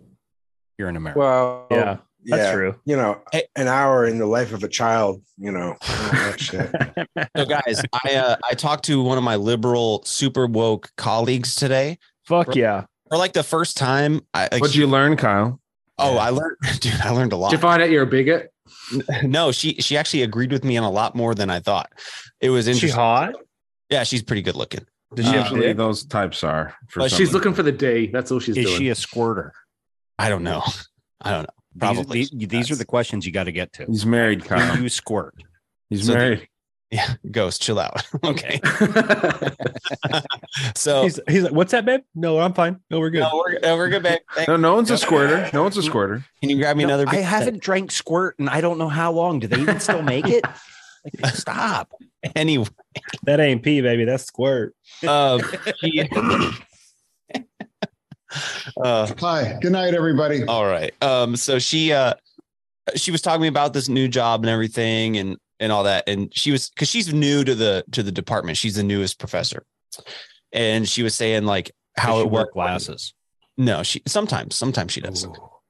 here 0.76 0.86
in 0.88 0.96
America. 0.96 1.18
Well, 1.18 1.66
Yeah, 1.70 1.96
that's 2.26 2.42
yeah, 2.42 2.52
true. 2.52 2.74
You 2.84 2.96
know, 2.96 3.22
Hey. 3.32 3.44
an 3.56 3.68
hour 3.68 4.04
in 4.06 4.18
the 4.18 4.26
life 4.26 4.52
of 4.52 4.62
a 4.64 4.68
child. 4.68 5.22
You 5.38 5.50
know, 5.50 5.70
all 5.70 5.78
that 5.80 6.38
shit. 6.40 6.70
So, 7.36 7.46
guys, 7.46 7.82
I 8.04 8.14
uh, 8.16 8.36
I 8.48 8.52
talked 8.54 8.84
to 8.84 9.02
one 9.02 9.16
of 9.16 9.24
my 9.24 9.36
liberal, 9.36 10.02
super 10.04 10.46
woke 10.46 10.90
colleagues 10.98 11.54
today 11.54 11.98
Fuck 12.26 12.54
yeah. 12.54 12.84
for 13.08 13.16
like 13.16 13.32
the 13.32 13.42
first 13.42 13.78
time. 13.78 14.20
I, 14.34 14.48
like, 14.52 14.60
What'd 14.60 14.76
you 14.76 14.86
learn, 14.86 15.16
Kyle? 15.16 15.58
oh, 15.98 16.18
I 16.18 16.28
learned, 16.30 16.56
dude. 16.80 17.00
I 17.00 17.10
learned 17.10 17.32
a 17.32 17.36
lot. 17.36 17.50
Did 17.50 17.56
you 17.56 17.62
find 17.62 17.82
out 17.82 17.90
you're 17.90 18.02
a 18.02 18.06
bigot? 18.06 18.52
no, 19.22 19.52
she 19.52 19.74
she 19.74 19.96
actually 19.96 20.22
agreed 20.22 20.52
with 20.52 20.64
me 20.64 20.76
on 20.76 20.84
a 20.84 20.90
lot 20.90 21.14
more 21.14 21.34
than 21.34 21.50
I 21.50 21.60
thought. 21.60 21.90
It 22.40 22.50
was 22.50 22.68
Is 22.68 22.78
she 22.78 22.88
hot? 22.88 23.34
Yeah, 23.90 24.04
she's 24.04 24.22
pretty 24.22 24.42
good 24.42 24.54
looking. 24.56 24.84
Does 25.14 25.24
she 25.24 25.30
uh, 25.30 25.34
have 25.34 25.44
Usually 25.52 25.68
dick? 25.68 25.76
those 25.78 26.04
types 26.04 26.44
are. 26.44 26.74
For 26.88 27.00
Well, 27.00 27.08
She's 27.08 27.32
looking 27.32 27.54
for 27.54 27.62
the 27.62 27.72
day. 27.72 28.06
That's 28.08 28.30
all 28.30 28.38
she's 28.40 28.56
Is 28.56 28.66
doing. 28.66 28.78
she 28.78 28.88
a 28.90 28.94
squirter? 28.94 29.52
I 30.18 30.28
don't 30.28 30.42
know. 30.42 30.62
I 31.22 31.30
don't 31.30 31.42
know. 31.44 31.48
These, 31.74 31.78
Probably. 31.80 32.18
these, 32.18 32.48
these 32.48 32.70
are 32.70 32.76
the 32.76 32.84
questions 32.84 33.24
you 33.24 33.32
got 33.32 33.44
to 33.44 33.52
get 33.52 33.72
to. 33.74 33.86
He's 33.86 34.04
married, 34.04 34.44
Kyle. 34.44 34.76
Do 34.76 34.82
you 34.82 34.88
squirt? 34.88 35.34
He's 35.88 36.06
So- 36.06 36.14
married. 36.14 36.48
Yeah, 36.90 37.14
ghost, 37.30 37.60
chill 37.60 37.78
out. 37.78 38.02
okay. 38.24 38.60
So 40.74 41.02
He's, 41.02 41.20
he's 41.28 41.42
like, 41.44 41.52
what's 41.52 41.72
that, 41.72 41.84
babe? 41.84 42.00
No, 42.14 42.38
I'm 42.40 42.52
fine. 42.54 42.80
No, 42.90 42.98
we're 43.00 43.10
good. 43.10 43.20
no, 43.20 43.30
we're, 43.46 43.58
no, 43.60 43.76
we're 43.76 43.88
good, 43.90 44.02
babe. 44.02 44.18
Thank- 44.34 44.48
No, 44.48 44.56
no 44.56 44.74
one's 44.74 44.90
a 44.90 44.96
squirter. 44.98 45.48
No 45.52 45.62
one's 45.62 45.76
a 45.76 45.82
squirter. 45.82 46.24
Can 46.40 46.50
you 46.50 46.56
grab 46.56 46.76
me 46.76 46.84
No, 46.84 46.94
another? 46.94 47.08
I 47.08 47.12
beer? 47.12 47.22
haven't 47.24 47.60
drank 47.62 47.90
squirt 47.92 48.36
and 48.38 48.48
I 48.48 48.60
don't 48.60 48.78
know 48.78 48.88
how 48.88 49.12
long. 49.12 49.38
Do 49.40 49.46
they 49.46 49.60
even 49.60 49.78
still 49.80 50.02
make 50.02 50.26
it? 50.26 50.44
Like, 51.22 51.34
stop. 51.34 51.92
Anyway, 52.34 52.66
That 53.24 53.38
ain't 53.38 53.62
pee, 53.62 53.80
baby. 53.80 54.04
That's 54.04 54.24
squirt. 54.24 54.74
um, 55.06 55.40
uh, 58.82 59.12
Hi, 59.20 59.58
good 59.60 59.72
night, 59.72 59.94
everybody. 59.94 60.44
All 60.44 60.66
right. 60.66 60.92
Um, 61.02 61.36
so 61.36 61.58
she 61.58 61.92
uh 61.92 62.14
she 62.96 63.10
was 63.10 63.22
talking 63.22 63.38
to 63.38 63.42
me 63.42 63.48
about 63.48 63.72
this 63.72 63.88
new 63.88 64.08
job 64.08 64.42
and 64.42 64.50
everything 64.50 65.16
and 65.16 65.36
and 65.60 65.72
all 65.72 65.84
that. 65.84 66.04
And 66.08 66.34
she 66.34 66.50
was 66.50 66.70
because 66.70 66.88
she's 66.88 67.12
new 67.12 67.44
to 67.44 67.54
the 67.54 67.84
to 67.92 68.02
the 68.02 68.12
department. 68.12 68.56
She's 68.56 68.76
the 68.76 68.82
newest 68.82 69.18
professor. 69.18 69.64
And 70.52 70.88
she 70.88 71.02
was 71.02 71.14
saying 71.14 71.44
like 71.44 71.72
how 71.96 72.20
it 72.20 72.30
worked. 72.30 72.54
glasses. 72.54 73.14
No, 73.56 73.82
she 73.82 74.02
sometimes, 74.06 74.54
sometimes 74.54 74.92
she 74.92 75.00
does. 75.00 75.26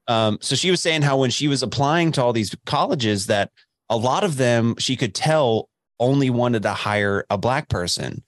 Um, 0.06 0.38
so 0.40 0.54
she 0.54 0.70
was 0.70 0.80
saying 0.80 1.02
how 1.02 1.16
when 1.18 1.30
she 1.30 1.48
was 1.48 1.62
applying 1.62 2.12
to 2.12 2.22
all 2.22 2.32
these 2.32 2.54
colleges, 2.66 3.26
that 3.26 3.50
a 3.88 3.96
lot 3.96 4.24
of 4.24 4.36
them 4.36 4.74
she 4.78 4.94
could 4.96 5.14
tell 5.14 5.68
only 5.98 6.30
wanted 6.30 6.62
to 6.62 6.72
hire 6.72 7.24
a 7.30 7.38
black 7.38 7.68
person. 7.68 8.22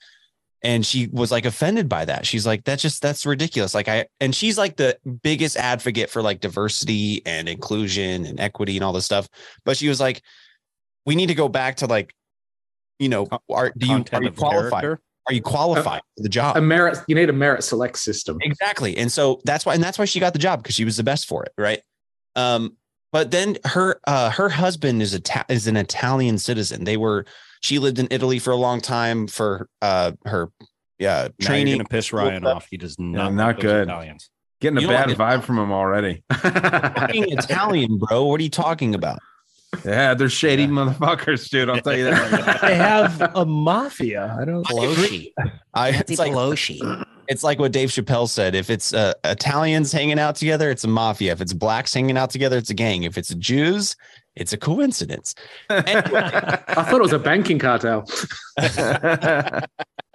And 0.63 0.85
she 0.85 1.09
was 1.11 1.31
like 1.31 1.47
offended 1.47 1.89
by 1.89 2.05
that. 2.05 2.27
She's 2.27 2.47
like, 2.47 2.65
that's 2.65 2.83
just 2.83 3.01
that's 3.01 3.25
ridiculous. 3.25 3.75
Like 3.75 3.89
I 3.89 4.07
and 4.21 4.35
she's 4.35 4.59
like 4.59 4.77
the 4.77 4.99
biggest 5.23 5.57
advocate 5.57 6.11
for 6.11 6.21
like 6.21 6.41
diversity 6.41 7.23
and 7.25 7.49
inclusion 7.49 8.27
and 8.27 8.39
equity 8.41 8.77
and 8.77 8.85
all 8.85 8.93
this 8.93 9.07
stuff. 9.07 9.29
But 9.65 9.79
she 9.79 9.89
was 9.89 10.01
like, 10.01 10.23
we 11.11 11.17
need 11.17 11.27
to 11.27 11.35
go 11.35 11.49
back 11.49 11.79
to 11.79 11.87
like, 11.87 12.15
you 13.01 13.09
know, 13.09 13.27
are 13.51 13.73
do 13.77 13.85
you 13.85 14.05
are 14.13 14.23
you 14.23 14.31
qualified? 14.31 14.83
character. 14.83 15.03
are 15.27 15.35
you 15.35 15.43
qualified 15.43 16.03
for 16.17 16.23
the 16.23 16.29
job? 16.29 16.57
A 16.57 16.61
merit. 16.61 16.99
You 17.09 17.17
need 17.17 17.29
a 17.29 17.33
merit 17.33 17.65
select 17.65 17.99
system. 17.99 18.39
Exactly. 18.43 18.97
And 18.97 19.11
so 19.11 19.41
that's 19.45 19.67
why, 19.67 19.75
and 19.75 19.83
that's 19.83 19.99
why 19.99 20.05
she 20.05 20.21
got 20.21 20.35
the 20.35 20.39
job 20.39 20.63
because 20.63 20.77
she 20.77 20.85
was 20.85 20.97
the 20.97 21.03
best 21.03 21.27
for 21.27 21.43
it, 21.43 21.53
right? 21.59 21.81
Um, 22.37 22.77
but 23.11 23.33
then 23.33 23.59
her 23.65 24.01
uh 24.07 24.31
her 24.31 24.49
husband 24.49 25.03
is 25.03 25.13
a 25.13 25.21
is 25.49 25.67
an 25.67 25.77
Italian 25.77 26.39
citizen. 26.39 26.85
They 26.85 26.97
were 26.97 27.25
she 27.61 27.81
lived 27.81 27.99
in 27.99 28.07
Italy 28.13 28.39
for 28.39 28.53
a 28.53 28.57
long 28.57 28.81
time 28.81 29.27
for 29.27 29.69
uh 29.83 30.13
her 30.27 30.53
yeah 31.01 31.27
Now 31.41 31.47
training. 31.47 31.67
you're 31.67 31.77
gonna 31.79 31.89
piss 31.89 32.13
Ryan 32.13 32.47
off. 32.47 32.69
He 32.71 32.77
does 32.77 33.01
not. 33.01 33.19
Yeah, 33.19 33.25
like 33.27 33.35
not 33.35 33.61
good. 33.61 33.89
Italians. 33.89 34.31
Getting 34.61 34.79
a 34.79 34.83
You 34.83 34.87
bad 34.87 35.09
what? 35.09 35.19
vibe 35.19 35.43
from 35.43 35.59
him 35.59 35.73
already. 35.73 36.23
Fucking 36.33 37.33
Italian, 37.33 37.99
bro. 37.99 38.27
What 38.27 38.39
are 38.39 38.45
you 38.45 38.49
talking 38.51 38.95
about? 38.95 39.19
Yeah, 39.85 40.15
they're 40.15 40.29
shady 40.29 40.67
motherfuckers, 40.67 41.49
dude. 41.49 41.71
I'll 41.71 41.81
tell 41.81 41.97
you 41.97 42.05
that. 42.05 42.61
They 42.61 42.75
have 42.75 43.21
a 43.35 43.47
mafia. 43.47 44.37
I 44.39 44.45
don't. 44.45 44.67
Pelosi. 44.67 45.33
I, 45.75 45.91
it's 45.91 46.19
like 46.19 46.33
Pelosi. 46.33 47.05
It's 47.29 47.45
like 47.45 47.61
what 47.61 47.71
Dave 47.71 47.91
Chappelle 47.91 48.29
said. 48.29 48.57
If 48.57 48.69
it's 48.71 48.93
uh, 48.93 49.15
Italians 49.25 49.93
hanging 49.93 50.19
out 50.19 50.35
together, 50.35 50.71
it's 50.71 50.83
a 50.83 50.89
mafia. 50.89 51.31
If 51.33 51.41
it's 51.41 51.53
blacks 51.53 51.95
hanging 51.95 52.19
out 52.19 52.31
together, 52.31 52.59
it's 52.59 52.71
a 52.71 52.75
gang. 52.75 53.05
If 53.05 53.17
it's 53.17 53.33
Jews, 53.37 53.95
it's 54.35 54.53
a 54.53 54.59
coincidence. 54.59 55.35
Anyway, 55.71 56.03
I 56.25 56.83
thought 56.83 56.95
it 56.95 57.03
was 57.03 57.13
a 57.13 57.19
banking 57.19 57.59
cartel. 57.61 58.05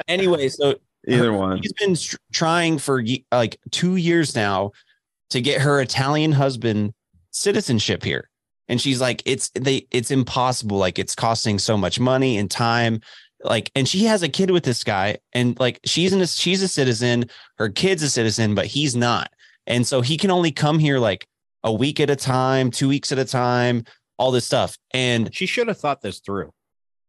anyway 0.08 0.50
so 0.50 0.76
Either 1.08 1.34
one. 1.34 1.60
he's 1.62 1.74
been 1.74 1.96
tr- 1.96 2.16
trying 2.34 2.78
for 2.78 3.04
like 3.32 3.58
two 3.72 3.96
years 3.96 4.36
now 4.36 4.72
to 5.30 5.42
get 5.42 5.62
her 5.62 5.80
Italian 5.82 6.32
husband 6.32 6.94
citizenship 7.32 8.04
here. 8.04 8.30
And 8.68 8.82
she's 8.82 9.00
like, 9.02 9.22
it's 9.26 9.50
they 9.56 9.88
it's 9.92 10.12
impossible. 10.12 10.78
Like 10.78 10.98
it's 11.00 11.16
costing 11.16 11.60
so 11.60 11.78
much 11.78 12.00
money 12.00 12.38
and 12.38 12.50
time. 12.50 13.02
Like, 13.44 13.70
and 13.76 13.88
she 13.88 14.06
has 14.06 14.24
a 14.24 14.30
kid 14.30 14.50
with 14.50 14.64
this 14.64 14.84
guy, 14.84 15.18
and 15.34 15.60
like 15.60 15.80
she's 15.86 16.14
in 16.14 16.22
a, 16.22 16.26
she's 16.28 16.64
a 16.64 16.68
citizen, 16.68 17.26
her 17.58 17.70
kid's 17.70 18.02
a 18.02 18.10
citizen, 18.10 18.56
but 18.56 18.66
he's 18.66 18.96
not. 18.96 19.30
And 19.68 19.86
so 19.86 20.02
he 20.02 20.18
can 20.18 20.32
only 20.32 20.52
come 20.52 20.80
here 20.80 20.98
like 20.98 21.28
a 21.64 21.72
week 21.72 22.00
at 22.00 22.10
a 22.10 22.16
time, 22.16 22.72
two 22.72 22.88
weeks 22.88 23.12
at 23.12 23.20
a 23.20 23.26
time, 23.26 23.84
all 24.18 24.32
this 24.32 24.46
stuff. 24.46 24.78
And, 24.92 25.34
She 25.34 25.46
should 25.46 25.68
have 25.68 25.78
thought 25.80 26.02
this 26.02 26.20
through. 26.20 26.52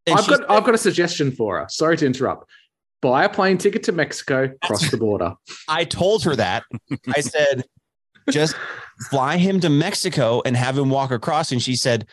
and 0.06 0.18
I've 0.18 0.26
got 0.26 0.50
I've 0.50 0.64
got 0.64 0.74
a 0.74 0.78
suggestion 0.78 1.30
for 1.32 1.58
her. 1.60 1.66
Sorry 1.70 1.96
to 1.96 2.06
interrupt. 2.06 2.50
Buy 3.00 3.24
a 3.24 3.28
plane 3.28 3.56
ticket 3.56 3.82
to 3.84 3.92
Mexico, 3.92 4.50
cross 4.64 4.90
the 4.90 4.96
border. 4.96 5.34
I 5.68 5.84
told 5.84 6.24
her 6.24 6.34
that. 6.36 6.64
I 7.14 7.20
said, 7.20 7.64
just 8.30 8.56
fly 9.10 9.36
him 9.36 9.60
to 9.60 9.68
Mexico 9.68 10.42
and 10.44 10.56
have 10.56 10.76
him 10.76 10.90
walk 10.90 11.10
across. 11.10 11.52
And 11.52 11.62
she 11.62 11.76
said, 11.76 12.06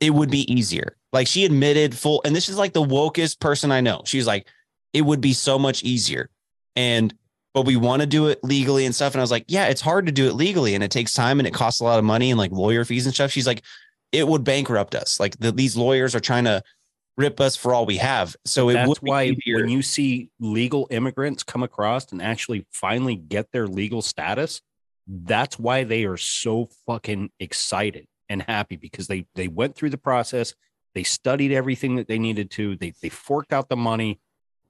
it 0.00 0.10
would 0.10 0.30
be 0.30 0.50
easier. 0.52 0.96
Like 1.12 1.26
she 1.26 1.44
admitted 1.44 1.96
full, 1.96 2.22
and 2.24 2.34
this 2.34 2.48
is 2.48 2.56
like 2.56 2.72
the 2.72 2.82
wokest 2.82 3.40
person 3.40 3.70
I 3.70 3.80
know. 3.80 4.02
She's 4.06 4.26
like, 4.26 4.46
it 4.92 5.02
would 5.02 5.20
be 5.20 5.32
so 5.32 5.58
much 5.58 5.82
easier. 5.82 6.30
And, 6.76 7.14
but 7.52 7.66
we 7.66 7.76
want 7.76 8.00
to 8.00 8.06
do 8.06 8.28
it 8.28 8.42
legally 8.42 8.84
and 8.86 8.94
stuff. 8.94 9.14
And 9.14 9.20
I 9.20 9.22
was 9.22 9.30
like, 9.30 9.44
yeah, 9.48 9.66
it's 9.66 9.80
hard 9.80 10.06
to 10.06 10.12
do 10.12 10.26
it 10.26 10.34
legally 10.34 10.74
and 10.74 10.82
it 10.82 10.90
takes 10.90 11.12
time 11.12 11.38
and 11.38 11.46
it 11.46 11.54
costs 11.54 11.80
a 11.80 11.84
lot 11.84 11.98
of 11.98 12.04
money 12.04 12.30
and 12.30 12.38
like 12.38 12.50
lawyer 12.50 12.84
fees 12.84 13.06
and 13.06 13.14
stuff. 13.14 13.30
She's 13.30 13.46
like, 13.46 13.62
it 14.10 14.26
would 14.26 14.44
bankrupt 14.44 14.94
us. 14.94 15.20
Like 15.20 15.38
the, 15.38 15.52
these 15.52 15.76
lawyers 15.76 16.14
are 16.14 16.20
trying 16.20 16.44
to 16.44 16.62
rip 17.16 17.40
us 17.40 17.54
for 17.54 17.72
all 17.72 17.86
we 17.86 17.98
have. 17.98 18.34
So 18.44 18.70
it 18.70 18.74
That's 18.74 18.88
would 18.88 18.98
why 18.98 19.24
easier. 19.24 19.56
when 19.56 19.68
you 19.68 19.82
see 19.82 20.30
legal 20.40 20.88
immigrants 20.90 21.42
come 21.42 21.62
across 21.62 22.10
and 22.12 22.20
actually 22.20 22.66
finally 22.72 23.14
get 23.14 23.52
their 23.52 23.68
legal 23.68 24.02
status, 24.02 24.60
that's 25.06 25.58
why 25.58 25.84
they 25.84 26.04
are 26.04 26.16
so 26.16 26.68
fucking 26.86 27.30
excited 27.38 28.06
and 28.28 28.42
happy 28.42 28.76
because 28.76 29.06
they 29.06 29.26
they 29.34 29.48
went 29.48 29.74
through 29.74 29.90
the 29.90 29.98
process, 29.98 30.54
they 30.94 31.02
studied 31.02 31.52
everything 31.52 31.96
that 31.96 32.08
they 32.08 32.18
needed 32.18 32.50
to, 32.52 32.76
they 32.76 32.94
they 33.02 33.08
forked 33.08 33.52
out 33.52 33.68
the 33.68 33.76
money 33.76 34.20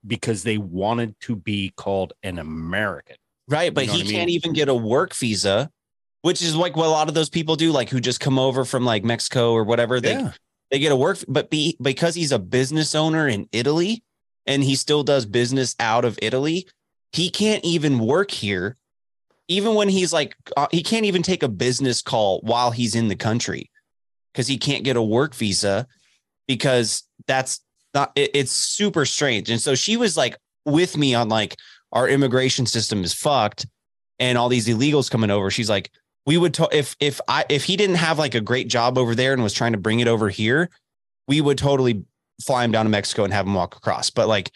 because 0.07 0.43
they 0.43 0.59
wanted 0.59 1.19
to 1.21 1.37
be 1.37 1.73
called 1.77 2.13
an 2.23 2.39
American. 2.39 3.17
Right, 3.49 3.73
but 3.73 3.87
know 3.87 3.93
he 3.93 3.99
what 3.99 4.05
I 4.05 4.09
mean? 4.09 4.17
can't 4.17 4.31
even 4.31 4.53
get 4.53 4.69
a 4.69 4.75
work 4.75 5.15
visa, 5.15 5.71
which 6.23 6.43
is 6.43 6.57
like 6.57 6.77
what 6.77 6.87
a 6.87 6.91
lot 6.91 7.09
of 7.09 7.15
those 7.15 7.31
people 7.31 7.57
do, 7.57 7.71
like 7.73 7.89
who 7.91 8.01
just 8.01 8.21
come 8.21 8.39
over 8.39 8.65
from 8.65 8.85
like 8.85 9.05
Mexico 9.05 9.53
or 9.53 9.65
whatever. 9.65 10.01
They 10.01 10.13
Yeah. 10.13 10.33
they 10.71 10.79
get 10.79 10.93
a 10.93 10.97
work, 10.97 11.19
but 11.29 11.51
be 11.51 11.77
because 11.81 12.15
he's 12.15 12.33
a 12.33 12.39
business 12.39 12.95
owner 12.95 13.29
in 13.29 13.49
Italy 13.53 14.03
and 14.47 14.65
he 14.65 14.75
still 14.75 15.05
does 15.05 15.25
business 15.27 15.77
out 15.79 16.05
of 16.05 16.19
Italy, 16.21 16.67
he 17.13 17.31
can't 17.31 17.65
even 17.65 17.99
work 17.99 18.31
here. 18.31 18.77
Even 19.49 19.75
when 19.75 19.89
he's 19.89 20.13
like, 20.13 20.37
uh, 20.57 20.67
he 20.71 20.83
can't 20.83 21.05
even 21.05 21.23
take 21.23 21.43
a 21.43 21.49
business 21.49 22.01
call 22.03 22.41
while 22.41 22.71
he's 22.71 22.95
in 22.95 23.09
the 23.09 23.17
country 23.17 23.71
because 24.33 24.47
he 24.47 24.57
can't 24.59 24.85
get 24.85 24.97
a 24.97 25.03
work 25.03 25.35
visa 25.35 25.87
because 26.49 27.03
that's 27.27 27.61
not, 27.95 28.13
it- 28.17 28.31
it's 28.35 28.53
super 28.53 29.05
strange. 29.05 29.51
And 29.51 29.61
so 29.61 29.75
she 29.75 29.97
was 29.97 30.17
like 30.17 30.37
with 30.65 30.97
me 30.97 31.15
on 31.15 31.29
like, 31.29 31.57
our 31.93 32.09
immigration 32.09 32.67
system 32.67 33.05
is 33.05 33.15
fucked 33.15 33.67
and 34.19 34.37
all 34.37 34.49
these 34.49 34.67
illegals 34.67 35.11
coming 35.11 35.31
over. 35.31 35.51
She's 35.51 35.71
like, 35.71 35.91
we 36.27 36.37
would 36.39 36.59
if 36.73 36.97
if 36.99 37.21
I 37.29 37.45
if 37.49 37.65
he 37.65 37.77
didn't 37.77 37.97
have 37.97 38.19
like 38.19 38.35
a 38.35 38.41
great 38.41 38.67
job 38.67 38.97
over 38.99 39.15
there 39.15 39.33
and 39.33 39.43
was 39.43 39.53
trying 39.53 39.73
to 39.73 39.79
bring 39.79 40.01
it 40.01 40.09
over 40.09 40.29
here, 40.29 40.71
we 41.29 41.41
would 41.41 41.59
totally 41.59 42.03
fly 42.45 42.65
him 42.65 42.73
down 42.73 42.87
to 42.87 42.91
Mexico 42.91 43.25
and 43.25 43.33
have 43.33 43.47
him 43.47 43.55
walk 43.55 43.77
across. 43.77 44.11
But 44.11 44.27
like 44.27 44.51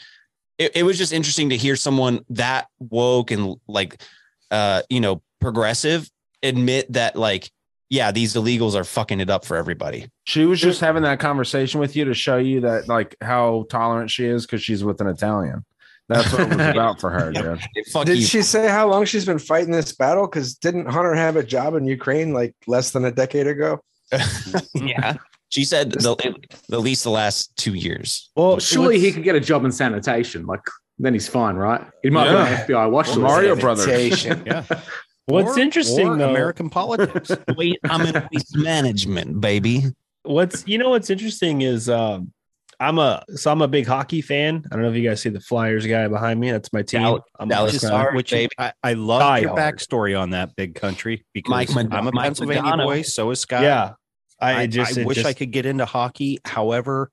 it, 0.59 0.75
it 0.75 0.83
was 0.83 0.99
just 0.99 1.13
interesting 1.13 1.51
to 1.51 1.57
hear 1.57 1.77
someone 1.77 2.25
that 2.31 2.67
woke 2.81 3.31
and 3.31 3.55
like 3.69 4.03
uh 4.51 4.83
you 4.89 5.01
know 5.01 5.23
progressive 5.41 6.11
admit 6.43 6.93
that 6.93 7.17
like 7.17 7.51
yeah 7.91 8.11
these 8.11 8.35
illegals 8.35 8.75
are 8.75 8.85
fucking 8.85 9.21
it 9.21 9.31
up 9.31 9.45
for 9.45 9.57
everybody. 9.57 10.11
She 10.25 10.45
was 10.45 10.61
just 10.61 10.81
having 10.81 11.03
that 11.03 11.21
conversation 11.21 11.81
with 11.81 11.97
you 11.97 12.05
to 12.07 12.15
show 12.15 12.37
you 12.37 12.61
that 12.63 12.89
like 12.89 13.17
how 13.21 13.67
tolerant 13.71 14.11
she 14.11 14.25
is 14.27 14.47
because 14.47 14.63
she's 14.63 14.85
with 14.85 15.01
an 15.01 15.07
Italian. 15.07 15.65
That's 16.09 16.33
what 16.33 16.41
it 16.41 16.49
was 16.49 16.67
about 16.69 17.01
for 17.01 17.11
her, 17.11 17.33
dude. 17.33 17.61
Fuck 17.93 18.07
Did 18.07 18.19
you. 18.19 18.25
she 18.25 18.41
say 18.43 18.69
how 18.69 18.89
long 18.89 19.05
she's 19.05 19.27
been 19.27 19.39
fighting 19.39 19.73
this 19.73 19.93
battle? 19.93 20.27
Because 20.27 20.55
didn't 20.55 20.87
Hunter 20.87 21.15
have 21.15 21.37
a 21.37 21.43
job 21.43 21.75
in 21.75 21.87
Ukraine 21.87 22.33
like 22.33 22.55
less 22.67 22.93
than 22.93 23.05
a 23.05 23.13
decade 23.13 23.47
ago? 23.47 23.83
yeah. 24.75 25.17
She 25.51 25.65
said 25.65 25.93
the, 25.93 26.35
the 26.69 26.81
least 26.81 27.05
the 27.05 27.11
last 27.11 27.57
two 27.57 27.75
years. 27.75 28.31
Well, 28.37 28.59
surely 28.59 28.99
he 28.99 29.13
could 29.13 29.23
get 29.23 29.35
a 29.35 29.41
job 29.41 29.65
in 29.65 29.73
sanitation. 29.73 30.47
Like 30.47 30.61
then 30.99 31.13
he's 31.15 31.29
fine, 31.29 31.57
right? 31.57 31.81
He 32.03 32.11
might 32.11 32.27
Yeah. 32.31 32.67
be 32.67 32.75
on 32.75 32.87
FBI 32.87 32.91
watch 32.91 33.07
list. 33.09 33.21
Mario 33.21 33.57
Brothers. 33.57 34.25
Yeah. 34.25 34.65
What's 35.27 35.57
Or- 35.57 35.61
interesting 35.61 36.09
or 36.09 36.17
though, 36.17 36.31
American 36.31 36.71
politics. 36.71 37.31
Wait, 37.57 37.79
I'm 37.85 38.01
in 38.07 38.29
waste 38.33 38.57
management, 38.57 39.41
baby. 39.43 39.85
what's 40.23 40.67
you 40.67 40.79
know 40.79 40.89
what's 40.91 41.11
interesting 41.11 41.61
is 41.63 41.89
um 41.91 42.33
I'm 42.81 42.99
a 42.99 43.23
so 43.35 43.51
I'm 43.53 43.61
a 43.61 43.69
big 43.69 43.87
hockey 43.87 44.23
fan. 44.23 44.65
I 44.71 44.75
don't 44.75 44.85
know 44.85 44.91
if 44.91 44.97
you 44.97 45.07
guys 45.07 45.21
see 45.21 45.29
the 45.29 45.41
Flyers 45.41 45.85
guy 45.87 46.09
behind 46.09 46.39
me. 46.41 46.51
That's 46.51 46.73
my 46.73 46.81
team. 46.83 47.03
Dal- 47.03 47.25
I'm 47.39 47.49
Dallas 47.49 47.79
just, 47.81 47.93
Which 48.15 48.31
baby. 48.31 48.53
I, 48.57 48.73
I 48.83 48.93
love 48.95 49.21
Die 49.21 49.39
your 49.41 49.51
hard. 49.51 49.77
backstory 49.77 50.19
on 50.19 50.31
that 50.31 50.55
big 50.57 50.75
country 50.77 51.27
because 51.35 51.51
Mike 51.51 51.75
Mad- 51.75 51.89
I'm 51.93 52.07
a 52.07 52.13
Mike 52.13 52.25
Pennsylvania 52.25 52.63
Madonna. 52.63 52.85
boy. 52.85 53.03
So 53.03 53.31
is 53.31 53.41
Scott. 53.41 53.63
Yeah, 53.63 53.95
I, 54.41 54.63
I, 54.63 54.67
just 54.67 54.97
I 54.97 55.05
wish 55.05 55.17
just- 55.17 55.27
I 55.27 55.33
could 55.35 55.51
get 55.51 55.67
into 55.67 55.85
hockey. 55.85 56.39
However, 56.45 57.11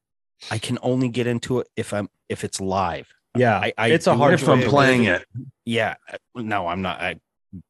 I 0.52 0.58
can 0.60 0.78
only 0.84 1.10
get 1.10 1.26
into 1.28 1.60
it 1.60 1.68
if 1.76 1.94
I'm 1.94 2.10
if 2.30 2.44
it's 2.46 2.62
live. 2.62 3.08
Yeah, 3.36 3.58
I, 3.58 3.74
I 3.78 3.88
it's 3.90 4.08
a 4.08 4.16
hard. 4.16 4.42
I'm 4.44 4.62
playing 4.64 5.06
it, 5.06 5.26
Yeah, 5.66 5.96
no, 6.36 6.68
I'm 6.68 6.82
not. 6.82 7.02
I 7.02 7.20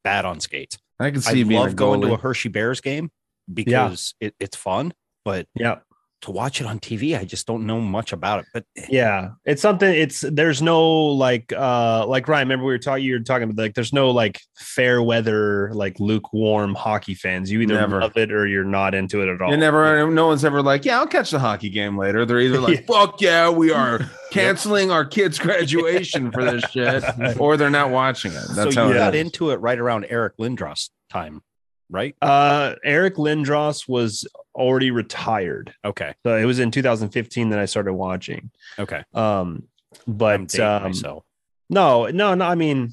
bad 0.04 0.26
on 0.26 0.40
skates. 0.40 0.78
I 1.00 1.12
can 1.12 1.22
see 1.22 1.42
a 1.42 1.46
love 1.46 1.76
going 1.76 2.02
to 2.02 2.14
a. 2.14 2.18
Hershey 2.18 2.50
Bears 2.50 2.82
game 2.82 3.12
because 3.52 4.16
it, 4.20 4.34
it's 4.40 4.56
fun, 4.56 4.94
but 5.24 5.48
Yeah, 5.56 5.80
to 6.26 6.32
watch 6.32 6.60
it 6.60 6.68
on 6.68 6.80
TV, 6.80 7.18
I 7.18 7.24
just 7.24 7.48
don't 7.48 7.66
know 7.66 7.80
much 7.80 8.12
about 8.12 8.40
it. 8.40 8.46
But 8.54 8.66
yeah, 8.90 9.30
it's 9.46 9.62
something. 9.62 9.92
It's 9.92 10.22
there's 10.22 10.62
no 10.62 10.92
like 10.92 11.54
uh 11.54 12.06
like 12.08 12.28
Ryan. 12.28 12.48
Remember 12.48 12.66
we 12.66 12.74
were 12.74 12.80
talking. 12.80 13.04
You 13.04 13.14
were 13.14 13.20
talking 13.20 13.50
about 13.50 13.62
like 13.62 13.74
there's 13.76 13.94
no 13.94 14.12
like 14.12 14.42
fair 14.58 15.02
weather 15.02 15.72
like 15.74 16.00
lukewarm 16.00 16.76
hockey 16.76 17.14
fans. 17.14 17.52
You 17.52 17.62
either 17.62 17.76
Never. 17.76 18.02
love 18.02 18.18
it 18.18 18.32
or 18.32 18.48
you're 18.48 18.64
not 18.64 18.96
into 18.96 19.22
it 19.22 19.30
at 19.30 19.42
all. 19.42 19.52
You 19.52 19.58
never, 19.58 20.10
no 20.10 20.28
one's 20.28 20.44
ever 20.44 20.62
like, 20.62 20.84
yeah, 20.84 21.00
I'll 21.00 21.08
catch 21.08 21.32
the 21.32 21.40
hockey 21.40 21.70
game 21.70 21.98
later. 21.98 22.26
They're 22.26 22.40
either 22.40 22.60
like, 22.60 22.86
fuck 22.88 23.22
yeah, 23.22 23.50
we 23.50 23.72
are 23.72 24.00
canceling 24.32 24.92
our 24.92 25.06
kids' 25.06 25.40
graduation 25.40 26.32
for 26.32 26.44
this 26.44 26.64
shit, 26.72 27.04
or 27.40 27.56
they're 27.58 27.70
not 27.70 27.92
watching 27.92 28.32
it. 28.32 28.44
That's 28.54 28.74
so 28.74 28.82
how 28.82 28.88
you 28.88 28.96
it 28.96 28.98
got 28.98 29.16
is. 29.16 29.22
into 29.22 29.52
it 29.52 29.58
right 29.58 29.78
around 29.78 30.06
Eric 30.10 30.38
Lindros 30.38 30.90
time, 31.10 31.42
right? 31.90 32.16
Uh, 32.22 32.76
Eric 32.84 33.16
Lindros 33.16 33.88
was 33.88 34.28
already 34.56 34.92
retired. 34.92 35.74
Okay, 35.84 36.14
So 36.26 36.36
it 36.36 36.46
was 36.46 36.60
in 36.60 36.72
2015 36.72 37.50
that 37.50 37.60
I 37.60 37.66
started 37.66 37.94
watching. 37.94 38.52
okay. 38.80 39.04
Um, 39.14 39.64
but 40.08 40.58
um, 40.60 40.84
myself. 40.84 41.24
no, 41.70 42.08
no, 42.08 42.36
no. 42.36 42.46
I 42.46 42.56
mean, 42.56 42.92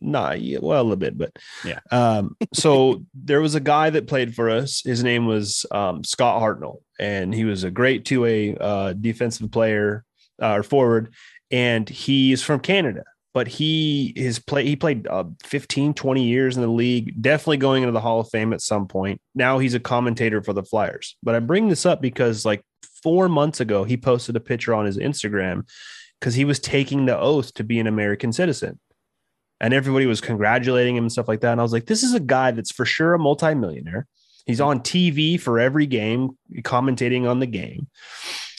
nah, 0.00 0.32
yeah, 0.32 0.58
well, 0.60 0.80
a 0.80 0.82
little 0.82 0.96
bit, 0.96 1.16
but 1.16 1.32
Yeah. 1.64 1.80
Um, 1.90 2.36
so 2.54 3.04
there 3.14 3.40
was 3.40 3.54
a 3.54 3.60
guy 3.60 3.90
that 3.90 4.06
played 4.06 4.34
for 4.34 4.50
us. 4.50 4.82
His 4.84 5.02
name 5.02 5.26
was 5.26 5.66
um, 5.70 6.04
Scott 6.04 6.40
Hartnell, 6.42 6.78
and 6.98 7.34
he 7.34 7.44
was 7.44 7.64
a 7.64 7.70
great 7.70 8.04
two 8.04 8.20
way 8.22 8.56
uh, 8.60 8.92
defensive 8.92 9.50
player 9.50 10.04
uh, 10.40 10.54
or 10.54 10.62
forward, 10.62 11.14
and 11.50 11.88
he's 11.88 12.42
from 12.42 12.60
Canada. 12.60 13.04
But 13.34 13.48
he 13.48 14.12
his 14.16 14.38
play 14.38 14.64
he 14.64 14.76
played 14.76 15.06
uh, 15.08 15.24
15, 15.42 15.92
20 15.92 16.24
years 16.24 16.56
in 16.56 16.62
the 16.62 16.68
league, 16.68 17.20
definitely 17.20 17.56
going 17.56 17.82
into 17.82 17.92
the 17.92 18.00
Hall 18.00 18.20
of 18.20 18.28
Fame 18.30 18.52
at 18.52 18.60
some 18.60 18.86
point. 18.86 19.20
Now 19.34 19.58
he's 19.58 19.74
a 19.74 19.80
commentator 19.80 20.40
for 20.40 20.52
the 20.52 20.62
Flyers. 20.62 21.16
But 21.22 21.34
I 21.34 21.40
bring 21.40 21.68
this 21.68 21.84
up 21.84 22.00
because 22.00 22.44
like 22.44 22.62
four 23.02 23.28
months 23.28 23.60
ago, 23.60 23.84
he 23.84 23.96
posted 23.96 24.36
a 24.36 24.40
picture 24.40 24.72
on 24.72 24.86
his 24.86 24.98
Instagram 24.98 25.68
because 26.20 26.34
he 26.34 26.44
was 26.44 26.58
taking 26.58 27.04
the 27.04 27.18
oath 27.18 27.52
to 27.54 27.64
be 27.64 27.78
an 27.78 27.86
American 27.86 28.32
citizen. 28.32 28.80
And 29.60 29.74
everybody 29.74 30.06
was 30.06 30.20
congratulating 30.20 30.96
him 30.96 31.04
and 31.04 31.12
stuff 31.12 31.28
like 31.28 31.40
that. 31.40 31.52
And 31.52 31.60
I 31.60 31.62
was 31.62 31.72
like, 31.72 31.86
this 31.86 32.02
is 32.02 32.14
a 32.14 32.20
guy 32.20 32.50
that's 32.50 32.72
for 32.72 32.84
sure 32.84 33.14
a 33.14 33.18
multimillionaire. 33.18 34.06
He's 34.46 34.60
on 34.60 34.80
TV 34.80 35.40
for 35.40 35.58
every 35.58 35.86
game, 35.86 36.38
commentating 36.62 37.28
on 37.28 37.40
the 37.40 37.46
game. 37.46 37.88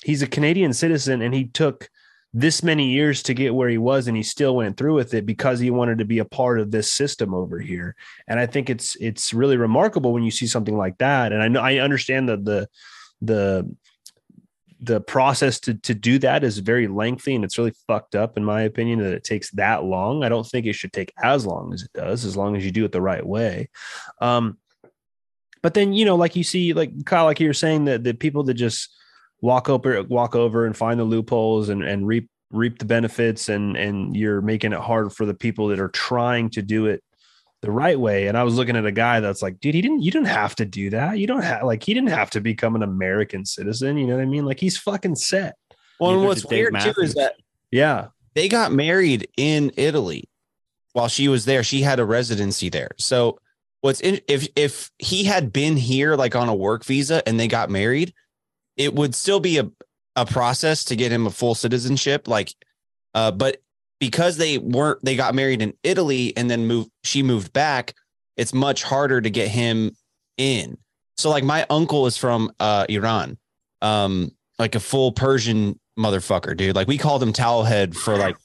He's 0.03 0.21
a 0.21 0.27
Canadian 0.27 0.73
citizen 0.73 1.21
and 1.21 1.33
he 1.33 1.45
took 1.45 1.89
this 2.37 2.61
many 2.61 2.89
years 2.89 3.23
to 3.23 3.33
get 3.33 3.55
where 3.55 3.69
he 3.69 3.77
was 3.77 4.09
and 4.09 4.17
he 4.17 4.21
still 4.21 4.57
went 4.57 4.75
through 4.75 4.93
with 4.93 5.13
it 5.13 5.25
because 5.25 5.57
he 5.57 5.71
wanted 5.71 5.99
to 5.99 6.05
be 6.05 6.19
a 6.19 6.25
part 6.25 6.59
of 6.59 6.69
this 6.69 6.91
system 6.91 7.33
over 7.33 7.59
here. 7.59 7.95
And 8.27 8.37
i 8.37 8.45
think 8.45 8.69
it's 8.69 8.97
it's 8.97 9.33
really 9.33 9.55
remarkable 9.55 10.11
when 10.11 10.23
you 10.23 10.31
see 10.31 10.45
something 10.45 10.75
like 10.77 10.97
that. 10.97 11.31
And 11.31 11.41
i 11.41 11.47
know 11.47 11.61
i 11.61 11.77
understand 11.77 12.27
that 12.27 12.43
the 12.43 12.67
the 13.21 13.73
the 14.81 14.99
process 14.99 15.61
to 15.61 15.75
to 15.75 15.93
do 15.93 16.19
that 16.19 16.43
is 16.43 16.57
very 16.57 16.89
lengthy 16.89 17.35
and 17.35 17.45
it's 17.45 17.57
really 17.57 17.73
fucked 17.87 18.15
up 18.15 18.35
in 18.35 18.43
my 18.43 18.63
opinion 18.63 18.99
that 18.99 19.13
it 19.13 19.23
takes 19.23 19.49
that 19.51 19.85
long. 19.85 20.25
I 20.25 20.29
don't 20.29 20.45
think 20.45 20.65
it 20.65 20.73
should 20.73 20.91
take 20.91 21.13
as 21.23 21.45
long 21.45 21.73
as 21.73 21.83
it 21.83 21.93
does 21.93 22.25
as 22.25 22.35
long 22.35 22.57
as 22.57 22.65
you 22.65 22.71
do 22.71 22.83
it 22.83 22.91
the 22.91 23.01
right 23.01 23.25
way. 23.25 23.69
Um 24.19 24.57
but 25.63 25.73
then 25.73 25.93
you 25.93 26.03
know 26.03 26.17
like 26.17 26.35
you 26.35 26.43
see 26.43 26.73
like 26.73 27.05
kyle 27.05 27.23
like 27.23 27.39
you 27.39 27.47
were 27.47 27.53
saying 27.53 27.85
that 27.85 28.03
the 28.03 28.13
people 28.13 28.43
that 28.43 28.55
just 28.55 28.89
walk 29.41 29.69
over 29.69 30.01
walk 30.03 30.35
over 30.35 30.65
and 30.65 30.75
find 30.75 30.99
the 30.99 31.03
loopholes 31.03 31.69
and 31.69 31.83
and 31.83 32.07
reap 32.07 32.29
reap 32.51 32.79
the 32.79 32.85
benefits 32.85 33.49
and 33.49 33.75
and 33.75 34.15
you're 34.15 34.41
making 34.41 34.73
it 34.73 34.79
hard 34.79 35.11
for 35.11 35.25
the 35.25 35.33
people 35.33 35.67
that 35.67 35.79
are 35.79 35.89
trying 35.89 36.49
to 36.49 36.61
do 36.61 36.85
it 36.85 37.03
the 37.61 37.71
right 37.71 37.99
way. 37.99 38.27
And 38.27 38.37
i 38.37 38.43
was 38.43 38.55
looking 38.55 38.75
at 38.75 38.85
a 38.85 38.91
guy 38.91 39.19
that's 39.19 39.41
like 39.41 39.59
dude 39.59 39.75
he 39.75 39.81
didn't 39.81 40.01
you 40.01 40.11
didn't 40.11 40.27
have 40.27 40.55
to 40.55 40.65
do 40.65 40.89
that. 40.91 41.17
You 41.17 41.27
don't 41.27 41.43
have 41.43 41.63
like 41.63 41.83
he 41.83 41.93
didn't 41.93 42.09
have 42.09 42.29
to 42.31 42.41
become 42.41 42.75
an 42.75 42.83
american 42.83 43.45
citizen. 43.45 43.97
You 43.97 44.07
know 44.07 44.15
what 44.15 44.23
i 44.23 44.25
mean? 44.25 44.45
Like 44.45 44.59
he's 44.59 44.77
fucking 44.77 45.15
set. 45.15 45.55
Well, 45.99 46.11
and 46.11 46.25
what's 46.25 46.41
did 46.41 46.49
Dave 46.49 46.71
weird 46.71 46.95
too 46.95 47.01
is 47.01 47.13
that 47.15 47.35
yeah. 47.71 48.07
they 48.33 48.47
got 48.47 48.71
married 48.71 49.27
in 49.37 49.71
Italy 49.77 50.29
while 50.93 51.07
she 51.07 51.27
was 51.27 51.45
there. 51.45 51.63
She 51.63 51.81
had 51.81 51.99
a 51.99 52.05
residency 52.05 52.69
there. 52.69 52.91
So 52.97 53.39
what's 53.81 54.01
in 54.01 54.19
if 54.27 54.47
if 54.55 54.91
he 54.97 55.23
had 55.23 55.53
been 55.53 55.77
here 55.77 56.15
like 56.15 56.35
on 56.35 56.49
a 56.49 56.55
work 56.55 56.83
visa 56.85 57.21
and 57.27 57.39
they 57.39 57.47
got 57.47 57.69
married, 57.69 58.13
it 58.77 58.93
would 58.93 59.15
still 59.15 59.39
be 59.39 59.57
a, 59.57 59.69
a 60.15 60.25
process 60.25 60.83
to 60.85 60.95
get 60.95 61.11
him 61.11 61.25
a 61.27 61.31
full 61.31 61.55
citizenship. 61.55 62.27
Like 62.27 62.53
uh, 63.13 63.31
but 63.31 63.57
because 63.99 64.37
they 64.37 64.57
weren't 64.57 65.03
they 65.03 65.15
got 65.15 65.35
married 65.35 65.61
in 65.61 65.73
Italy 65.83 66.35
and 66.35 66.49
then 66.49 66.67
moved 66.67 66.89
she 67.03 67.23
moved 67.23 67.53
back, 67.53 67.93
it's 68.37 68.53
much 68.53 68.83
harder 68.83 69.21
to 69.21 69.29
get 69.29 69.47
him 69.49 69.91
in. 70.37 70.77
So 71.17 71.29
like 71.29 71.43
my 71.43 71.65
uncle 71.69 72.05
is 72.07 72.17
from 72.17 72.51
uh 72.59 72.85
Iran. 72.89 73.37
Um 73.81 74.31
like 74.59 74.75
a 74.75 74.79
full 74.79 75.11
Persian 75.11 75.79
motherfucker, 75.97 76.55
dude. 76.55 76.75
Like 76.75 76.87
we 76.87 76.97
called 76.97 77.21
him 77.23 77.33
towelhead 77.33 77.95
for 77.95 78.17
like 78.17 78.35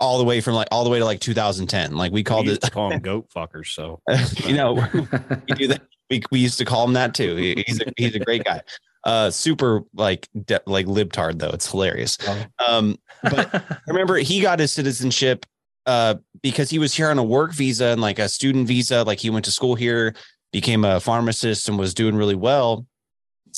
all 0.00 0.18
the 0.18 0.24
way 0.24 0.40
from 0.40 0.54
like 0.54 0.68
all 0.72 0.84
the 0.84 0.90
way 0.90 0.98
to 0.98 1.04
like 1.04 1.20
2010. 1.20 1.96
Like 1.96 2.12
we 2.12 2.22
called 2.24 2.46
we 2.46 2.52
it 2.52 2.62
to 2.62 2.70
call 2.70 2.90
them 2.90 3.00
goat 3.00 3.28
fuckers. 3.34 3.68
So 3.74 4.00
you 4.48 4.54
know, 4.56 4.72
we 4.74 5.54
do 5.54 5.68
that. 5.68 5.82
We, 6.10 6.22
we 6.30 6.38
used 6.40 6.58
to 6.58 6.64
call 6.66 6.84
him 6.86 6.92
that 6.94 7.14
too. 7.14 7.36
He- 7.36 7.64
He's 7.66 7.80
a, 7.80 7.84
he's 7.96 8.14
a 8.14 8.18
great 8.18 8.44
guy. 8.44 8.60
Uh, 9.04 9.30
super 9.30 9.82
like 9.94 10.28
de- 10.46 10.62
like 10.66 10.86
libtard 10.86 11.38
though. 11.38 11.50
It's 11.50 11.70
hilarious. 11.70 12.16
Um, 12.58 12.98
but 13.22 13.54
I 13.54 13.76
remember 13.86 14.16
he 14.16 14.40
got 14.40 14.58
his 14.58 14.72
citizenship 14.72 15.44
uh 15.86 16.14
because 16.42 16.70
he 16.70 16.78
was 16.78 16.94
here 16.94 17.10
on 17.10 17.18
a 17.18 17.22
work 17.22 17.52
visa 17.52 17.86
and 17.86 18.00
like 18.00 18.18
a 18.18 18.28
student 18.28 18.66
visa. 18.66 19.02
Like 19.02 19.18
he 19.18 19.28
went 19.28 19.44
to 19.44 19.50
school 19.50 19.74
here, 19.74 20.14
became 20.52 20.84
a 20.84 21.00
pharmacist, 21.00 21.68
and 21.68 21.78
was 21.78 21.92
doing 21.92 22.16
really 22.16 22.34
well. 22.34 22.86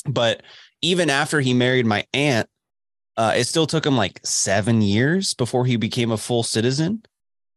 But 0.05 0.43
even 0.81 1.09
after 1.09 1.39
he 1.39 1.53
married 1.53 1.85
my 1.85 2.05
aunt, 2.13 2.49
uh, 3.15 3.33
it 3.35 3.45
still 3.45 3.65
took 3.65 3.85
him 3.85 3.97
like 3.97 4.19
seven 4.23 4.81
years 4.81 5.33
before 5.33 5.65
he 5.65 5.77
became 5.77 6.11
a 6.11 6.17
full 6.17 6.43
citizen. 6.43 7.03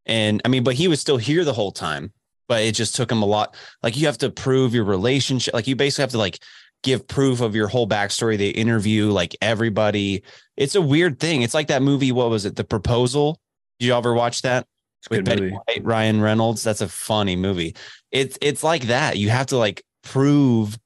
And 0.07 0.41
I 0.45 0.49
mean, 0.49 0.65
but 0.65 0.75
he 0.75 0.89
was 0.89 1.01
still 1.01 1.19
here 1.19 1.45
the 1.45 1.53
whole 1.53 1.73
time. 1.73 2.13
But 2.49 2.63
it 2.63 2.75
just 2.75 2.97
took 2.97 3.13
him 3.13 3.23
a 3.23 3.27
lot. 3.27 3.55
Like 3.83 3.97
you 3.97 4.07
have 4.07 4.19
to 4.19 4.31
prove 4.31 4.75
your 4.75 4.85
relationship. 4.85 5.55
Like 5.55 5.69
you 5.69 5.77
basically 5.77 6.03
have 6.03 6.11
to 6.11 6.19
like 6.19 6.41
give 6.83 7.07
proof 7.07 7.41
of 7.41 7.55
your 7.55 7.69
whole 7.69 7.89
backstory. 7.89 8.39
They 8.39 8.51
interview 8.51 9.11
like 9.11 9.37
everybody. 9.41 10.23
It's 10.57 10.75
a 10.75 10.83
weird 10.83 11.19
thing. 11.19 11.43
It's 11.43 11.55
like 11.55 11.69
that 11.69 11.83
movie. 11.83 12.13
What 12.13 12.31
was 12.31 12.45
it? 12.45 12.57
The 12.57 12.65
Proposal. 12.65 13.39
Did 13.79 13.87
you 13.87 13.95
ever 13.95 14.15
watch 14.15 14.43
that? 14.43 14.67
It's 15.01 15.11
With 15.11 15.25
Betty 15.25 15.43
movie. 15.43 15.55
White, 15.55 15.85
Ryan 15.85 16.21
Reynolds. 16.21 16.63
That's 16.63 16.81
a 16.81 16.89
funny 16.89 17.37
movie. 17.37 17.75
It's 18.11 18.39
it's 18.43 18.63
like 18.63 18.85
that. 18.85 19.17
You 19.17 19.31
have 19.31 19.47
to 19.47 19.57
like 19.57 19.83
prove 20.03 20.79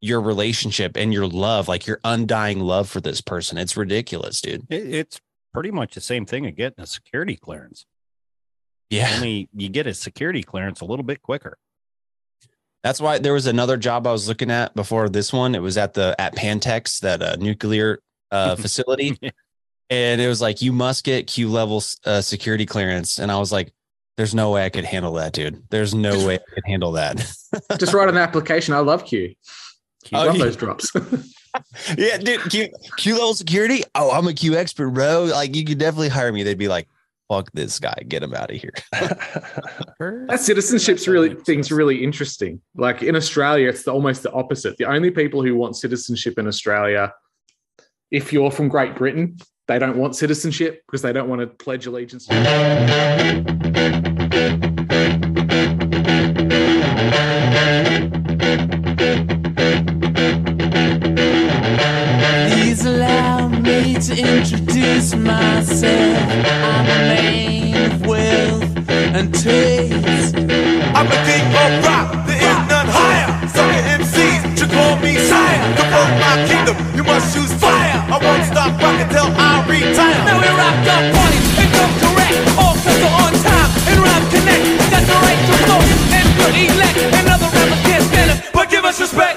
your 0.00 0.20
relationship 0.20 0.96
and 0.96 1.14
your 1.14 1.26
love, 1.26 1.66
like 1.66 1.86
your 1.86 1.98
undying 2.04 2.60
love 2.60 2.88
for 2.88 3.00
this 3.00 3.22
person. 3.22 3.56
It's 3.56 3.76
ridiculous, 3.76 4.42
dude. 4.42 4.66
it, 4.68 4.94
it's 4.94 5.20
pretty 5.54 5.70
much 5.70 5.94
the 5.94 6.00
same 6.02 6.26
thing 6.26 6.46
of 6.46 6.56
getting 6.56 6.82
a 6.82 6.86
security 6.86 7.36
clearance. 7.36 7.86
Yeah. 8.90 9.10
Only 9.14 9.48
you 9.54 9.70
get 9.70 9.86
a 9.86 9.94
security 9.94 10.42
clearance 10.42 10.82
a 10.82 10.84
little 10.84 11.04
bit 11.04 11.22
quicker. 11.22 11.56
That's 12.84 13.00
why 13.00 13.18
there 13.18 13.32
was 13.32 13.46
another 13.46 13.78
job 13.78 14.06
I 14.06 14.12
was 14.12 14.28
looking 14.28 14.50
at 14.50 14.74
before 14.74 15.08
this 15.08 15.32
one. 15.32 15.54
It 15.54 15.62
was 15.62 15.78
at 15.78 15.94
the 15.94 16.14
at 16.18 16.36
Pantex, 16.36 17.00
that 17.00 17.22
uh, 17.22 17.36
nuclear 17.36 18.00
uh, 18.30 18.56
facility, 18.64 19.18
and 19.88 20.20
it 20.20 20.28
was 20.28 20.42
like 20.42 20.60
you 20.60 20.70
must 20.70 21.02
get 21.02 21.26
Q 21.26 21.48
level 21.48 21.82
uh, 22.04 22.20
security 22.20 22.66
clearance, 22.66 23.18
and 23.18 23.32
I 23.32 23.38
was 23.38 23.50
like, 23.50 23.72
"There's 24.18 24.34
no 24.34 24.50
way 24.50 24.66
I 24.66 24.68
could 24.68 24.84
handle 24.84 25.14
that, 25.14 25.32
dude. 25.32 25.62
There's 25.70 25.94
no 25.94 26.26
way 26.26 26.34
I 26.34 26.54
could 26.54 26.64
handle 26.66 26.92
that." 26.92 27.16
Just 27.78 27.94
write 27.94 28.10
an 28.10 28.18
application. 28.18 28.74
I 28.74 28.80
love 28.80 29.06
Q. 29.06 29.34
Oh, 30.12 30.26
love 30.26 30.36
yeah. 30.36 30.44
those 30.44 30.56
drops. 30.56 30.92
yeah, 31.96 32.18
dude. 32.18 32.42
Q 32.50 32.68
Q 32.98 33.14
level 33.14 33.32
security. 33.32 33.82
Oh, 33.94 34.10
I'm 34.10 34.26
a 34.28 34.34
Q 34.34 34.56
expert, 34.56 34.90
bro. 34.90 35.24
Like 35.24 35.56
you 35.56 35.64
could 35.64 35.78
definitely 35.78 36.10
hire 36.10 36.30
me. 36.30 36.42
They'd 36.42 36.58
be 36.58 36.68
like, 36.68 36.86
"Fuck 37.28 37.50
this 37.52 37.78
guy, 37.78 37.94
get 38.06 38.22
him 38.22 38.34
out 38.34 38.50
of 38.50 38.56
here." 38.56 38.74
That 40.28 40.40
citizenship's 40.40 41.08
really 41.08 41.34
thing's 41.34 41.70
really 41.70 42.02
interesting. 42.02 42.60
Like 42.74 43.02
in 43.02 43.16
Australia, 43.16 43.68
it's 43.68 43.84
the, 43.84 43.92
almost 43.92 44.22
the 44.22 44.32
opposite. 44.32 44.76
The 44.76 44.86
only 44.86 45.10
people 45.10 45.42
who 45.42 45.54
want 45.54 45.76
citizenship 45.76 46.38
in 46.38 46.46
Australia, 46.46 47.12
if 48.10 48.32
you're 48.32 48.50
from 48.50 48.68
Great 48.68 48.96
Britain, 48.96 49.36
they 49.68 49.78
don't 49.78 49.96
want 49.96 50.16
citizenship 50.16 50.82
because 50.86 51.02
they 51.02 51.12
don't 51.12 51.28
want 51.28 51.40
to 51.40 51.46
pledge 51.46 51.86
allegiance. 51.86 52.26
Please 52.26 52.44
me 63.84 63.94
to 64.00 64.16
introduce 64.16 65.14
myself. 65.14 66.16
I'm 66.70 66.86
a 66.88 66.98
man 67.10 67.92
of 67.92 68.06
wealth 68.06 68.64
and 69.16 69.28
taste. 69.34 70.36
I'm 70.96 71.06
the 71.12 71.20
king 71.28 71.44
of 71.62 71.70
rock, 71.84 72.08
there 72.24 72.40
is 72.40 72.60
none 72.72 72.88
higher. 72.88 73.28
Sucker 73.46 73.82
MCs 74.00 74.40
should 74.56 74.72
call 74.72 74.96
me 75.04 75.12
sire. 75.28 75.60
To 75.76 75.82
promote 75.84 76.16
my 76.24 76.34
kingdom, 76.48 76.76
you 76.96 77.04
must 77.04 77.34
choose 77.34 77.52
fire. 77.60 77.98
I 78.08 78.16
won't 78.24 78.44
stop 78.48 78.72
rocking 78.80 79.10
till 79.12 79.28
I 79.36 79.52
retire. 79.68 80.20
Now 80.28 80.40
we 80.40 80.48
rocked 80.48 80.88
up 80.94 81.04
parties 81.16 81.46
and 81.60 81.70
come 81.76 81.94
correct. 82.00 82.36
All 82.56 82.76
cuts 82.80 83.04
are 83.04 83.16
on 83.20 83.34
time 83.44 83.70
and 83.90 83.98
rhyme 84.00 84.26
connect. 84.32 84.64
Got 84.92 85.04
the 85.12 85.16
right 85.24 85.40
to 85.44 85.54
vote 85.68 85.88
and 86.18 86.28
to 86.40 86.46
elect. 86.56 86.96
Another 87.20 87.48
rapper 87.52 87.80
can't 87.84 88.04
stand 88.08 88.28
it, 88.32 88.38
but 88.56 88.70
give 88.70 88.84
us 88.88 88.98
respect. 88.98 89.36